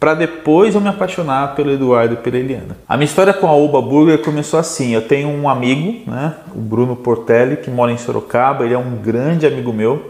para 0.00 0.14
depois 0.14 0.74
eu 0.74 0.80
me 0.80 0.88
apaixonar 0.88 1.54
pelo 1.54 1.70
Eduardo 1.70 2.14
e 2.14 2.16
pela 2.16 2.38
Eliana. 2.38 2.76
A 2.88 2.96
minha 2.96 3.04
história 3.04 3.34
com 3.34 3.46
a 3.46 3.54
Oba 3.54 3.82
Burger 3.82 4.22
começou 4.22 4.58
assim. 4.58 4.94
Eu 4.94 5.02
tenho 5.06 5.28
um 5.28 5.46
amigo, 5.46 6.10
né, 6.10 6.34
o 6.54 6.58
Bruno 6.58 6.96
Portelli, 6.96 7.58
que 7.58 7.70
mora 7.70 7.92
em 7.92 7.98
Sorocaba. 7.98 8.64
Ele 8.64 8.72
é 8.72 8.78
um 8.78 8.96
grande 8.96 9.46
amigo 9.46 9.72
meu 9.74 10.08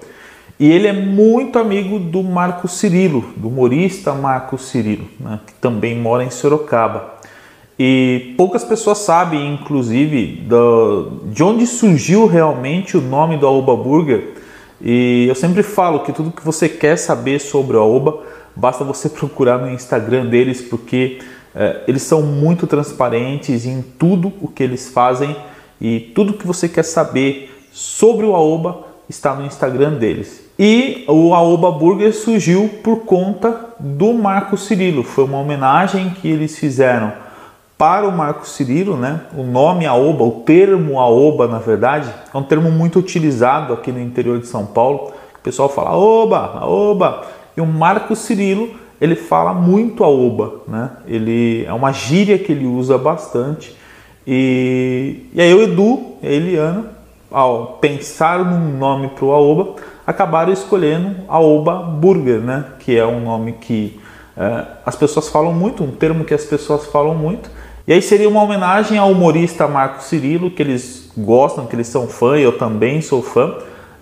e 0.60 0.70
ele 0.70 0.86
é 0.86 0.92
muito 0.92 1.58
amigo 1.58 1.98
do 1.98 2.22
Marco 2.22 2.68
Cirilo, 2.68 3.24
do 3.36 3.48
humorista 3.48 4.14
Marco 4.14 4.56
Cirilo, 4.56 5.06
né, 5.18 5.40
que 5.44 5.54
também 5.54 5.98
mora 5.98 6.22
em 6.22 6.30
Sorocaba. 6.30 7.14
E 7.76 8.34
poucas 8.36 8.62
pessoas 8.62 8.98
sabem, 8.98 9.54
inclusive, 9.54 10.42
do- 10.46 11.22
de 11.32 11.42
onde 11.42 11.66
surgiu 11.66 12.26
realmente 12.26 12.96
o 12.96 13.00
nome 13.00 13.38
do 13.38 13.46
Aoba 13.46 13.74
Burger. 13.74 14.34
E 14.82 15.26
eu 15.28 15.34
sempre 15.34 15.62
falo 15.62 16.00
que 16.00 16.12
tudo 16.12 16.30
que 16.30 16.44
você 16.44 16.68
quer 16.68 16.96
saber 16.96 17.38
sobre 17.40 17.76
o 17.76 17.80
Aoba, 17.80 18.18
basta 18.60 18.84
você 18.84 19.08
procurar 19.08 19.58
no 19.58 19.70
Instagram 19.70 20.26
deles, 20.26 20.60
porque 20.60 21.18
eh, 21.54 21.80
eles 21.88 22.02
são 22.02 22.20
muito 22.20 22.66
transparentes 22.66 23.64
em 23.64 23.80
tudo 23.80 24.30
o 24.42 24.48
que 24.48 24.62
eles 24.62 24.90
fazem 24.90 25.34
e 25.80 25.98
tudo 25.98 26.34
que 26.34 26.46
você 26.46 26.68
quer 26.68 26.84
saber 26.84 27.66
sobre 27.72 28.26
o 28.26 28.34
Aoba 28.34 28.86
está 29.08 29.34
no 29.34 29.46
Instagram 29.46 29.94
deles. 29.94 30.44
E 30.58 31.04
o 31.08 31.32
Aoba 31.32 31.70
Burger 31.70 32.14
surgiu 32.14 32.68
por 32.84 32.98
conta 32.98 33.70
do 33.80 34.12
Marco 34.12 34.58
Cirilo. 34.58 35.02
Foi 35.02 35.24
uma 35.24 35.38
homenagem 35.38 36.10
que 36.10 36.28
eles 36.28 36.58
fizeram 36.58 37.14
para 37.78 38.06
o 38.06 38.12
Marco 38.12 38.46
Cirilo, 38.46 38.94
né? 38.94 39.22
O 39.34 39.42
nome 39.42 39.86
Aoba, 39.86 40.22
o 40.22 40.42
termo 40.42 41.00
Aoba, 41.00 41.48
na 41.48 41.58
verdade, 41.58 42.10
é 42.32 42.36
um 42.36 42.42
termo 42.42 42.70
muito 42.70 42.98
utilizado 42.98 43.72
aqui 43.72 43.90
no 43.90 43.98
interior 43.98 44.38
de 44.38 44.46
São 44.46 44.66
Paulo. 44.66 45.12
O 45.34 45.42
pessoal 45.42 45.70
fala 45.70 45.90
Aoba, 45.90 46.58
Aoba. 46.60 47.39
E 47.56 47.60
o 47.60 47.66
Marco 47.66 48.14
Cirilo, 48.14 48.70
ele 49.00 49.14
fala 49.14 49.52
muito 49.52 50.04
Aoba, 50.04 50.62
né? 50.68 50.90
Ele 51.06 51.64
é 51.64 51.72
uma 51.72 51.92
gíria 51.92 52.38
que 52.38 52.52
ele 52.52 52.66
usa 52.66 52.98
bastante. 52.98 53.76
E, 54.26 55.26
e 55.32 55.40
aí 55.40 55.54
o 55.54 55.62
Edu 55.62 56.16
e 56.22 56.26
a 56.26 56.30
Eliana, 56.30 56.84
ao 57.30 57.78
pensar 57.80 58.44
num 58.44 58.76
nome 58.76 59.08
para 59.08 59.24
o 59.24 59.32
Aoba, 59.32 59.76
acabaram 60.06 60.52
escolhendo 60.52 61.16
Aoba 61.28 61.76
Burger, 61.76 62.40
né? 62.40 62.64
Que 62.78 62.98
é 62.98 63.06
um 63.06 63.20
nome 63.20 63.52
que 63.52 63.98
é, 64.36 64.64
as 64.84 64.96
pessoas 64.96 65.28
falam 65.28 65.52
muito, 65.52 65.82
um 65.82 65.90
termo 65.90 66.24
que 66.24 66.34
as 66.34 66.44
pessoas 66.44 66.86
falam 66.86 67.14
muito. 67.14 67.50
E 67.86 67.92
aí 67.92 68.02
seria 68.02 68.28
uma 68.28 68.42
homenagem 68.42 68.98
ao 68.98 69.10
humorista 69.10 69.66
Marco 69.66 70.02
Cirilo, 70.02 70.50
que 70.50 70.62
eles 70.62 71.10
gostam, 71.16 71.66
que 71.66 71.74
eles 71.74 71.88
são 71.88 72.06
fã, 72.06 72.36
eu 72.36 72.56
também 72.56 73.00
sou 73.00 73.22
fã. 73.22 73.54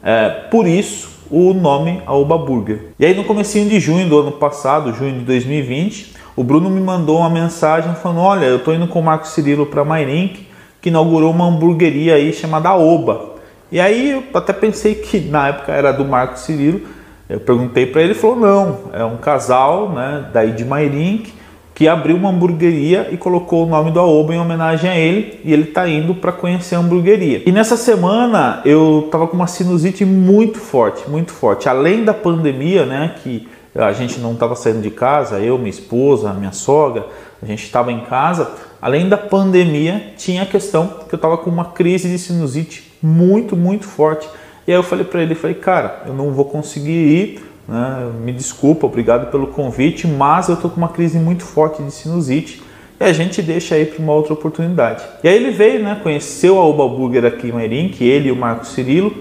É, 0.02 0.28
por 0.50 0.66
isso 0.66 1.17
o 1.30 1.52
nome 1.52 2.02
Aoba 2.06 2.38
Burger. 2.38 2.88
E 2.98 3.04
aí 3.04 3.14
no 3.14 3.24
comecinho 3.24 3.68
de 3.68 3.78
junho 3.80 4.08
do 4.08 4.18
ano 4.18 4.32
passado, 4.32 4.92
junho 4.94 5.12
de 5.18 5.24
2020, 5.24 6.14
o 6.34 6.42
Bruno 6.42 6.70
me 6.70 6.80
mandou 6.80 7.18
uma 7.18 7.30
mensagem 7.30 7.94
falando: 7.94 8.20
"Olha, 8.20 8.46
eu 8.46 8.58
tô 8.58 8.72
indo 8.72 8.86
com 8.88 9.00
o 9.00 9.02
Marco 9.02 9.26
Cirilo 9.26 9.66
para 9.66 9.84
Mairink, 9.84 10.46
que 10.80 10.88
inaugurou 10.88 11.30
uma 11.30 11.46
hamburgueria 11.46 12.14
aí 12.14 12.32
chamada 12.32 12.68
Aoba". 12.70 13.36
E 13.70 13.78
aí 13.80 14.12
eu 14.12 14.24
até 14.32 14.52
pensei 14.52 14.94
que 14.94 15.20
na 15.20 15.48
época 15.48 15.72
era 15.72 15.92
do 15.92 16.04
Marco 16.04 16.38
Cirilo. 16.38 16.80
Eu 17.28 17.40
perguntei 17.40 17.86
para 17.86 18.00
ele, 18.00 18.12
ele 18.12 18.18
falou: 18.18 18.36
"Não, 18.36 18.78
é 18.92 19.04
um 19.04 19.16
casal, 19.16 19.90
né, 19.90 20.26
daí 20.32 20.52
de 20.52 20.64
Mairink, 20.64 21.32
que 21.78 21.86
abriu 21.86 22.16
uma 22.16 22.30
hamburgueria 22.30 23.08
e 23.12 23.16
colocou 23.16 23.64
o 23.64 23.68
nome 23.68 23.92
do 23.92 24.00
Aoba 24.00 24.34
em 24.34 24.38
homenagem 24.40 24.90
a 24.90 24.98
ele 24.98 25.38
e 25.44 25.52
ele 25.52 25.62
está 25.62 25.88
indo 25.88 26.12
para 26.12 26.32
conhecer 26.32 26.74
a 26.74 26.80
hamburgueria. 26.80 27.44
E 27.46 27.52
nessa 27.52 27.76
semana 27.76 28.60
eu 28.64 29.04
estava 29.06 29.28
com 29.28 29.36
uma 29.36 29.46
sinusite 29.46 30.04
muito 30.04 30.58
forte, 30.58 31.08
muito 31.08 31.30
forte. 31.30 31.68
Além 31.68 32.04
da 32.04 32.12
pandemia, 32.12 32.84
né, 32.84 33.14
que 33.22 33.46
a 33.76 33.92
gente 33.92 34.18
não 34.18 34.32
estava 34.32 34.56
saindo 34.56 34.82
de 34.82 34.90
casa, 34.90 35.38
eu, 35.38 35.56
minha 35.56 35.70
esposa, 35.70 36.32
minha 36.32 36.50
sogra, 36.50 37.06
a 37.40 37.46
gente 37.46 37.62
estava 37.62 37.92
em 37.92 38.00
casa. 38.00 38.50
Além 38.82 39.08
da 39.08 39.16
pandemia, 39.16 40.14
tinha 40.16 40.42
a 40.42 40.46
questão 40.46 40.88
que 41.08 41.14
eu 41.14 41.16
estava 41.16 41.38
com 41.38 41.48
uma 41.48 41.66
crise 41.66 42.08
de 42.08 42.18
sinusite 42.18 42.92
muito, 43.00 43.54
muito 43.54 43.86
forte. 43.86 44.28
E 44.66 44.72
aí 44.72 44.76
eu 44.76 44.82
falei 44.82 45.04
para 45.04 45.22
ele, 45.22 45.36
falei, 45.36 45.54
cara, 45.54 46.02
eu 46.08 46.12
não 46.12 46.32
vou 46.32 46.44
conseguir 46.44 46.90
ir 46.90 47.47
né? 47.68 48.10
Me 48.24 48.32
desculpa, 48.32 48.86
obrigado 48.86 49.30
pelo 49.30 49.48
convite, 49.48 50.06
mas 50.06 50.48
eu 50.48 50.56
tô 50.56 50.70
com 50.70 50.78
uma 50.78 50.88
crise 50.88 51.18
muito 51.18 51.44
forte 51.44 51.82
de 51.82 51.92
sinusite 51.92 52.62
e 52.98 53.04
a 53.04 53.12
gente 53.12 53.42
deixa 53.42 53.74
aí 53.74 53.84
para 53.84 54.02
uma 54.02 54.14
outra 54.14 54.32
oportunidade. 54.32 55.04
E 55.22 55.28
aí 55.28 55.36
ele 55.36 55.50
veio, 55.50 55.82
né? 55.82 56.00
Conheceu 56.02 56.58
a 56.58 56.66
Uba 56.66 56.88
Burger 56.88 57.26
aqui 57.26 57.48
em 57.48 57.52
Mairink, 57.52 58.02
ele 58.02 58.30
e 58.30 58.32
o 58.32 58.36
Marco 58.36 58.66
Cirilo, 58.66 59.14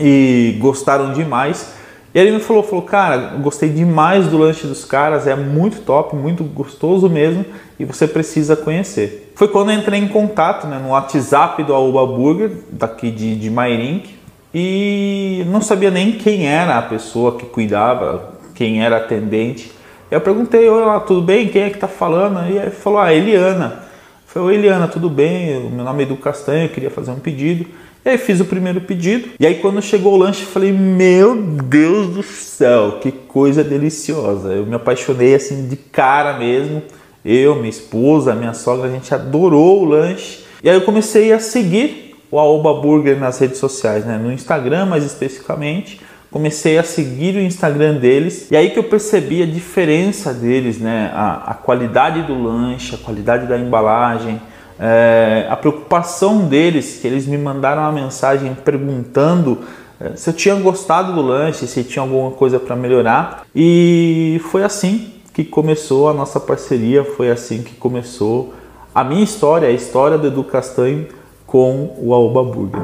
e 0.00 0.56
gostaram 0.58 1.12
demais. 1.12 1.74
E 2.14 2.18
ele 2.18 2.32
me 2.32 2.40
falou, 2.40 2.62
falou, 2.62 2.82
cara, 2.82 3.34
gostei 3.36 3.68
demais 3.68 4.26
do 4.26 4.38
lanche 4.38 4.66
dos 4.66 4.84
caras, 4.84 5.26
é 5.26 5.36
muito 5.36 5.82
top, 5.82 6.16
muito 6.16 6.42
gostoso 6.42 7.08
mesmo, 7.08 7.44
e 7.78 7.84
você 7.84 8.08
precisa 8.08 8.56
conhecer. 8.56 9.30
Foi 9.36 9.46
quando 9.46 9.70
eu 9.70 9.78
entrei 9.78 10.00
em 10.00 10.08
contato 10.08 10.66
né, 10.66 10.80
no 10.82 10.88
WhatsApp 10.88 11.62
do 11.62 11.74
Aoba 11.74 12.06
Burger, 12.06 12.50
daqui 12.72 13.10
de, 13.10 13.36
de 13.36 13.50
Mairink, 13.50 14.17
e 14.54 15.44
não 15.46 15.60
sabia 15.60 15.90
nem 15.90 16.12
quem 16.12 16.46
era 16.46 16.78
a 16.78 16.82
pessoa 16.82 17.36
que 17.36 17.46
cuidava, 17.46 18.34
quem 18.54 18.82
era 18.82 18.96
atendente. 18.96 19.70
Eu 20.10 20.20
perguntei, 20.20 20.68
olá, 20.68 21.00
tudo 21.00 21.20
bem? 21.20 21.48
Quem 21.48 21.62
é 21.62 21.70
que 21.70 21.78
tá 21.78 21.88
falando? 21.88 22.50
E 22.50 22.56
ele 22.56 22.70
falou, 22.70 22.98
ah, 22.98 23.12
Eliana. 23.12 23.82
Eu 24.26 24.42
falei, 24.42 24.56
Eliana, 24.56 24.88
tudo 24.88 25.10
bem? 25.10 25.70
Meu 25.70 25.84
nome 25.84 26.02
é 26.02 26.06
Edu 26.06 26.16
Castanho, 26.16 26.64
eu 26.64 26.68
queria 26.70 26.90
fazer 26.90 27.10
um 27.10 27.18
pedido. 27.18 27.66
E 28.04 28.08
aí 28.08 28.16
fiz 28.16 28.40
o 28.40 28.44
primeiro 28.46 28.80
pedido. 28.80 29.28
E 29.38 29.46
aí 29.46 29.56
quando 29.56 29.82
chegou 29.82 30.14
o 30.14 30.16
lanche, 30.16 30.42
eu 30.42 30.48
falei, 30.48 30.72
meu 30.72 31.36
Deus 31.36 32.08
do 32.08 32.22
céu, 32.22 32.98
que 33.02 33.12
coisa 33.12 33.62
deliciosa. 33.62 34.48
Eu 34.48 34.64
me 34.64 34.74
apaixonei 34.74 35.34
assim 35.34 35.68
de 35.68 35.76
cara 35.76 36.38
mesmo. 36.38 36.82
Eu, 37.22 37.56
minha 37.56 37.68
esposa, 37.68 38.34
minha 38.34 38.54
sogra, 38.54 38.88
a 38.88 38.90
gente 38.90 39.12
adorou 39.12 39.82
o 39.82 39.84
lanche. 39.84 40.44
E 40.62 40.70
aí 40.70 40.76
eu 40.76 40.82
comecei 40.82 41.32
a 41.34 41.38
seguir 41.38 42.07
o 42.30 42.38
Aoba 42.38 42.74
Burger 42.74 43.18
nas 43.18 43.38
redes 43.38 43.58
sociais, 43.58 44.04
né? 44.04 44.18
no 44.18 44.32
Instagram 44.32 44.86
mais 44.86 45.04
especificamente. 45.04 46.00
comecei 46.30 46.78
a 46.78 46.82
seguir 46.82 47.36
o 47.36 47.40
Instagram 47.40 47.94
deles 47.94 48.50
e 48.50 48.56
aí 48.56 48.70
que 48.70 48.78
eu 48.78 48.84
percebi 48.84 49.42
a 49.42 49.46
diferença 49.46 50.32
deles, 50.32 50.78
né? 50.78 51.10
A, 51.14 51.52
a 51.52 51.54
qualidade 51.54 52.22
do 52.22 52.40
lanche, 52.40 52.94
a 52.94 52.98
qualidade 52.98 53.46
da 53.46 53.58
embalagem, 53.58 54.40
é, 54.78 55.46
a 55.48 55.56
preocupação 55.56 56.46
deles, 56.46 56.98
que 57.00 57.06
eles 57.06 57.26
me 57.26 57.38
mandaram 57.38 57.82
uma 57.82 57.92
mensagem 57.92 58.54
perguntando 58.54 59.58
é, 60.00 60.14
se 60.14 60.30
eu 60.30 60.34
tinha 60.34 60.54
gostado 60.54 61.12
do 61.12 61.20
lanche, 61.20 61.66
se 61.66 61.82
tinha 61.82 62.02
alguma 62.02 62.30
coisa 62.30 62.60
para 62.60 62.76
melhorar 62.76 63.44
e 63.54 64.40
foi 64.50 64.62
assim 64.62 65.12
que 65.34 65.44
começou 65.44 66.08
a 66.08 66.14
nossa 66.14 66.38
parceria, 66.38 67.04
foi 67.04 67.30
assim 67.30 67.62
que 67.62 67.74
começou 67.74 68.54
a 68.94 69.02
minha 69.02 69.22
história, 69.22 69.68
a 69.68 69.72
história 69.72 70.16
do 70.16 70.28
Edu 70.28 70.44
Castanho 70.44 71.06
com 71.48 71.88
o 71.98 72.12
Aoba 72.12 72.44
Burger. 72.44 72.80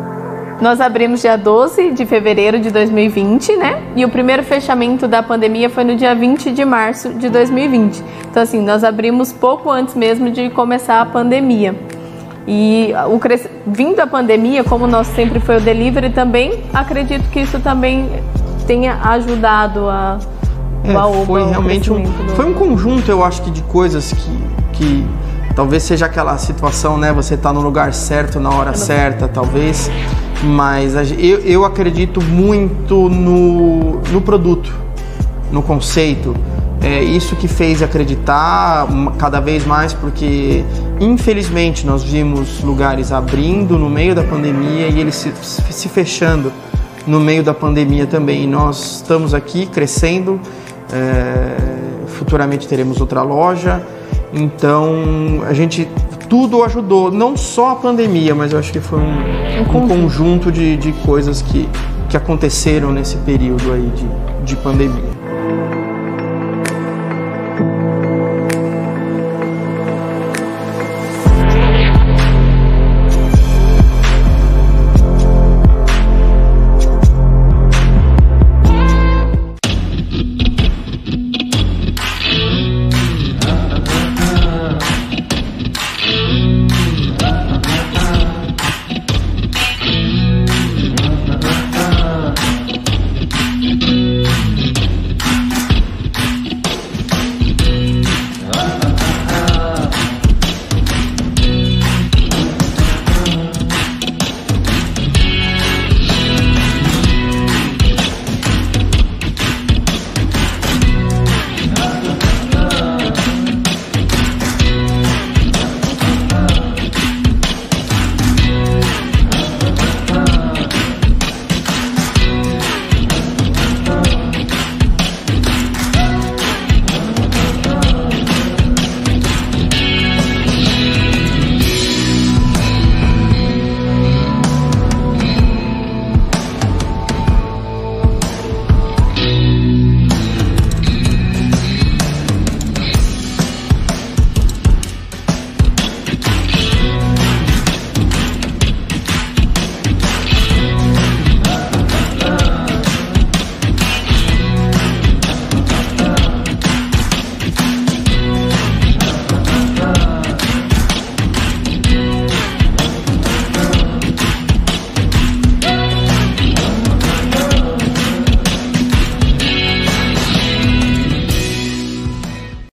Nós 0.60 0.80
abrimos 0.80 1.20
dia 1.20 1.36
12 1.36 1.90
de 1.90 2.06
fevereiro 2.06 2.58
de 2.58 2.70
2020, 2.70 3.56
né? 3.56 3.82
E 3.94 4.04
o 4.04 4.08
primeiro 4.08 4.42
fechamento 4.42 5.06
da 5.06 5.22
pandemia 5.22 5.68
foi 5.68 5.84
no 5.84 5.94
dia 5.94 6.14
20 6.14 6.50
de 6.50 6.64
março 6.64 7.10
de 7.10 7.28
2020. 7.28 8.02
Então, 8.30 8.42
assim, 8.42 8.62
nós 8.62 8.82
abrimos 8.82 9.32
pouco 9.32 9.70
antes 9.70 9.94
mesmo 9.94 10.30
de 10.30 10.48
começar 10.48 11.02
a 11.02 11.04
pandemia. 11.06 11.74
E 12.46 12.92
o 13.10 13.18
cres... 13.18 13.46
vindo 13.66 14.00
a 14.00 14.06
pandemia, 14.06 14.64
como 14.64 14.86
nós 14.86 15.08
sempre 15.08 15.40
foi 15.40 15.58
o 15.58 15.60
delivery 15.60 16.10
também, 16.10 16.64
acredito 16.72 17.28
que 17.30 17.40
isso 17.40 17.60
também 17.60 18.08
tenha 18.66 18.98
ajudado 19.02 19.90
a 19.90 20.18
é, 20.84 21.24
foi 21.24 21.42
realmente 21.44 21.90
um, 21.90 22.04
foi 22.36 22.44
um 22.44 22.52
conjunto, 22.52 23.10
eu 23.10 23.24
acho 23.24 23.42
que 23.42 23.50
de 23.50 23.62
coisas 23.62 24.12
que, 24.12 24.44
que 24.74 25.06
talvez 25.54 25.82
seja 25.82 26.06
aquela 26.06 26.36
situação, 26.38 26.96
né? 26.96 27.12
Você 27.12 27.36
tá 27.36 27.52
no 27.52 27.60
lugar 27.60 27.92
certo 27.94 28.40
na 28.40 28.50
hora 28.50 28.74
certa, 28.74 29.28
talvez. 29.28 29.90
Mas 30.42 30.94
eu, 31.12 31.40
eu 31.40 31.64
acredito 31.64 32.22
muito 32.22 33.08
no, 33.08 34.00
no 34.10 34.20
produto, 34.20 34.72
no 35.50 35.62
conceito. 35.62 36.34
É 36.82 37.02
isso 37.02 37.34
que 37.36 37.48
fez 37.48 37.82
acreditar 37.82 38.86
cada 39.18 39.40
vez 39.40 39.64
mais, 39.64 39.94
porque 39.94 40.62
infelizmente 41.00 41.86
nós 41.86 42.02
vimos 42.02 42.62
lugares 42.62 43.10
abrindo 43.10 43.78
no 43.78 43.88
meio 43.88 44.14
da 44.14 44.22
pandemia 44.22 44.88
e 44.88 45.00
eles 45.00 45.14
se, 45.14 45.32
se 45.42 45.88
fechando 45.88 46.52
no 47.06 47.20
meio 47.20 47.42
da 47.42 47.54
pandemia 47.54 48.06
também. 48.06 48.44
E 48.44 48.46
nós 48.46 48.96
estamos 48.96 49.32
aqui 49.32 49.64
crescendo 49.64 50.38
é, 50.92 51.56
futuramente 52.06 52.68
teremos 52.68 53.00
outra 53.00 53.22
loja. 53.22 53.82
Então 54.32 55.42
a 55.46 55.52
gente 55.52 55.88
tudo 56.28 56.64
ajudou, 56.64 57.10
não 57.10 57.36
só 57.36 57.72
a 57.72 57.76
pandemia, 57.76 58.34
mas 58.34 58.52
eu 58.52 58.58
acho 58.58 58.72
que 58.72 58.80
foi 58.80 58.98
um, 58.98 59.04
um, 59.04 59.84
um 59.84 59.88
conjunto 59.88 60.50
de, 60.50 60.76
de 60.76 60.92
coisas 60.92 61.42
que, 61.42 61.68
que 62.08 62.16
aconteceram 62.16 62.90
nesse 62.90 63.16
período 63.18 63.72
aí 63.72 63.92
de, 63.94 64.44
de 64.44 64.56
pandemia. 64.56 65.13